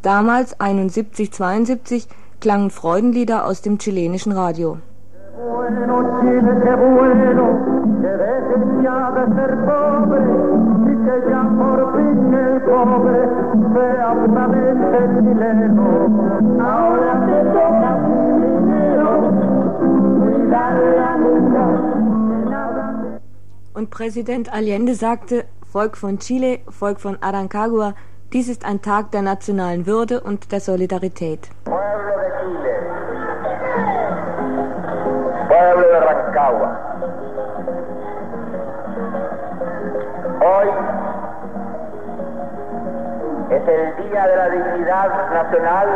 Damals, 0.05 0.59
71, 0.59 1.31
72, 1.33 2.07
klangen 2.39 2.69
Freudenlieder 2.69 3.47
aus 3.47 3.63
dem 3.63 3.79
chilenischen 3.79 4.33
Radio. 4.33 4.77
Und 23.73 23.89
Präsident 23.89 24.53
Allende 24.53 24.93
sagte, 24.93 25.45
Volk 25.71 25.97
von 25.97 26.19
Chile, 26.19 26.59
Volk 26.69 26.99
von 26.99 27.17
Arancagua, 27.23 27.95
dies 28.35 28.49
ist 28.49 28.65
ein 28.65 28.81
Tag 28.81 29.11
der 29.11 29.21
nationalen 29.21 29.85
Würde 29.85 30.19
und 30.19 30.51
der 30.51 30.59
Solidarität. 30.59 31.49
Pueblo 31.63 32.15
de 32.21 32.31
Chile, 32.41 32.73
pueblo 35.47 35.87
de 35.87 35.99
Rancagua. 36.07 36.69
Hoy 40.41 40.67
es 43.55 43.63
el 43.75 43.85
Día 44.03 44.27
de 44.27 44.35
la 44.35 44.49
Dignidad 44.49 45.11
Nacional 45.33 45.87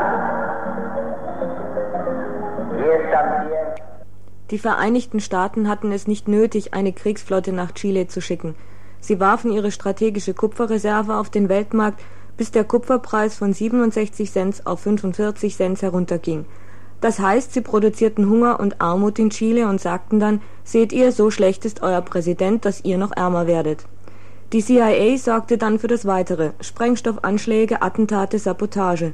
y 2.77 2.83
es 2.83 3.11
también 3.11 3.65
Die 4.49 4.59
Vereinigten 4.59 5.19
Staaten 5.19 5.67
hatten 5.67 5.91
es 5.91 6.07
nicht 6.07 6.29
nötig, 6.29 6.73
eine 6.73 6.93
Kriegsflotte 6.93 7.51
nach 7.51 7.73
Chile 7.73 8.07
zu 8.07 8.21
schicken. 8.21 8.55
Sie 9.01 9.19
warfen 9.19 9.51
ihre 9.51 9.71
strategische 9.71 10.33
Kupferreserve 10.33 11.17
auf 11.17 11.29
den 11.29 11.49
Weltmarkt, 11.49 12.01
bis 12.39 12.51
der 12.51 12.63
Kupferpreis 12.63 13.35
von 13.35 13.51
67 13.51 14.31
Cent 14.31 14.65
auf 14.65 14.79
45 14.79 15.57
Cent 15.57 15.81
herunterging. 15.81 16.45
Das 17.01 17.19
heißt, 17.19 17.51
sie 17.51 17.59
produzierten 17.59 18.29
Hunger 18.29 18.61
und 18.61 18.79
Armut 18.79 19.19
in 19.19 19.29
Chile 19.29 19.67
und 19.67 19.81
sagten 19.81 20.21
dann, 20.21 20.41
seht 20.63 20.93
ihr, 20.93 21.11
so 21.11 21.31
schlecht 21.31 21.65
ist 21.65 21.83
euer 21.83 21.99
Präsident, 21.99 22.63
dass 22.63 22.85
ihr 22.85 22.97
noch 22.97 23.11
ärmer 23.11 23.45
werdet. 23.45 23.83
Die 24.53 24.63
CIA 24.63 25.17
sorgte 25.17 25.57
dann 25.57 25.79
für 25.79 25.89
das 25.89 26.05
Weitere, 26.05 26.51
Sprengstoffanschläge, 26.61 27.81
Attentate, 27.81 28.39
Sabotage. 28.39 29.11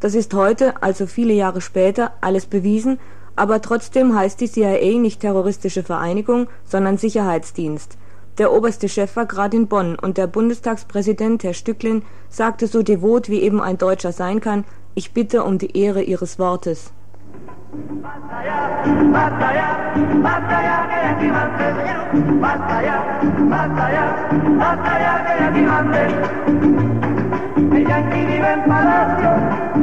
Das 0.00 0.14
ist 0.14 0.32
heute, 0.32 0.82
also 0.82 1.06
viele 1.06 1.34
Jahre 1.34 1.60
später, 1.60 2.12
alles 2.22 2.46
bewiesen, 2.46 2.98
aber 3.36 3.60
trotzdem 3.60 4.16
heißt 4.16 4.40
die 4.40 4.50
CIA 4.50 4.98
nicht 4.98 5.20
terroristische 5.20 5.82
Vereinigung, 5.82 6.46
sondern 6.64 6.96
Sicherheitsdienst. 6.96 7.98
Der 8.38 8.50
oberste 8.50 8.88
Chef 8.88 9.14
war 9.16 9.26
gerade 9.26 9.56
in 9.56 9.68
Bonn 9.68 9.98
und 9.98 10.16
der 10.16 10.26
Bundestagspräsident, 10.26 11.44
Herr 11.44 11.52
Stücklin, 11.52 12.02
sagte 12.30 12.66
so 12.66 12.82
devot, 12.82 13.28
wie 13.28 13.42
eben 13.42 13.60
ein 13.60 13.76
Deutscher 13.76 14.12
sein 14.12 14.40
kann, 14.40 14.64
ich 14.94 15.12
bitte 15.12 15.44
um 15.44 15.58
die 15.58 15.76
Ehre 15.76 16.02
Ihres 16.02 16.38
Wortes. 16.38 16.92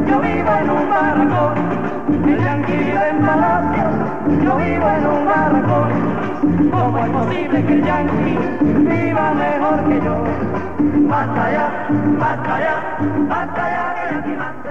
Yo 0.08 0.22
vivo 0.22 0.52
en 0.52 0.70
un 0.70 0.90
barracón. 0.90 1.54
El 2.28 2.44
yanqui 2.44 2.74
vive 2.74 3.10
en 3.10 3.26
palacio, 3.26 3.88
yo 4.44 4.58
vivo 4.58 4.90
en 4.90 5.06
un. 5.08 5.19
¿Cómo 6.42 6.98
es 6.98 7.10
posible 7.12 7.66
que 7.66 7.74
el 7.74 7.84
yanqui 7.84 8.38
viva 8.88 9.34
mejor 9.34 9.90
que 9.90 9.98
yo? 10.06 10.16
Basta 11.10 11.52
ya, 11.52 11.88
basta 12.18 12.60
ya, 12.60 12.76
basta 13.28 13.64
ya 13.76 14.24
que 14.24 14.38
mande. 14.38 14.70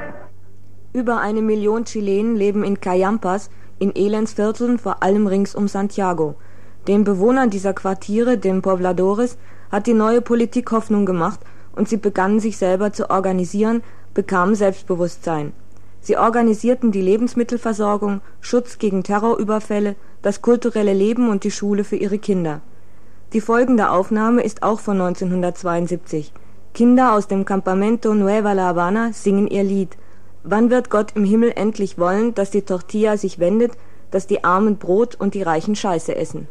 Über 0.95 1.21
eine 1.21 1.43
Million 1.43 1.85
Chilenen 1.85 2.37
leben 2.37 2.65
in 2.65 2.81
Cayampas, 2.81 3.51
in 3.79 3.95
Elendsvierteln, 3.95 4.79
vor 4.79 5.03
allem 5.03 5.27
rings 5.27 5.55
um 5.55 5.69
Santiago. 5.69 6.37
Den 6.87 7.05
Bewohnern 7.05 7.51
dieser 7.51 7.75
Quartiere, 7.75 8.39
den 8.39 8.63
Pobladores, 8.63 9.37
hat 9.71 9.87
die 9.87 9.95
neue 9.95 10.23
Politik 10.23 10.73
Hoffnung 10.73 11.05
gemacht 11.05 11.41
und 11.77 11.87
sie 11.89 11.99
begannen 11.99 12.41
sich 12.41 12.57
selber 12.57 12.95
zu 12.95 13.11
organisieren, 13.11 13.83
bekamen 14.15 14.55
Selbstbewusstsein. 14.55 15.53
Sie 16.01 16.17
organisierten 16.17 16.93
die 16.93 17.03
Lebensmittelversorgung, 17.03 18.23
Schutz 18.41 18.79
gegen 18.79 19.03
Terrorüberfälle, 19.03 19.97
das 20.23 20.43
kulturelle 20.43 20.93
Leben 20.93 21.29
und 21.29 21.45
die 21.45 21.51
Schule 21.51 21.85
für 21.85 21.97
ihre 21.97 22.19
Kinder. 22.19 22.61
Die 23.33 23.41
folgende 23.41 23.91
Aufnahme 23.91 24.43
ist 24.43 24.63
auch 24.63 24.81
von 24.81 25.01
1972. 25.01 26.33
Kinder 26.75 27.15
aus 27.15 27.27
dem 27.29 27.45
Campamento 27.45 28.15
Nueva 28.15 28.53
La 28.53 28.69
Habana 28.69 29.13
singen 29.13 29.49
ihr 29.49 29.65
Lied. 29.65 29.97
Wann 30.45 30.71
wird 30.71 30.91
Gott 30.91 31.13
im 31.15 31.25
Himmel 31.25 31.53
endlich 31.57 31.99
wollen, 31.99 32.35
dass 32.35 32.51
die 32.51 32.63
Tortilla 32.63 33.17
sich 33.17 33.39
wendet, 33.39 33.73
dass 34.11 34.27
die 34.27 34.45
Armen 34.45 34.77
Brot 34.79 35.15
und 35.15 35.35
die 35.35 35.43
Reichen 35.43 35.75
Scheiße 35.75 36.15
essen? 36.15 36.49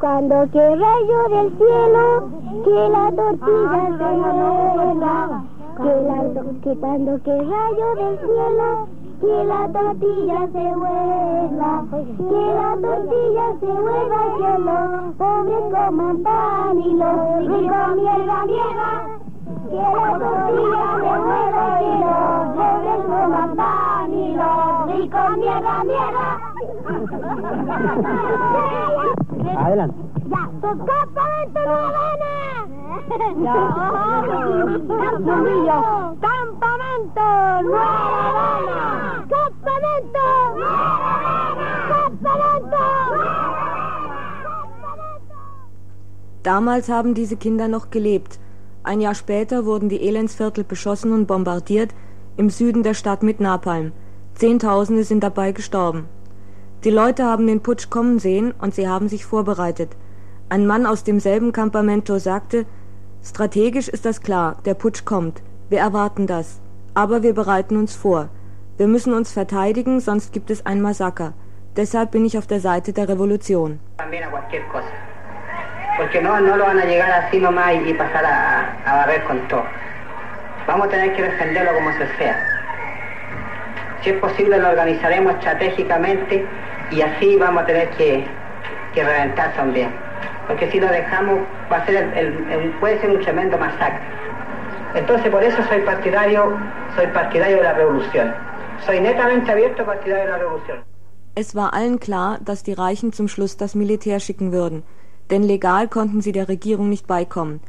Cuando 0.00 0.46
que 0.50 0.58
rayo 0.58 1.28
del 1.30 1.56
cielo, 1.56 2.28
que 2.64 2.88
la 2.94 3.12
tortilla 3.14 3.82
se 3.98 4.10
mueva, 4.22 5.44
que 5.76 5.92
la, 6.08 6.18
que 6.62 6.80
cuando 6.80 7.22
que 7.22 7.30
rayo 7.30 7.88
del 7.94 8.18
cielo, 8.18 8.88
que 9.20 9.44
la 9.44 9.68
tortilla 9.72 10.48
se 10.52 10.76
vuelva, 10.76 11.84
que 11.90 12.44
la 12.54 12.76
tortilla 12.82 13.46
se 13.60 13.66
vuelva, 13.66 14.20
que 14.38 14.58
los 14.58 15.14
pobres 15.16 15.64
coman 15.70 16.22
pan 16.22 16.80
y 16.80 16.94
los 16.94 17.46
ricos 17.46 17.96
mierda, 17.96 18.46
mierda. 18.46 19.33
Que 19.44 19.76
la 19.76 20.18
tortilla 20.18 20.96
se 21.00 21.12
vuelva, 21.20 21.78
que 21.78 21.92
los 22.00 22.56
pobres 22.56 23.00
coman 23.04 23.50
pan 23.56 24.08
y 24.14 24.36
los 24.36 24.86
ricos 24.86 25.36
mierda, 25.36 25.84
mierda. 25.84 26.40
Adelante. 29.58 29.96
Ya, 30.28 30.50
campamento 30.62 31.60
Nueva 31.60 32.04
Ya, 33.44 33.54
campamento 36.20 37.26
Nueva 37.62 38.48
Campamento 39.28 40.26
Campamento 41.88 42.82
Damals 46.42 46.88
haben 46.88 47.14
diese 47.14 47.36
Kinder 47.36 47.68
noch 47.68 47.90
gelebt. 47.90 48.38
Ein 48.84 49.00
Jahr 49.00 49.14
später 49.14 49.64
wurden 49.64 49.88
die 49.88 50.06
Elendsviertel 50.06 50.62
beschossen 50.62 51.12
und 51.12 51.26
bombardiert, 51.26 51.94
im 52.36 52.50
Süden 52.50 52.82
der 52.82 52.92
Stadt 52.92 53.22
mit 53.22 53.40
Napalm. 53.40 53.92
Zehntausende 54.34 55.04
sind 55.04 55.24
dabei 55.24 55.52
gestorben. 55.52 56.04
Die 56.84 56.90
Leute 56.90 57.24
haben 57.24 57.46
den 57.46 57.62
Putsch 57.62 57.88
kommen 57.88 58.18
sehen 58.18 58.52
und 58.60 58.74
sie 58.74 58.86
haben 58.86 59.08
sich 59.08 59.24
vorbereitet. 59.24 59.96
Ein 60.50 60.66
Mann 60.66 60.84
aus 60.84 61.02
demselben 61.02 61.52
Campamento 61.52 62.18
sagte, 62.18 62.66
strategisch 63.22 63.88
ist 63.88 64.04
das 64.04 64.20
klar, 64.20 64.56
der 64.66 64.74
Putsch 64.74 65.06
kommt. 65.06 65.42
Wir 65.70 65.78
erwarten 65.78 66.26
das. 66.26 66.60
Aber 66.92 67.22
wir 67.22 67.32
bereiten 67.32 67.78
uns 67.78 67.94
vor. 67.94 68.28
Wir 68.76 68.86
müssen 68.86 69.14
uns 69.14 69.32
verteidigen, 69.32 70.00
sonst 70.00 70.34
gibt 70.34 70.50
es 70.50 70.66
ein 70.66 70.82
Massaker. 70.82 71.32
Deshalb 71.74 72.10
bin 72.10 72.26
ich 72.26 72.36
auf 72.36 72.46
der 72.46 72.60
Seite 72.60 72.92
der 72.92 73.08
Revolution. 73.08 73.80
Porque 75.96 76.20
no, 76.20 76.40
no 76.40 76.56
lo 76.56 76.64
van 76.66 76.78
a 76.80 76.84
llegar 76.84 77.10
así 77.10 77.38
nomás 77.38 77.72
y, 77.74 77.90
y 77.90 77.94
pasar 77.94 78.24
a, 78.24 78.74
a 78.84 78.96
barrer 78.96 79.22
con 79.24 79.38
todo. 79.48 79.64
Vamos 80.66 80.86
a 80.88 80.90
tener 80.90 81.14
que 81.14 81.22
defenderlo 81.22 81.74
como 81.74 81.92
se 81.92 82.06
sea. 82.16 82.36
Si 84.02 84.10
es 84.10 84.16
posible 84.18 84.58
lo 84.58 84.68
organizaremos 84.68 85.34
estratégicamente 85.34 86.44
y 86.90 87.00
así 87.02 87.36
vamos 87.36 87.62
a 87.62 87.66
tener 87.66 87.88
que, 87.90 88.24
que 88.94 89.04
reventar 89.04 89.52
también. 89.54 89.90
Porque 90.46 90.70
si 90.70 90.80
lo 90.80 90.88
dejamos 90.88 91.40
va 91.72 91.78
a 91.78 91.86
ser 91.86 91.96
el, 91.96 92.18
el- 92.18 92.52
el- 92.52 92.70
puede 92.80 93.00
ser 93.00 93.10
un 93.10 93.20
tremendo 93.20 93.56
masacre. 93.56 94.00
Entonces 94.94 95.30
por 95.30 95.42
eso 95.42 95.62
soy 95.68 95.80
partidario, 95.80 96.56
soy 96.96 97.06
partidario 97.08 97.56
de 97.58 97.62
la 97.62 97.72
revolución. 97.72 98.34
Soy 98.84 99.00
netamente 99.00 99.50
abierto 99.50 99.84
partidario 99.84 100.24
de 100.24 100.30
la 100.30 100.38
revolución. 100.38 100.78
Es 101.36 101.54
war 101.54 101.70
allen 101.74 101.98
klar, 101.98 102.38
dass 102.44 102.62
die 102.62 102.74
Reichen 102.74 103.12
zum 103.12 103.26
Schluss 103.28 103.56
das 103.56 103.74
Militär 103.74 104.20
schicken 104.20 104.52
würden, 104.52 104.84
denn 105.30 105.42
legal 105.42 105.88
konnten 105.88 106.20
sie 106.20 106.32
der 106.32 106.48
Regierung 106.48 106.88
nicht 106.88 107.06
beikommen. 107.06 107.60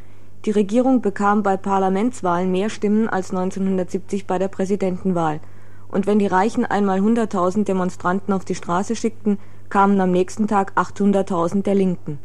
Die 0.45 0.51
Regierung 0.51 1.01
bekam 1.01 1.41
bei 1.41 1.57
Parlamentswahlen 1.57 2.51
mehr 2.51 2.69
Stimmen 2.69 3.09
als 3.09 3.31
1970 3.31 4.27
bei 4.27 4.37
der 4.37 4.47
Präsidentenwahl. 4.47 5.39
Und 5.87 6.05
wenn 6.05 6.19
die 6.19 6.27
Reichen 6.27 6.65
einmal 6.65 6.99
100.000 6.99 7.63
Demonstranten 7.63 8.33
auf 8.33 8.45
die 8.45 8.55
Straße 8.55 8.95
schickten, 8.95 9.39
kamen 9.69 9.99
am 9.99 10.11
nächsten 10.11 10.47
Tag 10.47 10.73
800.000 10.75 11.63
der 11.63 11.75
Linken. 11.75 12.19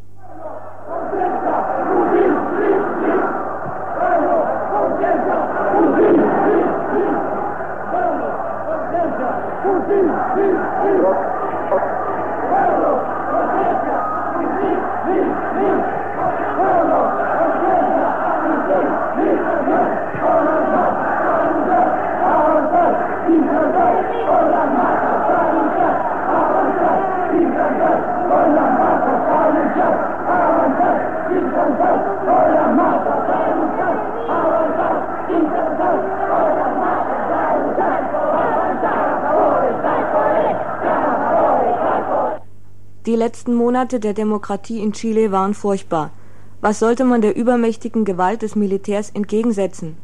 Die 43.11 43.17
letzten 43.17 43.55
Monate 43.55 43.99
der 43.99 44.15
Demokratie 44.15 44.79
in 44.81 44.93
Chile 44.93 45.33
waren 45.33 45.53
furchtbar. 45.53 46.13
Was 46.61 46.79
sollte 46.79 47.05
man 47.05 47.21
der 47.21 47.35
übermächtigen 47.35 48.05
Gewalt 48.05 48.43
des 48.43 48.55
Militärs 48.55 49.11
entgegensetzen? 49.11 49.97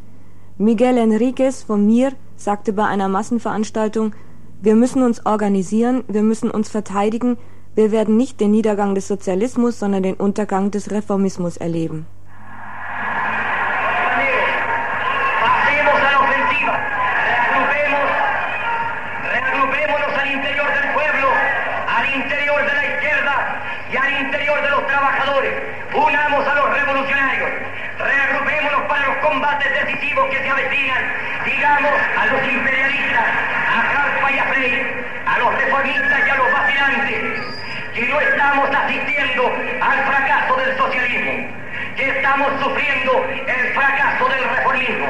Miguel 0.58 0.98
Enriquez 0.98 1.62
von 1.62 1.86
MIR 1.86 2.14
sagte 2.36 2.72
bei 2.72 2.84
einer 2.84 3.06
Massenveranstaltung, 3.06 4.12
wir 4.60 4.74
müssen 4.74 5.04
uns 5.04 5.24
organisieren, 5.24 6.02
wir 6.08 6.24
müssen 6.24 6.50
uns 6.50 6.68
verteidigen, 6.68 7.36
wir 7.76 7.92
werden 7.92 8.16
nicht 8.16 8.40
den 8.40 8.50
Niedergang 8.50 8.96
des 8.96 9.06
Sozialismus, 9.06 9.78
sondern 9.78 10.02
den 10.02 10.16
Untergang 10.16 10.72
des 10.72 10.90
Reformismus 10.90 11.58
erleben. 11.58 12.06
Pasemos 15.46 15.94
a 15.94 16.10
la 16.10 16.18
ofensiva. 16.26 16.74
Reagrupemos, 17.54 18.06
reagrupémonos 19.30 20.12
al 20.18 20.32
interior 20.32 20.66
del 20.66 20.92
pueblo, 20.92 21.28
al 21.98 22.14
interior 22.14 22.60
de 22.66 22.74
la 22.74 22.84
izquierda 22.84 23.62
y 23.92 23.96
al 23.96 24.26
interior 24.26 24.60
de 24.60 24.70
los 24.70 24.86
trabajadores. 24.86 25.54
Unamos 25.94 26.46
a 26.46 26.54
los 26.56 26.68
revolucionarios. 26.74 27.50
Reagrupémonos 27.98 28.82
para 28.88 29.06
los 29.06 29.16
combates 29.46 29.72
decisivos 29.86 30.28
que 30.28 30.38
se 30.38 30.50
avecinan. 30.50 31.02
Digamos 31.44 31.92
a 32.18 32.26
los 32.26 32.42
imperialistas, 32.52 33.26
a 33.70 33.92
Carpa 33.92 34.32
y 34.32 34.38
a 34.38 34.44
Frey, 34.52 34.82
a 35.24 35.38
los 35.38 35.54
reformistas 35.54 36.20
y 36.26 36.30
a 36.30 36.36
los 36.36 36.52
vacilantes, 36.52 37.46
que 37.94 38.08
no 38.08 38.20
estamos 38.20 38.68
asistiendo 38.74 39.46
al 39.80 39.98
fracaso 40.04 40.56
del 40.56 40.76
socialismo, 40.76 41.32
que 41.96 42.08
estamos 42.08 42.48
sufriendo 42.60 43.12
el 43.46 43.74
fracaso 43.74 44.28
del 44.28 44.44
reformismo. 44.56 45.06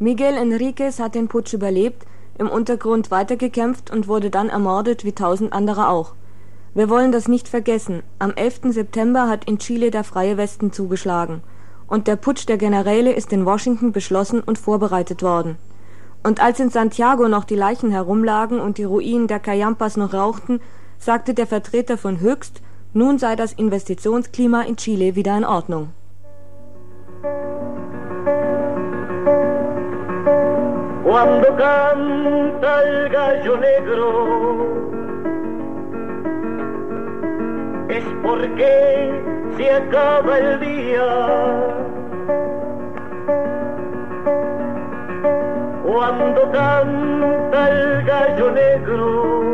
Miguel 0.00 0.36
Enriquez 0.36 0.98
hat 0.98 1.14
den 1.14 1.28
Putsch 1.28 1.54
überlebt, 1.54 2.06
im 2.38 2.48
Untergrund 2.48 3.12
weitergekämpft 3.12 3.92
und 3.92 4.08
wurde 4.08 4.30
dann 4.30 4.48
ermordet 4.48 5.04
wie 5.04 5.12
tausend 5.12 5.52
andere 5.52 5.88
auch. 5.88 6.14
Wir 6.74 6.90
wollen 6.90 7.12
das 7.12 7.28
nicht 7.28 7.46
vergessen. 7.46 8.02
Am 8.18 8.32
11. 8.34 8.72
September 8.72 9.28
hat 9.28 9.44
in 9.44 9.60
Chile 9.60 9.92
der 9.92 10.02
Freie 10.02 10.36
Westen 10.36 10.72
zugeschlagen. 10.72 11.40
Und 11.86 12.06
der 12.06 12.16
Putsch 12.16 12.46
der 12.48 12.56
Generäle 12.56 13.12
ist 13.12 13.32
in 13.32 13.44
Washington 13.44 13.92
beschlossen 13.92 14.40
und 14.40 14.58
vorbereitet 14.58 15.22
worden. 15.22 15.56
Und 16.22 16.42
als 16.42 16.58
in 16.58 16.70
Santiago 16.70 17.28
noch 17.28 17.44
die 17.44 17.56
Leichen 17.56 17.90
herumlagen 17.90 18.58
und 18.58 18.78
die 18.78 18.84
Ruinen 18.84 19.26
der 19.26 19.40
Cayampas 19.40 19.96
noch 19.96 20.14
rauchten, 20.14 20.60
sagte 20.98 21.34
der 21.34 21.46
Vertreter 21.46 21.98
von 21.98 22.20
Höchst, 22.20 22.62
nun 22.94 23.18
sei 23.18 23.36
das 23.36 23.52
Investitionsklima 23.52 24.62
in 24.62 24.76
Chile 24.76 25.14
wieder 25.16 25.36
in 25.36 25.44
Ordnung. 25.44 25.90
Cuando 31.04 31.56
canta 31.56 32.82
el 32.82 33.08
gallo 33.10 33.56
negro 33.56 34.93
es 37.94 38.04
porque 38.22 39.12
se 39.56 39.70
acaba 39.70 40.38
el 40.38 40.60
día. 40.60 41.08
Cuando 45.86 46.50
canta 46.50 47.70
el 47.70 48.04
gallo 48.04 48.50
negro 48.50 49.44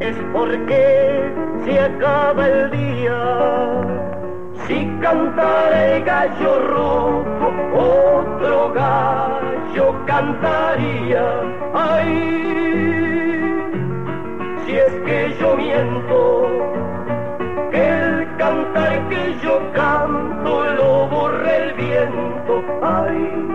es 0.00 0.16
porque 0.32 1.32
se 1.64 1.80
acaba 1.80 2.46
el 2.46 2.70
día. 2.70 3.20
si 4.66 4.86
cantara 5.00 5.86
el 5.86 6.04
gallo 6.04 6.52
rojo, 6.68 7.48
otro 7.74 8.72
gallo 8.74 9.94
cantaría. 10.06 11.24
Ay, 11.74 13.05
es 14.78 14.92
que 15.06 15.36
yo 15.40 15.56
miento, 15.56 16.46
el 17.72 18.36
cantar 18.36 19.08
que 19.08 19.38
yo 19.42 19.72
canto 19.72 20.64
lo 20.74 21.08
borra 21.08 21.56
el 21.56 21.72
viento. 21.74 22.64
Ay. 22.82 23.46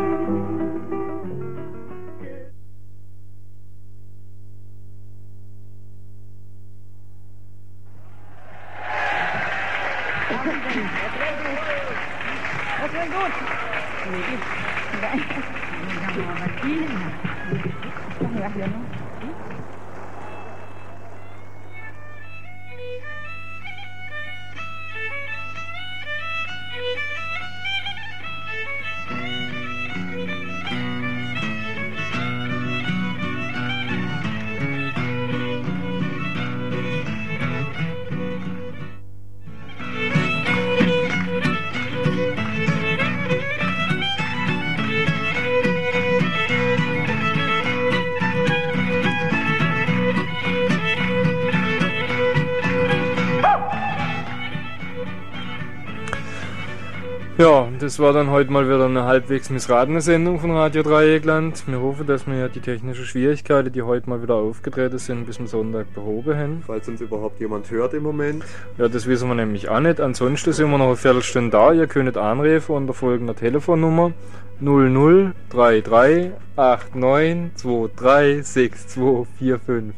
Das 57.92 58.00
war 58.00 58.14
dann 58.14 58.30
heute 58.30 58.50
mal 58.54 58.68
wieder 58.68 58.86
eine 58.86 59.04
halbwegs 59.04 59.50
missratene 59.50 60.00
Sendung 60.00 60.40
von 60.40 60.52
Radio 60.52 60.82
Dreieckland. 60.82 61.62
Wir 61.68 61.82
hoffen, 61.82 62.08
dass 62.08 62.26
wir 62.26 62.48
die 62.48 62.62
technischen 62.62 63.04
Schwierigkeiten, 63.04 63.74
die 63.74 63.82
heute 63.82 64.10
mal 64.10 64.24
wieder 64.24 64.36
aufgetreten 64.36 64.98
sind, 64.98 65.26
bis 65.26 65.36
zum 65.36 65.48
Sonntag 65.48 65.94
behoben 65.94 66.38
haben. 66.38 66.64
Falls 66.66 66.88
uns 66.88 67.02
überhaupt 67.02 67.42
jemand 67.42 67.70
hört 67.70 67.94
im 67.94 68.04
Moment. 68.04 68.46
Ja, 68.78 68.88
das 68.88 69.08
wissen 69.08 69.28
wir 69.28 69.36
nämlich 69.36 69.68
auch 69.68 69.82
nicht. 69.82 70.00
Ansonsten 70.00 70.54
sind 70.54 70.72
wir 70.72 70.78
noch 70.78 70.86
eine 70.86 70.96
Viertelstunde 70.96 71.50
da. 71.50 71.74
Ihr 71.74 71.88
könnt 71.88 72.16
anrufen 72.16 72.76
unter 72.76 72.94
folgender 72.94 73.36
Telefonnummer 73.36 74.14
0033 74.62 76.32
89 76.56 77.92
23 77.98 78.46
6245. 78.46 79.94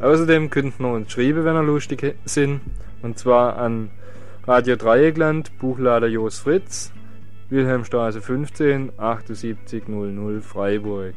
Außerdem 0.00 0.48
könnten 0.48 0.82
wir 0.82 0.92
uns 0.94 1.12
schreiben, 1.12 1.44
wenn 1.44 1.56
ihr 1.56 1.62
lustig 1.62 2.16
sind. 2.24 2.62
Und 3.02 3.18
zwar 3.18 3.58
an 3.58 3.90
Radio 4.46 4.76
Dreieckland, 4.76 5.58
Buchlader 5.58 6.06
Jos 6.06 6.38
Fritz, 6.38 6.90
Wilhelmstraße 7.54 8.20
15, 8.20 8.92
7800 8.98 10.42
Freiburg. 10.42 11.14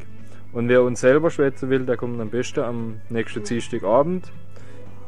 Und 0.53 0.69
wer 0.69 0.83
uns 0.83 1.01
selber 1.01 1.31
schwätzen 1.31 1.71
will, 1.71 1.85
der 1.85 1.97
kommt 1.97 2.21
am 2.21 2.29
besten 2.29 2.59
am 2.59 3.01
nächsten 3.09 3.43
Dienstagabend 3.43 4.31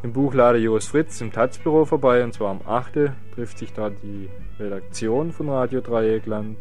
im 0.01 0.11
Buchlader 0.11 0.57
Jos 0.57 0.88
Fritz 0.88 1.21
im 1.21 1.32
Taz-Büro 1.32 1.86
vorbei. 1.86 2.23
Und 2.23 2.34
zwar 2.34 2.49
am 2.49 2.61
8. 2.65 3.11
trifft 3.36 3.59
sich 3.59 3.71
da 3.73 3.91
die 3.91 4.27
Redaktion 4.59 5.32
von 5.32 5.49
Radio 5.49 5.82
Dreieckland. 5.82 6.57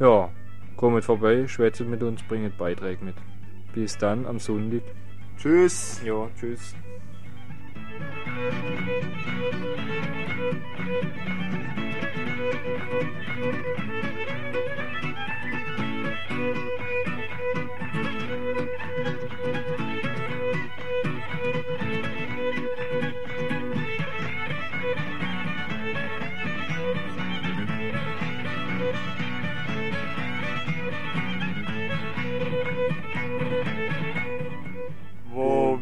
Ja, 0.00 0.30
kommt 0.76 1.04
vorbei, 1.04 1.46
schwätzt 1.46 1.80
mit 1.82 2.02
uns, 2.02 2.24
bringt 2.24 2.58
Beiträge 2.58 3.04
mit. 3.04 3.14
Bis 3.72 3.96
dann 3.96 4.26
am 4.26 4.40
Sonntag. 4.40 4.82
Tschüss. 5.38 6.02
Ja, 6.04 6.28
tschüss. 6.38 6.74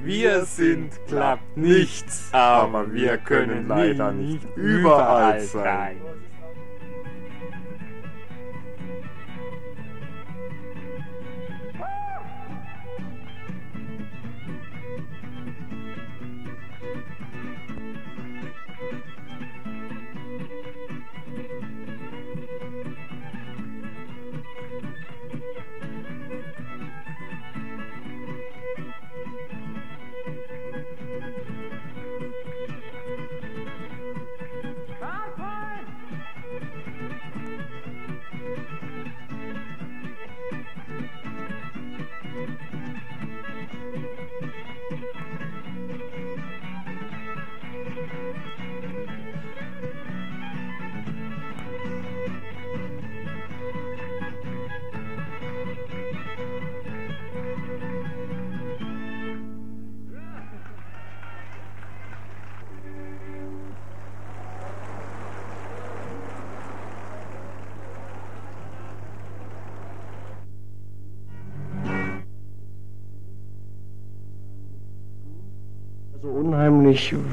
Wir 0.09 0.45
sind, 0.45 0.91
klappt 1.07 1.57
nichts, 1.57 2.29
aber 2.33 2.93
wir 2.93 3.19
können 3.19 3.69
leider 3.69 4.11
nicht 4.13 4.47
überall 4.57 5.41
sein. 5.41 5.97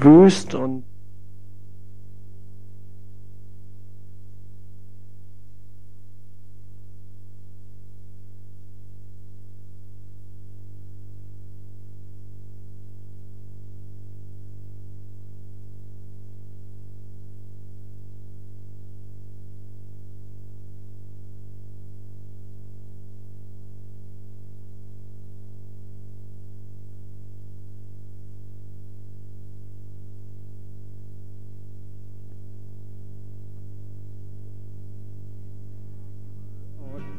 Wüst 0.05 0.55
und 0.55 0.83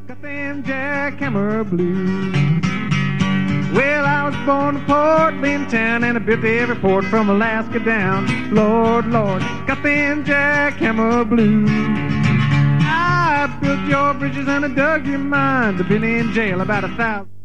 Them 0.07 0.63
jackhammer 0.63 1.69
blues. 1.69 2.33
Well, 3.75 4.05
I 4.05 4.23
was 4.23 4.35
born 4.45 4.77
in 4.77 4.85
Portland 4.85 5.69
town 5.69 6.05
and 6.05 6.17
I 6.17 6.21
built 6.21 6.45
every 6.45 6.77
port 6.77 7.03
from 7.05 7.29
Alaska 7.29 7.79
down. 7.79 8.53
Lord, 8.53 9.07
Lord, 9.07 9.41
got 9.67 9.83
them 9.83 10.23
jackhammer 10.23 11.27
blues. 11.27 11.69
I 11.69 13.53
built 13.61 13.81
your 13.81 14.13
bridges 14.13 14.47
and 14.47 14.63
I 14.63 14.69
dug 14.69 15.05
your 15.05 15.19
mines. 15.19 15.81
I've 15.81 15.89
been 15.89 16.05
in 16.05 16.31
jail 16.31 16.61
about 16.61 16.85
a 16.85 16.89
thousand. 16.95 17.36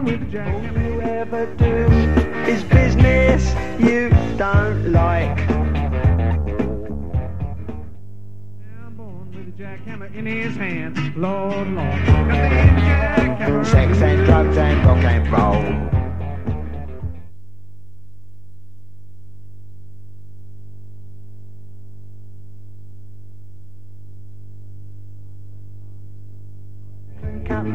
Born 0.00 0.20
with 0.20 0.22
a 0.22 0.36
jackhammer. 0.36 0.76
All 0.76 0.92
you 0.92 1.00
ever 1.00 1.46
do 1.56 1.86
is 2.50 2.62
business 2.64 3.54
you 3.80 4.10
don't 4.36 4.92
like. 4.92 5.36
With 9.34 9.48
a 9.48 9.54
jackhammer 9.56 10.14
in 10.14 10.26
his 10.26 10.56
hand, 10.56 11.16
Lord, 11.16 11.68
Lord. 11.68 13.66
Sex 13.66 13.98
and 14.02 14.26
drugs 14.26 14.56
and 14.56 14.84
rock 14.86 15.04
and 15.04 15.30
roll. 15.32 15.86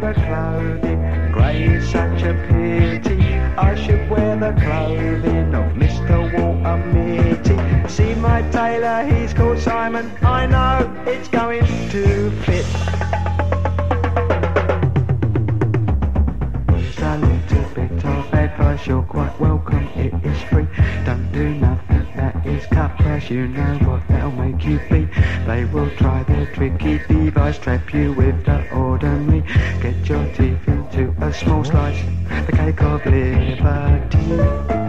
The 0.01 0.13
clothing, 0.13 1.00
grey 1.41 1.63
is 1.75 1.89
such 1.89 2.21
a 2.21 2.33
pity. 2.47 3.21
I 3.67 3.75
should 3.75 4.09
wear 4.09 4.35
the 4.37 4.53
clothing 4.61 5.53
of 5.55 5.67
Mr. 5.83 6.15
Walter 6.33 6.77
Mitty. 6.93 7.57
See 7.89 8.13
my 8.15 8.41
tailor, 8.51 9.03
he's 9.11 9.33
called 9.33 9.59
Simon. 9.59 10.11
I 10.21 10.45
know 10.45 10.77
it's 11.07 11.27
going 11.27 11.65
to 11.93 12.31
fit. 12.45 12.65
Here's 16.69 16.99
a 17.11 17.17
little 17.25 17.67
bit 17.75 18.05
of 18.05 18.33
advice, 18.33 18.87
you're 18.87 19.03
quite 19.03 19.39
welcome, 19.39 19.87
it 19.95 20.13
is 20.23 20.41
free. 20.43 20.67
Don't 21.05 21.31
do 21.31 21.49
nothing 21.55 21.90
that 22.15 22.45
is 22.45 22.65
cut 22.67 22.97
press, 22.97 23.29
you 23.29 23.47
know 23.47 23.77
what 23.79 24.07
they'll 24.07 24.31
make 24.31 24.63
you 24.65 24.79
be. 24.89 25.07
They 25.45 25.65
will 25.65 25.89
try 25.91 26.23
their 26.23 26.45
tricky 26.47 26.99
device, 27.07 27.57
trap 27.57 27.93
you 27.93 28.13
with 28.13 28.45
the 28.45 28.67
ordinary. 28.73 29.41
Get 29.81 30.07
your 30.07 30.25
teeth 30.33 30.67
into 30.67 31.13
a 31.21 31.33
small 31.33 31.63
slice, 31.63 32.01
the 32.45 32.51
cake 32.51 32.81
of 32.81 33.05
liberty. 33.05 34.80